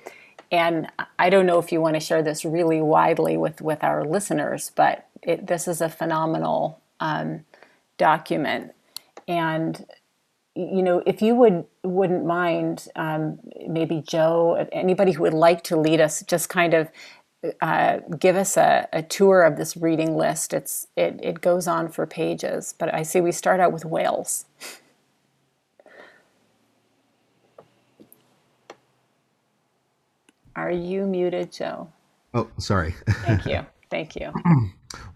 and 0.51 0.87
I 1.19 1.29
don't 1.29 1.45
know 1.45 1.59
if 1.59 1.71
you 1.71 1.81
want 1.81 1.95
to 1.95 1.99
share 1.99 2.23
this 2.23 2.45
really 2.45 2.81
widely 2.81 3.37
with, 3.37 3.61
with 3.61 3.83
our 3.83 4.05
listeners, 4.05 4.71
but 4.75 5.07
it, 5.21 5.47
this 5.47 5.67
is 5.67 5.81
a 5.81 5.89
phenomenal 5.89 6.79
um, 6.99 7.43
document. 7.97 8.73
And 9.27 9.85
you 10.57 10.81
know, 10.81 11.03
if 11.05 11.21
you 11.21 11.35
would 11.35 11.65
wouldn't 11.83 12.25
mind, 12.25 12.87
um, 12.95 13.39
maybe 13.67 14.03
Joe, 14.05 14.67
anybody 14.71 15.11
who 15.11 15.21
would 15.21 15.33
like 15.33 15.63
to 15.65 15.77
lead 15.77 16.01
us, 16.01 16.23
just 16.23 16.49
kind 16.49 16.73
of 16.73 16.89
uh, 17.61 17.99
give 18.17 18.35
us 18.35 18.57
a, 18.57 18.87
a, 18.91 19.03
tour 19.03 19.43
of 19.43 19.57
this 19.57 19.77
reading 19.77 20.17
list. 20.17 20.53
It's 20.53 20.87
it 20.95 21.19
it 21.21 21.41
goes 21.41 21.67
on 21.67 21.89
for 21.89 22.07
pages, 22.07 22.73
but 22.77 22.91
I 22.93 23.03
see 23.03 23.21
we 23.21 23.31
start 23.31 23.59
out 23.59 23.71
with 23.71 23.85
whales. 23.85 24.45
Are 30.55 30.71
you 30.71 31.05
muted, 31.05 31.51
Joe? 31.51 31.89
Oh, 32.33 32.49
sorry. 32.57 32.95
Thank 33.07 33.45
you. 33.45 33.63
Thank 33.91 34.15
you. 34.15 34.33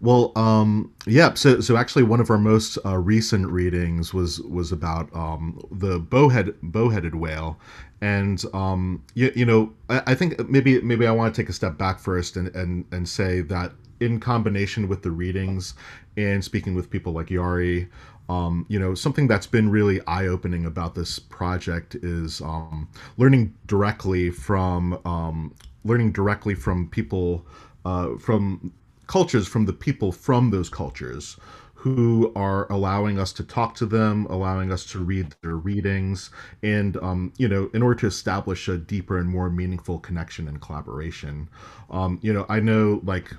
Well, 0.00 0.32
um, 0.36 0.92
yeah. 1.06 1.34
So, 1.34 1.60
so 1.60 1.76
actually, 1.76 2.02
one 2.02 2.20
of 2.20 2.30
our 2.30 2.38
most 2.38 2.78
uh, 2.84 2.98
recent 2.98 3.46
readings 3.48 4.12
was 4.12 4.40
was 4.42 4.72
about 4.72 5.14
um, 5.14 5.60
the 5.70 5.98
bowhead 5.98 6.54
bowheaded 6.62 7.14
whale, 7.14 7.58
and 8.00 8.42
um, 8.52 9.02
you, 9.14 9.32
you 9.34 9.44
know, 9.44 9.72
I, 9.88 10.02
I 10.08 10.14
think 10.14 10.48
maybe 10.48 10.80
maybe 10.80 11.06
I 11.06 11.12
want 11.12 11.34
to 11.34 11.40
take 11.42 11.48
a 11.48 11.52
step 11.52 11.78
back 11.78 11.98
first 11.98 12.36
and 12.36 12.48
and 12.54 12.84
and 12.92 13.08
say 13.08 13.40
that 13.42 13.72
in 14.00 14.18
combination 14.18 14.88
with 14.88 15.02
the 15.02 15.10
readings 15.10 15.74
and 16.16 16.44
speaking 16.44 16.74
with 16.74 16.90
people 16.90 17.12
like 17.12 17.28
Yari, 17.28 17.88
um, 18.28 18.66
you 18.68 18.78
know, 18.78 18.94
something 18.94 19.26
that's 19.26 19.46
been 19.46 19.70
really 19.70 20.00
eye 20.06 20.26
opening 20.26 20.66
about 20.66 20.94
this 20.94 21.18
project 21.18 21.94
is 21.96 22.40
um, 22.40 22.88
learning 23.16 23.54
directly 23.66 24.30
from 24.30 24.98
um, 25.04 25.54
learning 25.84 26.12
directly 26.12 26.54
from 26.54 26.88
people 26.88 27.46
uh, 27.84 28.16
from 28.18 28.72
cultures 29.06 29.46
from 29.46 29.66
the 29.66 29.72
people 29.72 30.12
from 30.12 30.50
those 30.50 30.68
cultures 30.68 31.36
who 31.82 32.32
are 32.36 32.70
allowing 32.70 33.18
us 33.18 33.32
to 33.32 33.42
talk 33.42 33.74
to 33.74 33.84
them, 33.84 34.24
allowing 34.30 34.70
us 34.70 34.86
to 34.86 35.00
read 35.00 35.34
their 35.42 35.56
readings, 35.56 36.30
and 36.62 36.96
um, 36.98 37.32
you 37.38 37.48
know, 37.48 37.68
in 37.74 37.82
order 37.82 37.98
to 37.98 38.06
establish 38.06 38.68
a 38.68 38.78
deeper 38.78 39.18
and 39.18 39.28
more 39.28 39.50
meaningful 39.50 39.98
connection 39.98 40.46
and 40.46 40.60
collaboration. 40.60 41.48
Um, 41.90 42.20
you 42.22 42.32
know, 42.32 42.46
I 42.48 42.60
know 42.60 43.00
like 43.04 43.34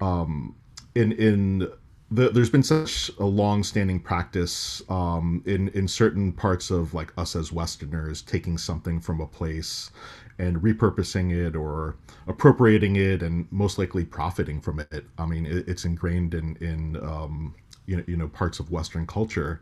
um, 0.00 0.54
in 0.94 1.10
in 1.12 1.68
the, 2.12 2.28
there's 2.28 2.50
been 2.50 2.62
such 2.62 3.10
a 3.18 3.24
long-standing 3.24 3.98
practice 3.98 4.80
um, 4.88 5.42
in 5.44 5.68
in 5.70 5.88
certain 5.88 6.32
parts 6.32 6.70
of 6.70 6.94
like 6.94 7.12
us 7.18 7.34
as 7.34 7.50
Westerners 7.50 8.22
taking 8.22 8.56
something 8.56 9.00
from 9.00 9.20
a 9.20 9.26
place 9.26 9.90
and 10.38 10.56
repurposing 10.58 11.32
it 11.32 11.54
or 11.54 11.96
appropriating 12.26 12.96
it 12.96 13.22
and 13.22 13.46
most 13.50 13.78
likely 13.78 14.04
profiting 14.04 14.60
from 14.60 14.80
it. 14.80 15.04
I 15.18 15.26
mean, 15.26 15.46
it, 15.46 15.68
it's 15.68 15.84
ingrained 15.84 16.34
in 16.34 16.56
in 16.56 16.96
um, 17.02 17.54
you 17.86 17.96
know 17.96 18.04
you 18.06 18.16
know 18.16 18.28
parts 18.28 18.60
of 18.60 18.70
Western 18.70 19.06
culture. 19.06 19.60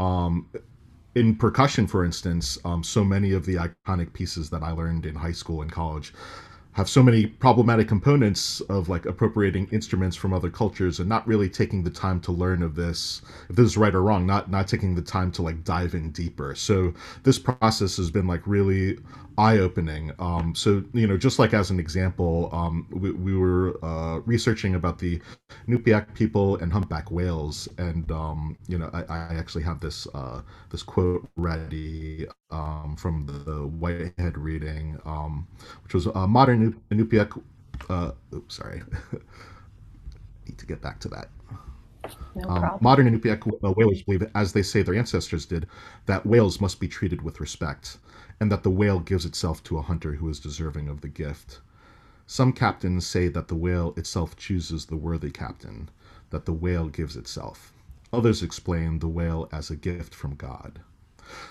Um, 0.00 0.48
in 1.14 1.36
percussion, 1.36 1.86
for 1.86 2.04
instance, 2.04 2.58
um, 2.64 2.82
so 2.82 3.04
many 3.04 3.32
of 3.32 3.46
the 3.46 3.54
iconic 3.54 4.12
pieces 4.12 4.50
that 4.50 4.62
I 4.62 4.72
learned 4.72 5.06
in 5.06 5.14
high 5.14 5.32
school 5.32 5.62
and 5.62 5.70
college 5.70 6.12
have 6.74 6.88
so 6.88 7.02
many 7.04 7.26
problematic 7.26 7.86
components 7.86 8.60
of 8.62 8.88
like 8.88 9.06
appropriating 9.06 9.68
instruments 9.70 10.16
from 10.16 10.32
other 10.32 10.50
cultures 10.50 10.98
and 10.98 11.08
not 11.08 11.26
really 11.26 11.48
taking 11.48 11.84
the 11.84 11.90
time 11.90 12.20
to 12.20 12.32
learn 12.32 12.62
of 12.62 12.74
this 12.74 13.22
if 13.48 13.54
this 13.56 13.66
is 13.66 13.76
right 13.76 13.94
or 13.94 14.02
wrong 14.02 14.26
not 14.26 14.50
not 14.50 14.66
taking 14.66 14.94
the 14.94 15.02
time 15.02 15.30
to 15.30 15.40
like 15.40 15.62
dive 15.62 15.94
in 15.94 16.10
deeper 16.10 16.54
so 16.54 16.92
this 17.22 17.38
process 17.38 17.96
has 17.96 18.10
been 18.10 18.26
like 18.26 18.42
really 18.44 18.98
eye-opening. 19.38 20.12
Um, 20.18 20.54
so 20.54 20.84
you 20.92 21.06
know 21.06 21.16
just 21.16 21.38
like 21.38 21.54
as 21.54 21.70
an 21.70 21.80
example 21.80 22.48
um, 22.52 22.86
we, 22.90 23.10
we 23.12 23.36
were 23.36 23.78
uh, 23.84 24.20
researching 24.20 24.74
about 24.74 24.98
the 24.98 25.20
Inupiaq 25.68 26.14
people 26.14 26.56
and 26.56 26.72
humpback 26.72 27.10
whales 27.10 27.68
and 27.78 28.10
um, 28.12 28.56
you 28.68 28.78
know 28.78 28.90
I, 28.92 29.02
I, 29.02 29.34
actually 29.34 29.64
have 29.64 29.80
this 29.80 30.06
uh, 30.14 30.42
this 30.70 30.82
quote 30.82 31.28
ready 31.36 32.26
um, 32.50 32.96
from 32.96 33.26
the, 33.26 33.54
Whitehead 33.64 34.36
reading 34.38 34.98
um, 35.04 35.46
which 35.82 35.94
was 35.94 36.06
uh, 36.06 36.26
modern 36.26 36.80
Inupiaq 36.90 37.40
uh, 37.88 38.12
oops 38.32 38.56
sorry. 38.56 38.82
Need 40.46 40.58
to 40.58 40.66
get 40.66 40.82
back 40.82 41.00
to 41.00 41.08
that. 41.08 41.28
No 42.34 42.48
um, 42.50 42.78
modern 42.82 43.08
Inupiaq 43.08 43.46
whalers 43.76 44.02
believe, 44.02 44.28
as 44.34 44.52
they 44.52 44.62
say 44.62 44.82
their 44.82 44.94
ancestors 44.94 45.46
did, 45.46 45.66
that 46.04 46.24
whales 46.26 46.60
must 46.60 46.78
be 46.78 46.86
treated 46.86 47.22
with 47.22 47.40
respect 47.40 47.96
and 48.40 48.50
that 48.50 48.62
the 48.62 48.70
whale 48.70 49.00
gives 49.00 49.24
itself 49.24 49.62
to 49.64 49.78
a 49.78 49.82
hunter 49.82 50.14
who 50.14 50.28
is 50.28 50.40
deserving 50.40 50.88
of 50.88 51.00
the 51.00 51.08
gift. 51.08 51.60
Some 52.26 52.52
captains 52.52 53.06
say 53.06 53.28
that 53.28 53.48
the 53.48 53.54
whale 53.54 53.94
itself 53.96 54.36
chooses 54.36 54.86
the 54.86 54.96
worthy 54.96 55.30
captain, 55.30 55.90
that 56.30 56.46
the 56.46 56.52
whale 56.52 56.88
gives 56.88 57.16
itself. 57.16 57.72
Others 58.12 58.42
explain 58.42 58.98
the 58.98 59.08
whale 59.08 59.48
as 59.52 59.70
a 59.70 59.76
gift 59.76 60.14
from 60.14 60.34
God. 60.34 60.80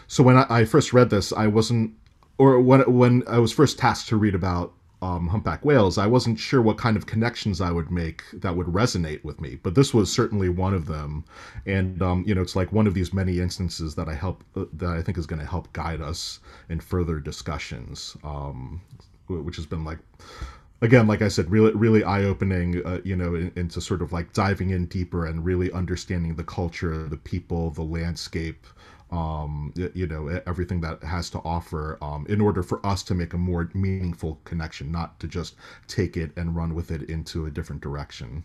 So 0.07 0.23
when 0.23 0.38
I, 0.38 0.65
first 0.65 0.93
read 0.93 1.09
this, 1.09 1.34
I 1.34 1.47
wasn't, 1.47 1.93
or 2.38 2.59
when 2.59 2.81
when 2.93 3.23
I 3.27 3.39
was 3.39 3.51
first 3.51 3.77
tasked 3.77 4.09
to 4.09 4.17
read 4.17 4.36
about 4.36 4.73
um, 5.04 5.28
humpback 5.28 5.66
whales, 5.66 5.97
I 5.97 6.08
wasn't 6.08 6.39
sure 6.39 6.62
what 6.62 6.78
kind 6.78 6.95
of 6.95 7.06
connections 7.06 7.60
I 7.60 7.72
would 7.72 7.91
make 7.91 8.24
that 8.34 8.56
would 8.56 8.68
resonate 8.68 9.22
with 9.24 9.41
me. 9.41 9.60
But 9.62 9.76
this 9.76 9.93
was 9.93 10.12
certainly 10.12 10.47
one 10.47 10.74
of 10.74 10.86
them, 10.86 11.26
and 11.66 12.01
um, 12.01 12.24
you 12.26 12.34
know, 12.34 12.41
it's 12.41 12.56
like 12.56 12.72
one 12.72 12.88
of 12.88 12.93
these 12.93 13.14
many 13.14 13.39
instances 13.39 13.95
that 13.95 14.08
I 14.08 14.16
help 14.16 14.43
uh, 14.56 14.66
that 14.74 14.91
I 14.91 15.01
think 15.01 15.18
is 15.18 15.28
going 15.28 15.41
to 15.41 15.45
help 15.45 15.72
guide 15.74 16.01
us 16.01 16.39
in 16.70 16.80
further 16.80 17.20
discussions, 17.20 18.16
um, 18.24 18.82
which 19.28 19.58
has 19.58 19.66
been 19.66 19.84
like. 19.84 19.99
Again, 20.82 21.08
like 21.08 21.22
I 21.22 21.30
said, 21.30 21.49
really, 21.49 21.72
really 21.72 22.04
eye-opening. 22.04 22.86
Uh, 22.86 22.99
you 23.06 23.16
know, 23.16 23.36
in, 23.36 23.54
into 23.56 23.80
sort 23.80 24.01
of 24.01 24.12
like 24.12 24.34
diving 24.34 24.72
in 24.72 24.86
deeper 24.88 25.26
and 25.26 25.45
really 25.45 25.72
understanding 25.72 26.36
the 26.36 26.43
culture, 26.43 27.08
the 27.08 27.16
people, 27.16 27.70
the 27.70 27.84
landscape, 27.84 28.68
um, 29.14 29.72
you 29.93 30.07
know 30.07 30.41
everything 30.47 30.82
that 30.82 31.03
has 31.03 31.30
to 31.30 31.39
offer 31.39 31.99
um, 32.01 32.26
in 32.28 32.41
order 32.41 32.64
for 32.64 32.84
us 32.86 33.03
to 33.03 33.14
make 33.14 33.34
a 33.34 33.38
more 33.38 33.70
meaningful 33.74 34.41
connection 34.43 34.91
not 34.91 35.20
to 35.20 35.28
just 35.28 35.55
take 35.88 36.18
it 36.18 36.32
and 36.36 36.55
run 36.55 36.74
with 36.74 36.89
it 36.89 37.03
into 37.03 37.45
a 37.45 37.51
different 37.51 37.82
direction. 37.82 38.43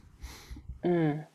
Mm, 0.84 1.26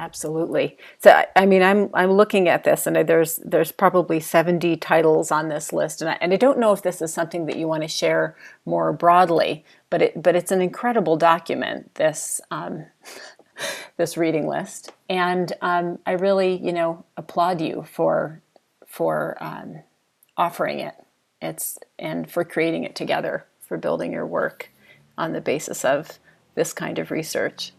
absolutely. 0.00 0.76
So 0.98 1.22
I, 1.36 1.46
mean 1.46 1.62
i'm 1.62 1.90
i'm 1.94 2.10
looking 2.10 2.48
at 2.48 2.64
this 2.64 2.86
and 2.86 2.96
there's 2.96 3.36
there's 3.36 3.70
probably 3.70 4.18
70 4.18 4.76
titles 4.78 5.30
on 5.30 5.48
this 5.48 5.72
list 5.72 6.02
and 6.02 6.10
I, 6.10 6.18
and 6.20 6.32
I 6.32 6.36
don't 6.36 6.58
know 6.58 6.72
if 6.72 6.82
this 6.82 7.00
is 7.00 7.14
something 7.14 7.46
that 7.46 7.56
you 7.56 7.68
want 7.68 7.82
to 7.82 7.88
share 7.88 8.36
more 8.66 8.92
broadly 8.92 9.64
but 9.90 10.02
it 10.02 10.20
but 10.20 10.34
it's 10.34 10.50
an 10.50 10.60
incredible 10.60 11.16
document 11.16 11.94
this 11.94 12.40
um, 12.50 12.86
this 13.96 14.16
reading 14.16 14.46
list, 14.46 14.92
and 15.08 15.52
um, 15.60 15.98
I 16.06 16.12
really, 16.12 16.56
you 16.56 16.72
know, 16.72 17.04
applaud 17.16 17.60
you 17.60 17.84
for 17.90 18.40
for 18.86 19.36
um, 19.40 19.80
offering 20.36 20.80
it. 20.80 20.94
It's 21.40 21.78
and 21.98 22.30
for 22.30 22.44
creating 22.44 22.84
it 22.84 22.94
together, 22.94 23.46
for 23.60 23.76
building 23.76 24.12
your 24.12 24.26
work 24.26 24.70
on 25.16 25.32
the 25.32 25.40
basis 25.40 25.84
of 25.84 26.18
this 26.54 26.72
kind 26.72 26.98
of 26.98 27.10
research. 27.10 27.72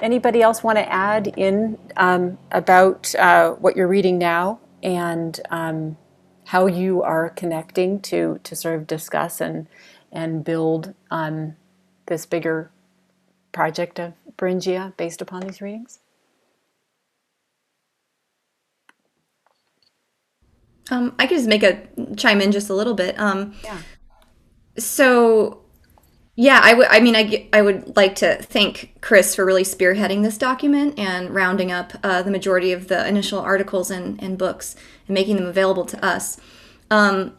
Anybody 0.00 0.42
else 0.42 0.62
want 0.62 0.78
to 0.78 0.90
add 0.90 1.28
in 1.36 1.78
um, 1.96 2.38
about 2.50 3.14
uh, 3.14 3.52
what 3.52 3.76
you're 3.76 3.88
reading 3.88 4.18
now 4.18 4.58
and 4.82 5.38
um, 5.50 5.96
how 6.44 6.66
you 6.66 7.02
are 7.02 7.30
connecting 7.30 8.00
to 8.00 8.40
to 8.44 8.56
sort 8.56 8.76
of 8.76 8.86
discuss 8.86 9.40
and 9.40 9.66
and 10.12 10.44
build 10.44 10.94
um, 11.10 11.56
this 12.06 12.24
bigger 12.24 12.70
project 13.52 13.98
of 13.98 14.14
Beringia 14.36 14.96
based 14.96 15.20
upon 15.22 15.42
these 15.42 15.60
readings? 15.60 16.00
Um, 20.90 21.14
I 21.18 21.26
could 21.26 21.36
just 21.36 21.48
make 21.48 21.62
a 21.62 21.82
chime 22.16 22.40
in 22.40 22.52
just 22.52 22.70
a 22.70 22.74
little 22.74 22.94
bit. 22.94 23.18
Um, 23.18 23.54
yeah. 23.64 23.78
So, 24.78 25.62
yeah, 26.36 26.60
I 26.62 26.74
would. 26.74 26.86
I 26.88 27.00
mean, 27.00 27.16
I, 27.16 27.48
I 27.52 27.62
would 27.62 27.96
like 27.96 28.14
to 28.16 28.36
thank 28.36 28.98
Chris 29.00 29.34
for 29.34 29.44
really 29.44 29.64
spearheading 29.64 30.22
this 30.22 30.38
document 30.38 30.98
and 30.98 31.34
rounding 31.34 31.72
up 31.72 31.94
uh, 32.04 32.22
the 32.22 32.30
majority 32.30 32.72
of 32.72 32.88
the 32.88 33.06
initial 33.08 33.40
articles 33.40 33.90
and, 33.90 34.22
and 34.22 34.38
books 34.38 34.76
and 35.08 35.14
making 35.14 35.36
them 35.36 35.46
available 35.46 35.86
to 35.86 36.04
us. 36.04 36.38
Um, 36.90 37.36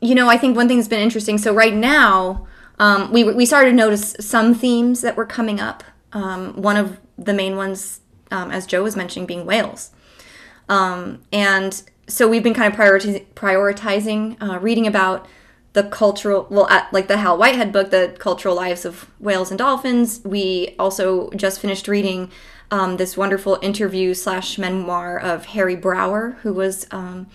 you 0.00 0.16
know, 0.16 0.28
I 0.28 0.36
think 0.36 0.56
one 0.56 0.66
thing 0.66 0.78
that's 0.78 0.88
been 0.88 1.00
interesting. 1.00 1.38
So 1.38 1.54
right 1.54 1.74
now, 1.74 2.48
um, 2.78 3.12
we, 3.12 3.24
we 3.24 3.46
started 3.46 3.70
to 3.70 3.76
notice 3.76 4.14
some 4.20 4.54
themes 4.54 5.00
that 5.02 5.16
were 5.16 5.26
coming 5.26 5.60
up. 5.60 5.84
Um, 6.12 6.60
one 6.60 6.76
of 6.76 6.98
the 7.16 7.32
main 7.32 7.56
ones, 7.56 8.00
um, 8.30 8.50
as 8.50 8.66
Joe 8.66 8.82
was 8.82 8.96
mentioning, 8.96 9.26
being 9.26 9.46
whales. 9.46 9.90
Um, 10.68 11.22
and 11.32 11.82
so 12.08 12.28
we've 12.28 12.42
been 12.42 12.54
kind 12.54 12.72
of 12.72 12.78
prioritizing, 12.78 14.42
uh, 14.42 14.58
reading 14.58 14.86
about 14.86 15.26
the 15.72 15.84
cultural, 15.84 16.46
well, 16.50 16.68
at, 16.68 16.92
like 16.92 17.08
the 17.08 17.16
Hal 17.18 17.38
Whitehead 17.38 17.72
book, 17.72 17.90
The 17.90 18.14
Cultural 18.18 18.54
Lives 18.54 18.84
of 18.84 19.10
Whales 19.18 19.50
and 19.50 19.58
Dolphins. 19.58 20.20
We 20.24 20.74
also 20.78 21.30
just 21.30 21.60
finished 21.60 21.88
reading 21.88 22.30
um, 22.70 22.96
this 22.96 23.16
wonderful 23.16 23.58
interview 23.62 24.14
slash 24.14 24.58
memoir 24.58 25.18
of 25.18 25.46
Harry 25.46 25.76
Brower, 25.76 26.38
who 26.42 26.52
was 26.52 26.86
um, 26.90 27.26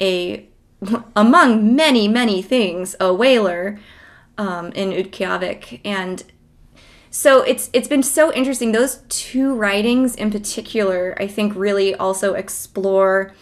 a, 0.00 0.48
among 1.16 1.74
many, 1.74 2.08
many 2.08 2.40
things, 2.42 2.96
a 3.00 3.12
whaler 3.12 3.78
um, 4.38 4.72
in 4.72 4.90
Utqiagvik, 4.90 5.80
and 5.84 6.24
so 7.10 7.42
it's 7.42 7.70
it's 7.72 7.88
been 7.88 8.02
so 8.02 8.32
interesting. 8.32 8.72
Those 8.72 9.02
two 9.08 9.54
writings 9.54 10.16
in 10.16 10.30
particular, 10.30 11.16
I 11.20 11.28
think, 11.28 11.54
really 11.54 11.94
also 11.94 12.34
explore 12.34 13.32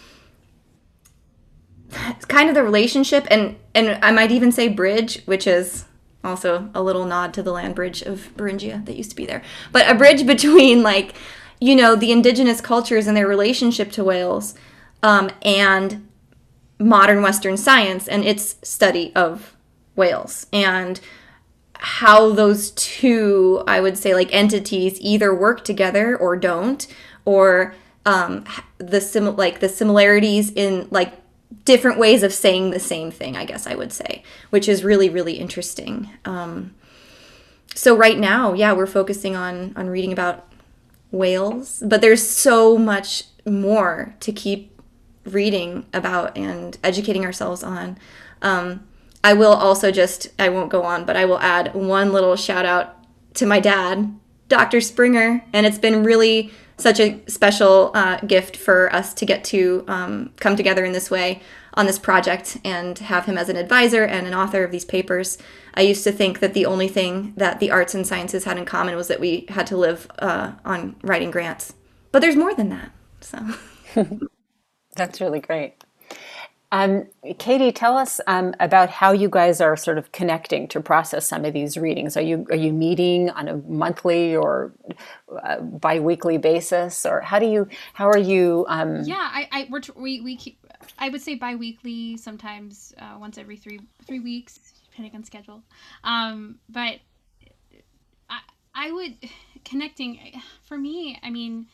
kind 2.28 2.49
of 2.49 2.55
the 2.55 2.62
relationship 2.62 3.26
and 3.30 3.57
and 3.74 3.99
I 4.05 4.11
might 4.12 4.30
even 4.30 4.53
say 4.53 4.68
bridge, 4.68 5.22
which 5.24 5.47
is 5.47 5.86
also 6.24 6.70
a 6.74 6.82
little 6.82 7.05
nod 7.07 7.34
to 7.34 7.43
the 7.43 7.53
land 7.53 7.74
bridge 7.74 8.03
of 8.03 8.30
Beringia 8.36 8.84
that 8.84 8.97
used 8.97 9.11
to 9.11 9.16
be 9.16 9.26
there, 9.26 9.43
but 9.72 9.90
a 9.90 9.95
bridge 9.95 10.26
between 10.34 10.82
like 10.82 11.14
you 11.61 11.74
know 11.74 11.97
the 11.97 12.12
indigenous 12.12 12.61
cultures 12.61 13.07
and 13.07 13.16
their 13.16 13.26
relationship 13.28 13.90
to 13.93 14.05
whales 14.05 14.55
um, 15.03 15.30
and 15.43 16.09
modern 16.78 17.22
Western 17.22 17.57
science 17.57 18.09
and 18.09 18.24
its 18.24 18.57
study 18.62 19.14
of 19.14 19.57
whales. 19.97 20.47
And 20.53 21.01
how 21.74 22.30
those 22.30 22.70
two, 22.72 23.64
I 23.66 23.80
would 23.80 23.99
say, 23.99 24.14
like 24.14 24.32
entities 24.32 24.99
either 25.01 25.34
work 25.34 25.64
together 25.64 26.16
or 26.16 26.36
don't, 26.36 26.86
or 27.24 27.74
um, 28.07 28.45
the 28.78 29.01
sim 29.01 29.36
like 29.36 29.61
the 29.61 29.68
similarities 29.68 30.51
in 30.53 30.88
like 30.90 31.14
different 31.64 31.99
ways 31.99 32.22
of 32.22 32.32
saying 32.32 32.70
the 32.70 32.80
same 32.80 33.11
thing. 33.11 33.36
I 33.36 33.45
guess 33.45 33.66
I 33.66 33.74
would 33.74 33.93
say, 33.93 34.22
which 34.51 34.68
is 34.68 34.84
really 34.84 35.09
really 35.09 35.34
interesting. 35.34 36.11
Um, 36.24 36.74
so 37.74 37.97
right 37.97 38.18
now, 38.18 38.53
yeah, 38.53 38.72
we're 38.72 38.86
focusing 38.86 39.34
on 39.34 39.72
on 39.76 39.88
reading 39.88 40.12
about 40.12 40.49
whales, 41.11 41.82
but 41.84 42.01
there's 42.01 42.26
so 42.26 42.78
much 42.78 43.24
more 43.45 44.14
to 44.20 44.32
keep 44.32 44.80
reading 45.24 45.86
about 45.93 46.36
and 46.36 46.78
educating 46.82 47.24
ourselves 47.24 47.62
on. 47.62 47.99
Um, 48.40 48.86
I 49.24 49.34
will 49.34 49.52
also 49.52 49.90
just, 49.90 50.28
I 50.38 50.48
won't 50.48 50.70
go 50.70 50.82
on, 50.82 51.04
but 51.04 51.16
I 51.16 51.24
will 51.24 51.38
add 51.38 51.74
one 51.74 52.12
little 52.12 52.36
shout 52.36 52.66
out 52.66 52.96
to 53.34 53.46
my 53.46 53.60
dad, 53.60 54.14
Dr. 54.48 54.80
Springer. 54.80 55.44
And 55.52 55.64
it's 55.64 55.78
been 55.78 56.02
really 56.02 56.52
such 56.76 56.98
a 56.98 57.22
special 57.28 57.92
uh, 57.94 58.18
gift 58.20 58.56
for 58.56 58.92
us 58.94 59.14
to 59.14 59.24
get 59.24 59.44
to 59.44 59.84
um, 59.86 60.32
come 60.40 60.56
together 60.56 60.84
in 60.84 60.92
this 60.92 61.10
way 61.10 61.40
on 61.74 61.86
this 61.86 61.98
project 61.98 62.58
and 62.64 62.98
have 62.98 63.24
him 63.24 63.38
as 63.38 63.48
an 63.48 63.56
advisor 63.56 64.04
and 64.04 64.26
an 64.26 64.34
author 64.34 64.62
of 64.64 64.70
these 64.70 64.84
papers. 64.84 65.38
I 65.74 65.82
used 65.82 66.04
to 66.04 66.12
think 66.12 66.40
that 66.40 66.54
the 66.54 66.66
only 66.66 66.88
thing 66.88 67.32
that 67.36 67.60
the 67.60 67.70
arts 67.70 67.94
and 67.94 68.06
sciences 68.06 68.44
had 68.44 68.58
in 68.58 68.64
common 68.64 68.96
was 68.96 69.08
that 69.08 69.20
we 69.20 69.46
had 69.48 69.66
to 69.68 69.76
live 69.76 70.10
uh, 70.18 70.52
on 70.64 70.96
writing 71.02 71.30
grants. 71.30 71.74
But 72.10 72.20
there's 72.20 72.36
more 72.36 72.54
than 72.54 72.68
that. 72.70 72.90
So 73.20 73.38
that's 74.96 75.20
really 75.20 75.40
great. 75.40 75.82
Um, 76.72 77.06
Katie, 77.38 77.70
tell 77.70 77.98
us 77.98 78.18
um, 78.26 78.54
about 78.58 78.88
how 78.88 79.12
you 79.12 79.28
guys 79.28 79.60
are 79.60 79.76
sort 79.76 79.98
of 79.98 80.10
connecting 80.10 80.66
to 80.68 80.80
process 80.80 81.28
some 81.28 81.44
of 81.44 81.52
these 81.52 81.76
readings. 81.76 82.16
Are 82.16 82.22
you 82.22 82.46
are 82.48 82.56
you 82.56 82.72
meeting 82.72 83.28
on 83.28 83.46
a 83.46 83.56
monthly 83.58 84.34
or 84.34 84.72
uh, 85.44 85.60
biweekly 85.60 86.38
basis, 86.38 87.04
or 87.04 87.20
how 87.20 87.38
do 87.38 87.46
you 87.46 87.68
how 87.92 88.08
are 88.08 88.18
you? 88.18 88.64
Um... 88.68 89.02
Yeah, 89.04 89.16
I, 89.16 89.48
I 89.52 89.68
we're, 89.70 89.82
we 89.96 90.22
we 90.22 90.34
keep, 90.34 90.66
I 90.98 91.10
would 91.10 91.20
say 91.20 91.34
biweekly, 91.34 92.16
sometimes 92.16 92.94
uh, 92.98 93.18
once 93.20 93.36
every 93.36 93.58
three 93.58 93.80
three 94.06 94.20
weeks, 94.20 94.58
depending 94.90 95.14
on 95.14 95.24
schedule. 95.24 95.62
Um, 96.04 96.58
but 96.70 97.00
I 98.30 98.40
I 98.74 98.90
would 98.90 99.16
connecting 99.66 100.40
for 100.64 100.78
me. 100.78 101.20
I 101.22 101.28
mean, 101.28 101.66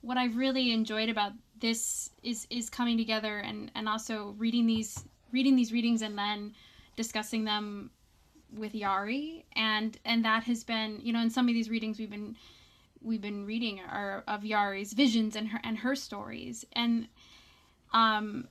what 0.00 0.16
I've 0.16 0.36
really 0.36 0.72
enjoyed 0.72 1.10
about 1.10 1.32
this 1.60 2.10
is 2.22 2.46
is 2.50 2.70
coming 2.70 2.96
together 2.96 3.38
and 3.38 3.70
and 3.74 3.88
also 3.88 4.34
reading 4.38 4.66
these 4.66 5.04
reading 5.32 5.56
these 5.56 5.72
readings 5.72 6.02
and 6.02 6.16
then 6.18 6.54
discussing 6.96 7.44
them 7.44 7.90
with 8.56 8.72
Yari. 8.72 9.44
And 9.56 9.98
and 10.04 10.24
that 10.24 10.44
has 10.44 10.64
been 10.64 11.00
you 11.02 11.12
know 11.12 11.20
in 11.20 11.30
some 11.30 11.48
of 11.48 11.54
these 11.54 11.70
readings 11.70 11.98
we've 11.98 12.10
been 12.10 12.36
we've 13.02 13.20
been 13.20 13.44
reading 13.44 13.80
are 13.80 14.24
of 14.26 14.42
Yari's 14.42 14.92
visions 14.92 15.36
and 15.36 15.48
her 15.48 15.60
and 15.64 15.78
her 15.78 15.94
stories. 15.94 16.64
And 16.72 17.08
um 17.92 18.48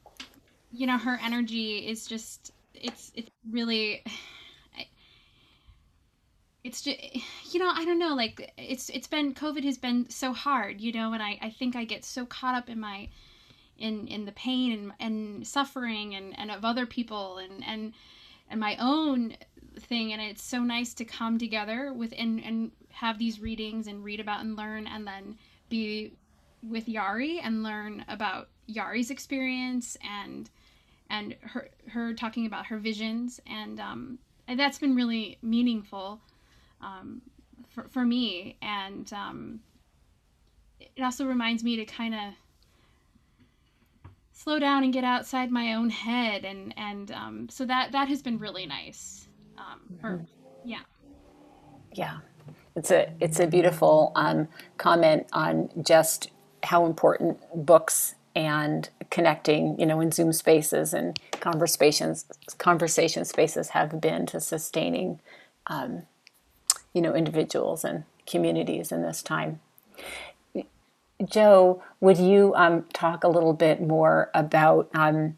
you 0.72 0.88
know 0.88 0.97
her 0.97 1.20
energy 1.24 1.88
is 1.88 2.06
just 2.06 2.51
it's 2.74 3.12
it's 3.16 3.30
really 3.49 4.04
it's 6.64 6.82
just 6.82 6.99
you 7.51 7.59
know 7.59 7.72
i 7.74 7.86
don't 7.86 7.99
know 7.99 8.16
like 8.16 8.53
it's 8.57 8.89
it's 8.89 9.07
been 9.07 9.34
covid 9.34 9.64
has 9.64 9.78
been 9.78 10.09
so 10.09 10.34
hard 10.34 10.82
you 10.82 10.91
know 10.91 11.14
and 11.14 11.22
i 11.22 11.38
i 11.41 11.49
think 11.49 11.76
i 11.76 11.84
get 11.84 12.03
so 12.03 12.26
caught 12.26 12.55
up 12.55 12.70
in 12.70 12.80
my 12.80 13.07
in 13.78 14.07
in 14.07 14.26
the 14.26 14.32
pain 14.34 14.72
and 14.72 14.91
and 14.99 15.47
suffering 15.47 16.16
and 16.16 16.38
and 16.38 16.51
of 16.51 16.64
other 16.64 16.86
people 16.86 17.38
and 17.38 17.64
and 17.66 17.93
and 18.49 18.59
my 18.59 18.76
own 18.80 19.36
thing 19.80 20.14
and 20.14 20.22
it's 20.22 20.43
so 20.43 20.59
nice 20.59 20.93
to 20.93 21.05
come 21.05 21.38
together 21.38 21.91
with 21.93 22.14
and 22.18 22.43
and 22.43 22.72
have 22.91 23.18
these 23.18 23.39
readings 23.39 23.88
and 23.88 24.03
read 24.03 24.20
about 24.20 24.41
and 24.41 24.55
learn 24.55 24.86
and 24.86 25.07
then 25.07 25.36
be 25.70 26.14
with 26.70 26.86
Yari 26.86 27.39
and 27.41 27.64
learn 27.64 28.05
about 28.07 28.49
Yari's 28.70 29.09
experience 29.09 29.97
and 30.07 30.49
and 31.09 31.36
her 31.41 31.70
her 31.89 32.14
talking 32.14 32.45
about 32.45 32.68
her 32.68 32.78
visions 32.78 33.41
and 33.47 33.80
um 33.80 34.20
and 34.47 34.59
that's 34.59 34.78
been 34.78 34.95
really 34.95 35.38
meaningful 35.41 36.22
um, 36.84 37.22
for, 37.70 37.88
for 37.90 38.04
me. 38.06 38.58
And 38.62 39.12
um, 39.14 39.60
it 40.80 41.02
also 41.02 41.26
reminds 41.26 41.64
me 41.64 41.76
to 41.78 41.86
kind 41.86 42.14
of 42.14 42.34
slow 44.32 44.60
down 44.60 44.84
and 44.84 44.92
get 44.92 45.04
outside 45.04 45.52
my 45.52 45.74
own 45.74 45.90
head. 45.90 46.44
And, 46.46 46.74
and 46.78 47.12
um, 47.12 47.50
so 47.50 47.66
that, 47.66 47.92
that 47.94 48.08
has 48.10 48.22
been 48.22 48.38
really 48.38 48.66
nice. 48.66 49.28
Um, 49.58 50.00
or, 50.04 50.26
yeah. 50.66 50.82
Yeah. 51.94 52.18
It's 52.76 52.92
a, 52.92 53.12
it's 53.20 53.40
a 53.40 53.48
beautiful 53.48 54.12
um, 54.16 54.48
comment 54.78 55.28
on 55.32 55.70
just 55.82 56.32
how 56.64 56.86
important 56.86 57.38
books 57.56 58.16
and 58.36 58.90
connecting, 59.12 59.80
you 59.80 59.86
know, 59.86 60.00
in 60.00 60.12
Zoom 60.12 60.34
spaces 60.34 60.94
and 60.94 61.20
conversations, 61.40 62.26
conversation 62.58 63.26
spaces 63.26 63.70
have 63.70 64.02
been 64.02 64.26
to 64.26 64.40
sustaining 64.40 65.20
um, 65.68 66.04
you 66.94 67.02
know 67.02 67.14
individuals 67.14 67.84
and 67.84 68.04
communities 68.26 68.91
in 68.91 69.02
this 69.02 69.22
time. 69.22 69.60
Joe, 71.24 71.82
would 72.02 72.18
you 72.18 72.54
um, 72.56 72.84
talk 72.94 73.24
a 73.24 73.30
little 73.30 73.54
bit 73.54 73.82
more 73.82 74.30
about 74.34 74.89
um, 74.94 75.38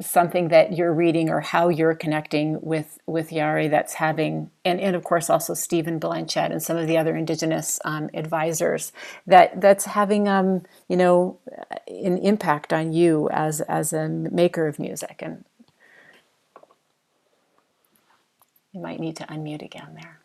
something 0.00 0.48
that 0.48 0.76
you're 0.76 0.92
reading 0.92 1.30
or 1.30 1.40
how 1.40 1.68
you're 1.68 1.94
connecting 1.94 2.58
with 2.60 2.98
with 3.06 3.30
Yari 3.30 3.70
that's 3.70 3.94
having, 3.94 4.50
and, 4.64 4.80
and 4.80 4.96
of 4.96 5.04
course 5.04 5.30
also 5.30 5.54
Stephen 5.54 6.00
Blanchett 6.00 6.50
and 6.50 6.62
some 6.62 6.76
of 6.76 6.86
the 6.86 6.98
other 6.98 7.16
Indigenous 7.16 7.78
um, 7.84 8.10
advisors 8.14 8.92
that 9.26 9.60
that's 9.60 9.84
having 9.84 10.28
um, 10.28 10.62
you 10.88 10.96
know 10.96 11.38
an 11.86 12.18
impact 12.18 12.72
on 12.72 12.92
you 12.92 13.28
as 13.30 13.60
as 13.62 13.92
a 13.92 14.08
maker 14.08 14.66
of 14.66 14.78
music, 14.78 15.20
and 15.20 15.44
you 18.72 18.80
might 18.80 18.98
need 18.98 19.16
to 19.16 19.24
unmute 19.26 19.62
again 19.62 19.94
there. 20.00 20.21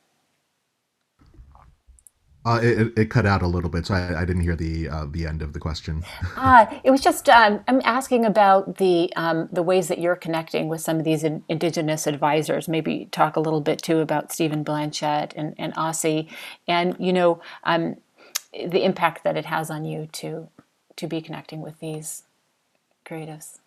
Uh, 2.48 2.62
it, 2.64 2.94
it, 2.98 3.10
cut 3.10 3.26
out 3.26 3.42
a 3.42 3.48
little 3.48 3.70
bit, 3.70 3.86
so 3.86 3.94
I, 3.94 4.22
I 4.22 4.24
didn't 4.24 4.44
hear 4.44 4.56
the 4.56 4.88
uh, 4.88 5.06
the 5.12 5.28
end 5.28 5.42
of 5.42 5.52
the 5.52 5.60
question. 5.60 6.06
uh, 6.38 6.66
it 6.82 6.92
was 6.92 7.02
just 7.02 7.28
um, 7.28 7.62
I'm 7.68 7.82
asking 7.84 8.24
about 8.24 8.78
the 8.78 9.12
um, 9.18 9.50
the 9.52 9.62
ways 9.62 9.90
that 9.90 10.00
you're 10.00 10.16
connecting 10.16 10.70
with 10.70 10.80
some 10.80 10.98
of 10.98 11.04
these 11.04 11.26
in, 11.26 11.44
indigenous 11.50 12.08
advisors. 12.08 12.70
Maybe 12.70 13.10
talk 13.12 13.36
a 13.36 13.42
little 13.42 13.60
bit 13.60 13.82
too 13.82 14.00
about 14.00 14.32
Stephen 14.32 14.64
Blanchett 14.64 15.34
and 15.36 15.56
and 15.58 15.74
Asi, 15.76 16.30
and 16.70 16.96
you 17.00 17.12
know 17.12 17.42
um, 17.66 17.98
the 18.54 18.82
impact 18.86 19.26
that 19.26 19.36
it 19.36 19.48
has 19.48 19.70
on 19.70 19.84
you 19.84 20.08
to 20.14 20.48
to 20.96 21.06
be 21.06 21.20
connecting 21.20 21.62
with 21.62 21.82
these 21.82 22.24
creatives. 23.06 23.60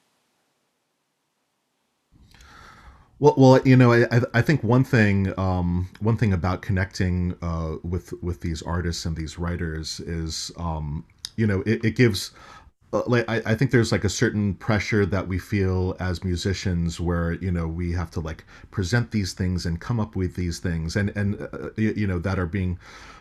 Well, 3.20 3.34
well, 3.36 3.60
you 3.64 3.76
know, 3.76 3.92
I, 3.92 4.20
I 4.34 4.42
think 4.42 4.64
one 4.64 4.84
thing, 4.84 5.32
um, 5.38 5.90
one 6.00 6.16
thing 6.16 6.32
about 6.32 6.62
connecting 6.62 7.36
uh, 7.42 7.76
with 7.82 8.14
with 8.22 8.40
these 8.40 8.62
artists 8.62 9.04
and 9.06 9.16
these 9.16 9.38
writers 9.38 10.00
is, 10.00 10.50
um, 10.56 11.04
you 11.36 11.46
know, 11.46 11.62
it, 11.66 11.84
it 11.84 11.96
gives. 11.96 12.32
Uh, 12.92 13.02
like 13.06 13.24
I, 13.28 13.36
I 13.46 13.54
think 13.54 13.70
there's 13.70 13.92
like 13.92 14.02
a 14.02 14.08
certain 14.08 14.54
pressure 14.54 15.06
that 15.06 15.28
we 15.28 15.38
feel 15.38 15.96
as 16.00 16.24
musicians 16.24 16.98
where 16.98 17.34
you 17.34 17.52
know 17.52 17.68
we 17.68 17.92
have 17.92 18.10
to 18.12 18.20
like 18.20 18.44
present 18.72 19.12
these 19.12 19.32
things 19.32 19.64
and 19.64 19.80
come 19.80 20.00
up 20.00 20.16
with 20.16 20.34
these 20.34 20.58
things 20.58 20.96
and 20.96 21.10
and 21.16 21.40
uh, 21.40 21.70
you, 21.76 21.92
you 21.96 22.06
know 22.08 22.18
that 22.18 22.38
are 22.38 22.46
being 22.46 22.78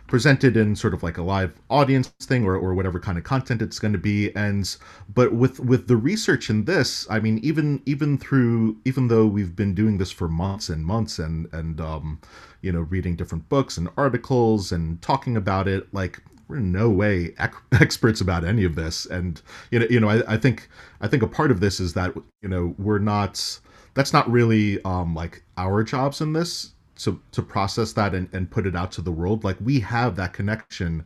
presented 0.08 0.58
in 0.58 0.76
sort 0.76 0.96
of 0.96 1.04
like 1.04 1.20
a 1.20 1.22
live 1.22 1.54
audience 1.70 2.08
thing 2.08 2.44
or, 2.44 2.56
or 2.56 2.74
whatever 2.74 3.00
kind 3.00 3.16
of 3.20 3.24
content 3.24 3.62
it's 3.62 3.78
going 3.78 3.92
to 3.94 4.00
be. 4.00 4.36
And 4.36 4.76
but 5.14 5.34
with 5.34 5.60
with 5.60 5.88
the 5.88 5.98
research 5.98 6.50
in 6.50 6.66
this 6.66 7.06
i 7.10 7.20
mean 7.20 7.40
even 7.44 7.82
even 7.86 8.18
through 8.18 8.78
even 8.86 9.08
though 9.08 9.28
we've 9.28 9.56
been 9.56 9.76
doing 9.76 9.98
this 10.00 10.12
for 10.12 10.28
months 10.28 10.70
and 10.70 10.86
months 10.86 11.20
and 11.20 11.48
and 11.54 11.80
um 11.80 12.20
you 12.62 12.72
know 12.72 12.82
reading 12.82 13.16
different 13.16 13.48
books 13.50 13.78
and 13.78 13.88
articles 13.98 14.72
and 14.72 15.02
talking 15.02 15.38
about 15.38 15.68
it 15.68 15.94
like 15.94 16.22
we're 16.50 16.58
in 16.58 16.72
no 16.72 16.90
way 16.90 17.34
experts 17.72 18.20
about 18.20 18.44
any 18.44 18.66
of 18.66 18.76
this. 18.76 19.06
And 19.06 19.42
you 19.72 19.80
know 19.80 19.88
you 19.90 20.00
know 20.00 20.10
I, 20.10 20.34
I 20.34 20.38
think 20.38 20.68
i 21.00 21.08
think 21.08 21.24
a 21.24 21.28
part 21.28 21.52
of 21.52 21.60
this 21.62 21.80
is 21.80 21.94
that 21.94 22.14
you 22.42 22.50
know 22.50 22.76
we're 22.78 23.00
not 23.00 23.60
that's 23.94 24.12
not 24.12 24.30
really 24.30 24.84
um 24.84 25.16
like 25.16 25.44
our 25.58 25.84
jobs 25.84 26.20
in 26.22 26.34
this 26.34 26.74
to 27.00 27.22
to 27.32 27.42
process 27.42 27.94
that 27.94 28.14
and, 28.14 28.30
and 28.34 28.52
put 28.52 28.68
it 28.68 28.76
out 28.76 28.92
to 28.94 29.02
the 29.02 29.12
world. 29.12 29.44
Like 29.44 29.58
we 29.64 29.80
have 29.80 30.16
that 30.18 30.34
connection 30.34 31.06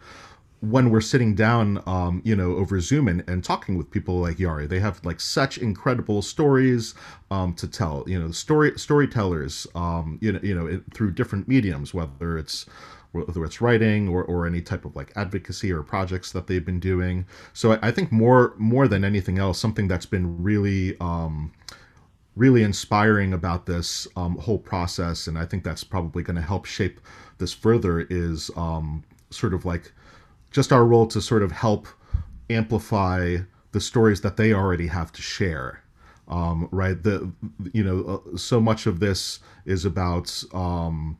when 0.59 0.89
we're 0.89 1.01
sitting 1.01 1.35
down 1.35 1.83
um, 1.85 2.21
you 2.25 2.35
know 2.35 2.55
over 2.55 2.79
zoom 2.79 3.07
and, 3.07 3.23
and 3.27 3.43
talking 3.43 3.77
with 3.77 3.91
people 3.91 4.19
like 4.19 4.37
yari. 4.37 4.67
They 4.67 4.79
have 4.79 5.03
like 5.05 5.19
such 5.19 5.57
incredible 5.57 6.21
stories 6.21 6.95
um, 7.31 7.53
to 7.55 7.67
tell 7.67 8.03
you 8.07 8.19
know 8.19 8.31
story 8.31 8.77
storytellers 8.77 9.67
um, 9.75 10.17
you 10.21 10.31
know 10.31 10.39
you 10.41 10.55
know 10.55 10.65
it, 10.65 10.83
through 10.93 11.11
different 11.11 11.47
mediums 11.47 11.93
whether 11.93 12.37
it's 12.37 12.65
whether 13.13 13.45
it's 13.45 13.61
writing 13.61 14.09
or, 14.09 14.23
or 14.23 14.45
any 14.45 14.61
type 14.61 14.85
of 14.85 14.95
like 14.95 15.11
advocacy 15.15 15.71
or 15.71 15.81
projects 15.81 16.31
that 16.31 16.47
they've 16.47 16.65
been 16.65 16.79
doing 16.79 17.25
so 17.53 17.71
I, 17.73 17.79
I 17.87 17.91
think 17.91 18.11
more 18.11 18.53
more 18.57 18.87
than 18.87 19.05
anything 19.05 19.39
else 19.39 19.57
something 19.59 19.87
that's 19.87 20.05
been 20.05 20.43
really 20.43 20.97
um, 20.99 21.53
really 22.35 22.63
inspiring 22.63 23.33
about 23.33 23.65
this 23.65 24.07
um, 24.15 24.37
whole 24.37 24.57
process, 24.57 25.27
and 25.27 25.37
I 25.37 25.45
think 25.45 25.63
that's 25.63 25.83
probably 25.83 26.23
going 26.23 26.35
to 26.35 26.41
help 26.41 26.65
shape 26.65 26.99
this 27.37 27.53
further, 27.53 28.01
is 28.09 28.49
um, 28.55 29.03
sort 29.29 29.53
of 29.53 29.65
like 29.65 29.91
just 30.51 30.71
our 30.71 30.85
role 30.85 31.07
to 31.07 31.21
sort 31.21 31.43
of 31.43 31.51
help 31.51 31.87
amplify 32.49 33.37
the 33.71 33.81
stories 33.81 34.21
that 34.21 34.37
they 34.37 34.53
already 34.53 34.87
have 34.87 35.11
to 35.13 35.21
share. 35.21 35.81
Um, 36.27 36.69
right? 36.71 37.01
The 37.01 37.31
you 37.73 37.83
know 37.83 38.23
uh, 38.33 38.37
so 38.37 38.59
much 38.61 38.85
of 38.87 38.99
this 38.99 39.39
is 39.65 39.83
about 39.83 40.43
um, 40.53 41.19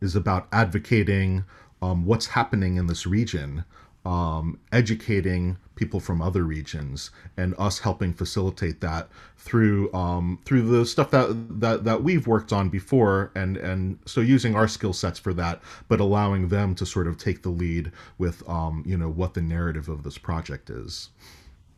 is 0.00 0.16
about 0.16 0.48
advocating 0.52 1.44
um, 1.82 2.04
what's 2.04 2.26
happening 2.26 2.76
in 2.76 2.86
this 2.86 3.06
region, 3.06 3.64
um, 4.04 4.58
educating 4.72 5.58
people 5.74 6.00
from 6.00 6.22
other 6.22 6.42
regions, 6.42 7.10
and 7.36 7.54
us 7.58 7.80
helping 7.80 8.14
facilitate 8.14 8.80
that 8.80 9.08
through 9.36 9.92
um, 9.92 10.38
through 10.44 10.62
the 10.62 10.86
stuff 10.86 11.10
that, 11.10 11.60
that 11.60 11.84
that 11.84 12.02
we've 12.02 12.26
worked 12.26 12.52
on 12.52 12.68
before, 12.68 13.30
and 13.34 13.56
and 13.56 13.98
so 14.06 14.20
using 14.20 14.54
our 14.54 14.68
skill 14.68 14.92
sets 14.92 15.18
for 15.18 15.34
that, 15.34 15.60
but 15.88 16.00
allowing 16.00 16.48
them 16.48 16.74
to 16.74 16.86
sort 16.86 17.06
of 17.06 17.18
take 17.18 17.42
the 17.42 17.50
lead 17.50 17.92
with 18.18 18.48
um, 18.48 18.82
you 18.86 18.96
know 18.96 19.08
what 19.08 19.34
the 19.34 19.42
narrative 19.42 19.88
of 19.88 20.02
this 20.02 20.18
project 20.18 20.70
is. 20.70 21.10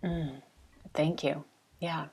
Mm, 0.05 0.43
thank 0.95 1.25
you. 1.25 1.45
Yeah. 1.81 2.07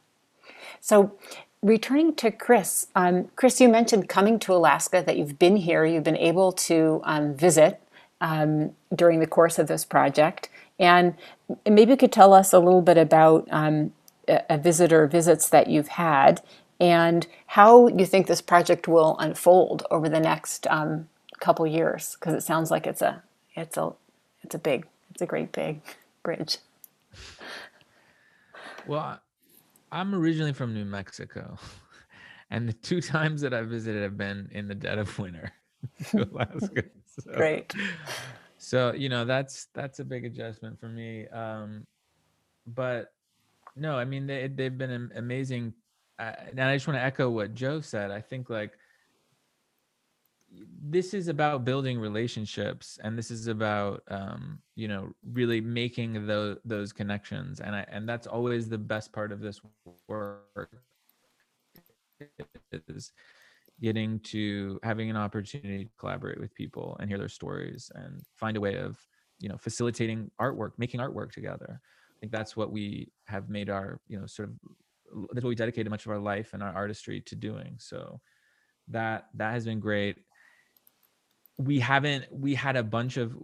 So 0.79 1.17
returning 1.65 2.13
to 2.13 2.29
Chris, 2.29 2.87
um, 2.95 3.27
Chris, 3.35 3.59
you 3.59 3.67
mentioned 3.67 4.07
coming 4.07 4.37
to 4.39 4.53
Alaska, 4.53 5.03
that 5.03 5.17
you've 5.17 5.39
been 5.39 5.57
here, 5.57 5.83
you've 5.83 6.03
been 6.03 6.15
able 6.15 6.51
to 6.51 7.01
um, 7.03 7.33
visit 7.33 7.81
um, 8.21 8.71
during 8.93 9.19
the 9.19 9.25
course 9.25 9.57
of 9.57 9.67
this 9.67 9.83
project. 9.83 10.49
And 10.77 11.15
maybe 11.67 11.91
you 11.91 11.97
could 11.97 12.11
tell 12.11 12.33
us 12.33 12.53
a 12.53 12.59
little 12.59 12.83
bit 12.83 12.97
about 12.97 13.47
um, 13.49 13.93
a, 14.27 14.43
a 14.51 14.57
visitor 14.59 15.07
visits 15.07 15.49
that 15.49 15.67
you've 15.67 15.87
had 15.87 16.43
and 16.79 17.25
how 17.47 17.87
you 17.87 18.05
think 18.05 18.27
this 18.27 18.41
project 18.41 18.87
will 18.87 19.17
unfold 19.17 19.87
over 19.89 20.07
the 20.07 20.19
next 20.19 20.67
um, 20.67 21.09
couple 21.39 21.65
years, 21.65 22.15
because 22.19 22.35
it 22.35 22.43
sounds 22.43 22.69
like 22.69 22.85
it's 22.85 23.01
a 23.01 23.23
it's 23.55 23.77
a 23.77 23.93
it's 24.43 24.53
a 24.53 24.59
big 24.59 24.85
it's 25.09 25.21
a 25.21 25.25
great 25.25 25.51
big 25.51 25.81
bridge. 26.21 26.57
Well, 28.85 29.19
I'm 29.95 30.13
originally 30.13 30.51
from 30.51 30.73
New 30.73 30.83
Mexico, 30.83 31.57
and 32.49 32.67
the 32.67 32.73
two 32.73 32.99
times 32.99 33.39
that 33.41 33.53
I 33.53 33.61
visited 33.61 34.03
have 34.03 34.17
been 34.17 34.49
in 34.51 34.67
the 34.67 34.75
dead 34.75 34.99
of 34.99 35.17
winter 35.17 35.53
to 36.11 36.23
Alaska. 36.31 36.83
So, 37.17 37.31
Great. 37.31 37.73
So 38.57 38.91
you 38.91 39.07
know 39.07 39.23
that's 39.23 39.67
that's 39.73 39.99
a 39.99 40.03
big 40.03 40.25
adjustment 40.25 40.77
for 40.77 40.89
me. 40.89 41.29
Um, 41.29 41.87
but 42.67 43.13
no, 43.77 43.97
I 43.97 44.03
mean 44.03 44.27
they 44.27 44.49
they've 44.49 44.77
been 44.77 45.09
amazing, 45.15 45.73
uh, 46.19 46.33
and 46.49 46.61
I 46.61 46.75
just 46.75 46.89
want 46.89 46.97
to 46.97 47.01
echo 47.01 47.29
what 47.29 47.53
Joe 47.53 47.79
said. 47.79 48.11
I 48.11 48.19
think 48.19 48.49
like 48.49 48.73
this 50.81 51.13
is 51.13 51.27
about 51.27 51.65
building 51.65 51.99
relationships 51.99 52.99
and 53.03 53.17
this 53.17 53.31
is 53.31 53.47
about 53.47 54.03
um, 54.09 54.59
you 54.75 54.87
know 54.87 55.09
really 55.33 55.61
making 55.61 56.25
those 56.27 56.57
those 56.65 56.93
connections 56.93 57.59
and 57.59 57.75
I 57.75 57.85
and 57.89 58.07
that's 58.07 58.27
always 58.27 58.69
the 58.69 58.77
best 58.77 59.11
part 59.11 59.31
of 59.31 59.39
this 59.39 59.61
work 60.07 60.69
is 62.87 63.11
getting 63.81 64.19
to 64.21 64.79
having 64.83 65.09
an 65.09 65.17
opportunity 65.17 65.85
to 65.85 65.91
collaborate 65.99 66.39
with 66.39 66.53
people 66.55 66.95
and 66.99 67.09
hear 67.09 67.17
their 67.17 67.29
stories 67.29 67.91
and 67.95 68.21
find 68.35 68.57
a 68.57 68.61
way 68.61 68.77
of 68.77 68.97
you 69.39 69.49
know 69.49 69.57
facilitating 69.57 70.31
artwork 70.39 70.71
making 70.77 70.99
artwork 70.99 71.31
together. 71.31 71.81
I 71.81 72.17
think 72.19 72.31
that's 72.31 72.55
what 72.55 72.71
we 72.71 73.11
have 73.25 73.49
made 73.49 73.69
our 73.69 73.99
you 74.07 74.19
know 74.19 74.25
sort 74.25 74.49
of 74.49 74.55
that's 75.33 75.43
what 75.43 75.49
we 75.49 75.55
dedicated 75.55 75.89
much 75.89 76.05
of 76.05 76.11
our 76.11 76.19
life 76.19 76.53
and 76.53 76.63
our 76.63 76.73
artistry 76.73 77.21
to 77.21 77.35
doing. 77.35 77.75
So 77.79 78.19
that 78.87 79.25
that 79.33 79.51
has 79.51 79.65
been 79.65 79.79
great 79.79 80.17
we 81.57 81.79
haven't 81.79 82.25
we 82.31 82.53
had 82.53 82.75
a 82.75 82.83
bunch 82.83 83.17
of 83.17 83.35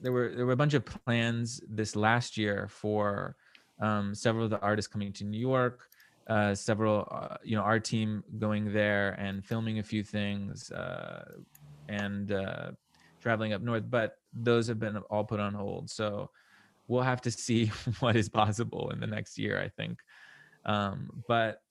there 0.00 0.12
were 0.12 0.32
there 0.34 0.46
were 0.46 0.52
a 0.52 0.56
bunch 0.56 0.74
of 0.74 0.84
plans 0.84 1.60
this 1.68 1.96
last 1.96 2.36
year 2.36 2.68
for 2.70 3.36
um, 3.80 4.14
several 4.14 4.44
of 4.44 4.50
the 4.50 4.60
artists 4.60 4.90
coming 4.90 5.12
to 5.12 5.24
New 5.24 5.38
York, 5.38 5.88
uh, 6.26 6.54
several 6.54 7.06
uh, 7.10 7.36
you 7.42 7.56
know 7.56 7.62
our 7.62 7.80
team 7.80 8.24
going 8.38 8.72
there 8.72 9.12
and 9.12 9.44
filming 9.44 9.78
a 9.78 9.82
few 9.82 10.02
things 10.02 10.70
uh, 10.72 11.24
and 11.88 12.32
uh, 12.32 12.70
traveling 13.20 13.52
up 13.52 13.62
north, 13.62 13.84
but 13.88 14.18
those 14.32 14.66
have 14.68 14.78
been 14.78 14.96
all 15.10 15.24
put 15.24 15.40
on 15.40 15.54
hold. 15.54 15.90
So 15.90 16.30
we'll 16.86 17.02
have 17.02 17.20
to 17.22 17.30
see 17.30 17.66
what 18.00 18.16
is 18.16 18.28
possible 18.28 18.90
in 18.90 19.00
the 19.00 19.06
next 19.06 19.38
year, 19.38 19.60
I 19.60 19.68
think. 19.68 20.00
Um, 20.64 21.10
but 21.26 21.62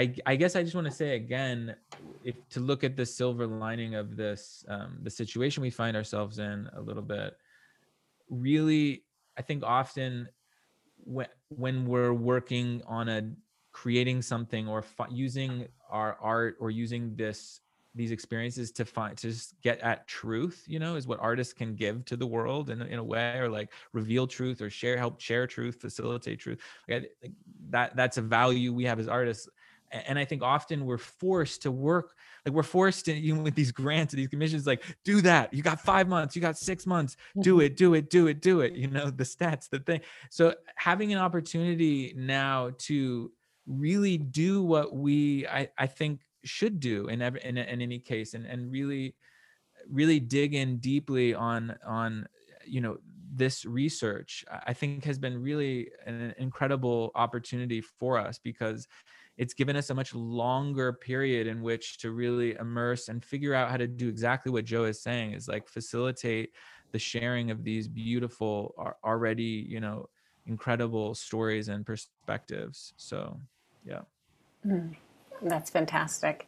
I, 0.00 0.14
I 0.24 0.36
guess 0.36 0.56
I 0.56 0.62
just 0.62 0.74
want 0.74 0.86
to 0.86 0.92
say 0.92 1.14
again, 1.14 1.76
if 2.24 2.34
to 2.50 2.60
look 2.60 2.84
at 2.84 2.96
the 2.96 3.04
silver 3.04 3.46
lining 3.46 3.96
of 3.96 4.16
this, 4.16 4.64
um, 4.66 4.98
the 5.02 5.10
situation 5.10 5.60
we 5.62 5.68
find 5.68 5.94
ourselves 5.94 6.38
in 6.38 6.70
a 6.74 6.80
little 6.80 7.02
bit, 7.02 7.36
really, 8.30 9.04
I 9.36 9.42
think 9.42 9.62
often 9.62 10.26
when 10.96 11.26
when 11.48 11.84
we're 11.86 12.14
working 12.14 12.82
on 12.86 13.10
a 13.10 13.30
creating 13.72 14.22
something 14.22 14.66
or 14.68 14.80
fi- 14.80 15.08
using 15.10 15.68
our 15.90 16.16
art 16.20 16.56
or 16.60 16.70
using 16.70 17.14
this 17.14 17.60
these 17.94 18.10
experiences 18.10 18.70
to 18.70 18.84
find 18.84 19.16
to 19.16 19.28
just 19.30 19.60
get 19.62 19.80
at 19.80 20.06
truth 20.06 20.64
you 20.68 20.78
know 20.78 20.94
is 20.94 21.06
what 21.06 21.18
artists 21.20 21.52
can 21.52 21.74
give 21.74 22.04
to 22.04 22.16
the 22.16 22.26
world 22.26 22.70
in, 22.70 22.82
in 22.82 22.98
a 22.98 23.04
way 23.04 23.36
or 23.38 23.48
like 23.48 23.72
reveal 23.92 24.26
truth 24.26 24.60
or 24.60 24.70
share 24.70 24.96
help 24.96 25.20
share 25.20 25.46
truth 25.46 25.80
facilitate 25.80 26.38
truth. 26.38 26.60
Like, 26.88 27.10
that 27.70 27.96
that's 27.96 28.18
a 28.18 28.22
value 28.22 28.72
we 28.72 28.84
have 28.84 29.00
as 29.00 29.08
artists 29.08 29.48
and 29.92 30.18
I 30.18 30.24
think 30.24 30.42
often 30.42 30.86
we're 30.86 30.98
forced 30.98 31.62
to 31.62 31.70
work 31.70 32.14
like 32.44 32.54
we're 32.54 32.62
forced 32.62 33.06
to 33.06 33.14
even 33.14 33.42
with 33.42 33.54
these 33.54 33.72
grants 33.72 34.14
and 34.14 34.20
these 34.20 34.28
commissions 34.28 34.66
like 34.66 34.82
do 35.04 35.20
that. 35.22 35.52
You 35.52 35.62
got 35.62 35.80
five 35.80 36.08
months. 36.08 36.34
You 36.34 36.42
got 36.42 36.56
six 36.56 36.86
months. 36.86 37.16
Do 37.40 37.56
mm-hmm. 37.56 37.62
it 37.62 37.76
do 37.76 37.94
it 37.94 38.10
do 38.10 38.26
it 38.28 38.40
do 38.40 38.60
it. 38.60 38.74
You 38.74 38.88
know 38.88 39.10
the 39.10 39.24
stats 39.24 39.68
the 39.68 39.80
thing. 39.80 40.00
So 40.30 40.54
having 40.76 41.12
an 41.12 41.18
opportunity 41.18 42.14
now 42.16 42.70
to 42.78 43.30
really 43.66 44.18
do 44.18 44.62
what 44.62 44.94
we 44.94 45.46
I, 45.46 45.68
I 45.78 45.86
think 45.86 46.20
should 46.44 46.80
do 46.80 47.08
in 47.08 47.20
every 47.20 47.40
in, 47.44 47.58
in 47.58 47.82
any 47.82 47.98
case 47.98 48.34
and 48.34 48.46
and 48.46 48.72
really 48.72 49.14
really 49.88 50.20
dig 50.20 50.54
in 50.54 50.78
deeply 50.78 51.34
on 51.34 51.76
on 51.86 52.26
you 52.64 52.80
know 52.80 52.98
this 53.32 53.64
research 53.64 54.44
i 54.66 54.72
think 54.72 55.04
has 55.04 55.18
been 55.18 55.40
really 55.40 55.90
an 56.06 56.34
incredible 56.38 57.12
opportunity 57.14 57.80
for 57.80 58.18
us 58.18 58.38
because 58.42 58.88
it's 59.40 59.54
given 59.54 59.74
us 59.74 59.88
a 59.88 59.94
much 59.94 60.14
longer 60.14 60.92
period 60.92 61.46
in 61.46 61.62
which 61.62 61.96
to 61.96 62.10
really 62.10 62.54
immerse 62.60 63.08
and 63.08 63.24
figure 63.24 63.54
out 63.54 63.70
how 63.70 63.78
to 63.78 63.86
do 63.86 64.06
exactly 64.06 64.52
what 64.52 64.66
Joe 64.66 64.84
is 64.84 65.02
saying 65.02 65.32
is 65.32 65.48
like 65.48 65.66
facilitate 65.66 66.50
the 66.92 66.98
sharing 66.98 67.50
of 67.50 67.64
these 67.64 67.88
beautiful 67.88 68.74
already 69.02 69.66
you 69.66 69.80
know 69.80 70.10
incredible 70.44 71.14
stories 71.14 71.68
and 71.68 71.86
perspectives. 71.86 72.92
So 72.98 73.40
yeah. 73.86 74.02
Mm, 74.66 74.96
that's 75.40 75.70
fantastic. 75.70 76.46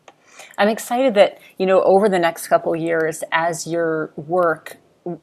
I'm 0.58 0.68
excited 0.68 1.14
that 1.14 1.38
you 1.56 1.64
know 1.64 1.82
over 1.84 2.10
the 2.10 2.18
next 2.18 2.48
couple 2.48 2.76
years 2.76 3.24
as 3.32 3.66
your 3.66 4.12
work 4.16 4.76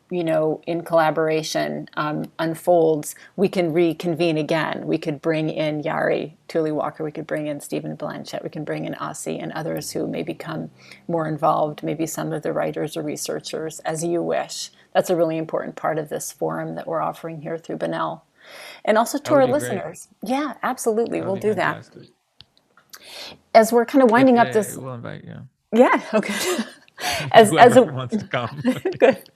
you 0.10 0.24
know, 0.24 0.62
in 0.68 0.84
collaboration 0.84 1.88
um, 1.96 2.26
unfolds, 2.38 3.16
we 3.36 3.48
can 3.48 3.72
reconvene 3.72 4.38
again. 4.38 4.86
We 4.86 4.98
could 4.98 5.22
bring 5.22 5.50
in 5.50 5.82
Yari 5.82 6.34
Tuli 6.48 6.72
Walker, 6.72 7.04
we 7.04 7.12
could 7.12 7.28
bring 7.28 7.48
in 7.48 7.62
Stephen 7.62 7.96
Blanchett, 7.96 8.44
we 8.44 8.50
can 8.50 8.64
bring 8.64 8.86
in 8.86 8.96
Asi 8.96 9.38
and 9.38 9.52
others 9.54 9.92
who 9.92 10.08
may 10.08 10.24
become 10.24 10.70
more 11.08 11.28
involved, 11.28 11.84
maybe 11.84 12.06
some 12.06 12.34
of 12.34 12.44
the 12.44 12.52
writers 12.52 12.98
or 12.98 13.04
researchers, 13.04 13.80
as 13.82 14.04
you 14.04 14.22
wish. 14.22 14.72
That's 14.94 15.10
a 15.10 15.16
really 15.16 15.38
important 15.38 15.76
part 15.76 15.98
of 15.98 16.10
this 16.10 16.32
forum 16.32 16.76
that 16.76 16.88
we're 16.88 17.02
offering 17.02 17.42
here 17.42 17.58
through 17.58 17.78
Bunnell. 17.78 18.26
And 18.84 18.98
also 18.98 19.20
to 19.20 19.34
our 19.36 19.46
listeners. 19.46 20.08
Great. 20.26 20.32
Yeah, 20.32 20.54
absolutely. 20.64 21.22
We'll 21.22 21.36
do 21.36 21.54
fantastic. 21.54 21.94
that. 21.94 22.10
As 23.54 23.72
we're 23.72 23.86
kind 23.86 24.04
of 24.04 24.10
winding 24.10 24.40
up 24.40 24.52
this. 24.52 24.76
We'll 24.76 24.96
invite 24.96 25.24
you. 25.24 25.48
Yeah, 25.72 26.02
okay. 26.14 26.34
as, 27.32 27.54
as 27.56 27.78
a, 27.78 27.84
wants 27.84 28.18
to 28.18 28.28
come. 28.28 28.62
good 29.00 29.30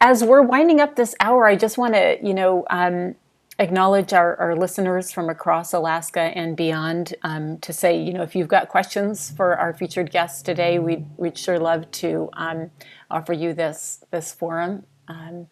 as 0.00 0.22
we're 0.22 0.42
winding 0.42 0.80
up 0.80 0.96
this 0.96 1.14
hour, 1.20 1.46
I 1.46 1.56
just 1.56 1.78
want 1.78 1.94
to, 1.94 2.18
you 2.22 2.34
know, 2.34 2.64
um, 2.70 3.14
acknowledge 3.58 4.12
our, 4.12 4.36
our, 4.36 4.54
listeners 4.54 5.10
from 5.10 5.28
across 5.28 5.72
Alaska 5.72 6.20
and 6.20 6.56
beyond 6.56 7.14
um, 7.24 7.58
to 7.58 7.72
say, 7.72 8.00
you 8.00 8.12
know, 8.12 8.22
if 8.22 8.36
you've 8.36 8.48
got 8.48 8.68
questions 8.68 9.32
for 9.32 9.56
our 9.56 9.74
featured 9.74 10.12
guests 10.12 10.42
today, 10.42 10.78
we'd, 10.78 11.06
we'd 11.16 11.36
sure 11.36 11.58
love 11.58 11.90
to 11.90 12.30
um, 12.34 12.70
offer 13.10 13.32
you 13.32 13.52
this, 13.52 14.04
this 14.12 14.32
forum. 14.32 14.84
Um, 15.08 15.48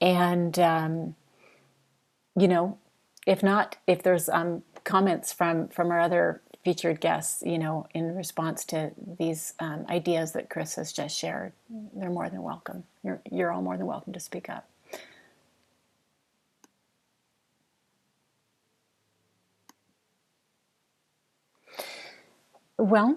and, 0.00 0.58
um, 0.58 1.14
you 2.34 2.48
know, 2.48 2.78
if 3.26 3.42
not, 3.42 3.76
if 3.86 4.02
there's 4.02 4.30
um, 4.30 4.62
comments 4.84 5.32
from, 5.32 5.68
from 5.68 5.90
our 5.90 6.00
other 6.00 6.40
featured 6.64 7.00
guests, 7.00 7.42
you 7.44 7.58
know, 7.58 7.86
in 7.92 8.14
response 8.14 8.64
to 8.66 8.92
these 9.18 9.54
um, 9.58 9.84
ideas 9.88 10.32
that 10.32 10.48
Chris 10.48 10.76
has 10.76 10.92
just 10.92 11.16
shared, 11.16 11.52
they're 11.94 12.10
more 12.10 12.28
than 12.28 12.42
welcome. 12.42 12.84
You're, 13.02 13.20
you're 13.30 13.52
all 13.52 13.62
more 13.62 13.76
than 13.76 13.86
welcome 13.86 14.12
to 14.12 14.20
speak 14.20 14.48
up. 14.48 14.68
Well, 22.78 23.16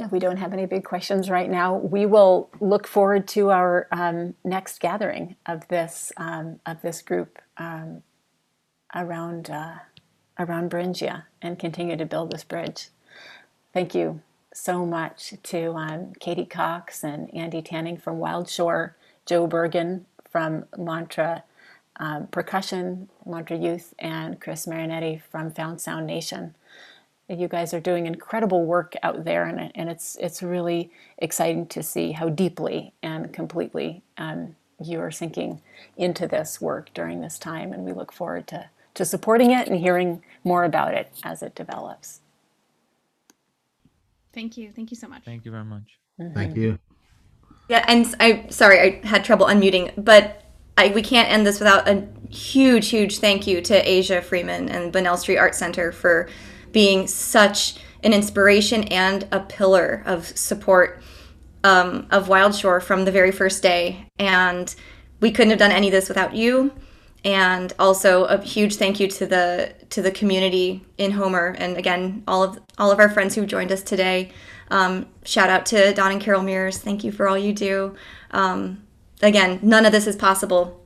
if 0.00 0.10
we 0.10 0.18
don't 0.18 0.38
have 0.38 0.52
any 0.52 0.66
big 0.66 0.84
questions 0.84 1.28
right 1.28 1.50
now, 1.50 1.76
we 1.76 2.06
will 2.06 2.50
look 2.60 2.86
forward 2.86 3.28
to 3.28 3.50
our 3.50 3.86
um, 3.92 4.34
next 4.44 4.80
gathering 4.80 5.36
of 5.46 5.68
this 5.68 6.10
um, 6.16 6.58
of 6.66 6.80
this 6.82 7.02
group 7.02 7.38
um, 7.58 8.02
around 8.94 9.50
uh, 9.50 9.74
around 10.40 10.70
Beringia 10.70 11.24
and 11.40 11.58
continue 11.58 11.96
to 11.96 12.06
build 12.06 12.32
this 12.32 12.44
bridge. 12.44 12.88
Thank 13.72 13.94
you 13.94 14.20
so 14.52 14.84
much 14.84 15.34
to 15.44 15.72
um, 15.74 16.12
Katie 16.18 16.46
Cox 16.46 17.04
and 17.04 17.32
Andy 17.32 17.62
Tanning 17.62 17.98
from 17.98 18.18
Wild 18.18 18.48
Shore, 18.48 18.96
Joe 19.26 19.46
Bergen 19.46 20.06
from 20.28 20.64
Mantra 20.76 21.44
um, 21.96 22.26
Percussion, 22.28 23.08
Mantra 23.26 23.56
Youth, 23.56 23.94
and 23.98 24.40
Chris 24.40 24.66
Marianetti 24.66 25.20
from 25.30 25.50
Found 25.52 25.80
Sound 25.80 26.06
Nation. 26.06 26.54
You 27.28 27.46
guys 27.46 27.72
are 27.72 27.80
doing 27.80 28.06
incredible 28.06 28.64
work 28.64 28.94
out 29.04 29.24
there, 29.24 29.44
and, 29.44 29.70
and 29.76 29.88
it's 29.88 30.16
it's 30.16 30.42
really 30.42 30.90
exciting 31.18 31.66
to 31.66 31.82
see 31.82 32.10
how 32.12 32.28
deeply 32.28 32.92
and 33.04 33.32
completely 33.32 34.02
um, 34.18 34.56
you 34.82 34.98
are 34.98 35.12
sinking 35.12 35.60
into 35.96 36.26
this 36.26 36.60
work 36.60 36.90
during 36.92 37.20
this 37.20 37.38
time, 37.38 37.72
and 37.72 37.84
we 37.84 37.92
look 37.92 38.12
forward 38.12 38.48
to 38.48 38.70
to 38.94 39.04
supporting 39.04 39.50
it 39.50 39.68
and 39.68 39.78
hearing 39.78 40.22
more 40.44 40.64
about 40.64 40.94
it 40.94 41.12
as 41.22 41.42
it 41.42 41.54
develops. 41.54 42.20
Thank 44.32 44.56
you. 44.56 44.72
Thank 44.74 44.90
you 44.90 44.96
so 44.96 45.08
much. 45.08 45.24
Thank 45.24 45.44
you 45.44 45.50
very 45.50 45.64
much. 45.64 45.98
Thank 46.34 46.56
you. 46.56 46.78
Yeah, 47.68 47.84
and 47.88 48.14
I 48.20 48.46
sorry 48.50 48.80
I 48.80 49.06
had 49.06 49.24
trouble 49.24 49.46
unmuting, 49.46 49.92
but 49.96 50.44
I, 50.76 50.88
we 50.88 51.02
can't 51.02 51.30
end 51.30 51.46
this 51.46 51.60
without 51.60 51.88
a 51.88 52.06
huge, 52.30 52.88
huge 52.88 53.18
thank 53.18 53.46
you 53.46 53.60
to 53.62 53.88
Asia 53.88 54.22
Freeman 54.22 54.68
and 54.68 54.92
Bunnell 54.92 55.16
Street 55.16 55.36
Art 55.36 55.54
Center 55.54 55.92
for 55.92 56.28
being 56.72 57.06
such 57.06 57.76
an 58.02 58.12
inspiration 58.12 58.84
and 58.84 59.28
a 59.30 59.40
pillar 59.40 60.02
of 60.06 60.26
support 60.26 61.02
um, 61.64 62.06
of 62.10 62.28
Wild 62.28 62.54
Shore 62.54 62.80
from 62.80 63.04
the 63.04 63.12
very 63.12 63.30
first 63.30 63.62
day. 63.62 64.06
And 64.18 64.74
we 65.20 65.30
couldn't 65.30 65.50
have 65.50 65.58
done 65.58 65.70
any 65.70 65.88
of 65.88 65.92
this 65.92 66.08
without 66.08 66.34
you. 66.34 66.72
And 67.24 67.72
also 67.78 68.24
a 68.24 68.40
huge 68.40 68.76
thank 68.76 68.98
you 68.98 69.06
to 69.08 69.26
the 69.26 69.74
to 69.90 70.00
the 70.00 70.10
community 70.10 70.86
in 70.96 71.10
Homer, 71.10 71.54
and 71.58 71.76
again 71.76 72.22
all 72.26 72.42
of 72.42 72.58
all 72.78 72.90
of 72.90 72.98
our 72.98 73.10
friends 73.10 73.34
who 73.34 73.44
joined 73.44 73.70
us 73.72 73.82
today. 73.82 74.30
Um, 74.70 75.06
shout 75.24 75.50
out 75.50 75.66
to 75.66 75.92
Don 75.92 76.12
and 76.12 76.20
Carol 76.20 76.42
Mears. 76.42 76.78
Thank 76.78 77.04
you 77.04 77.12
for 77.12 77.28
all 77.28 77.36
you 77.36 77.52
do. 77.52 77.94
Um, 78.30 78.84
again, 79.20 79.58
none 79.62 79.84
of 79.84 79.92
this 79.92 80.06
is 80.06 80.16
possible 80.16 80.80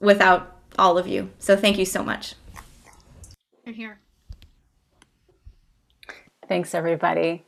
without 0.00 0.56
all 0.78 0.96
of 0.96 1.06
you. 1.06 1.30
So 1.38 1.56
thank 1.56 1.78
you 1.78 1.84
so 1.84 2.02
much. 2.02 2.34
You're 3.64 3.74
here. 3.74 4.00
Thanks, 6.48 6.74
everybody. 6.74 7.44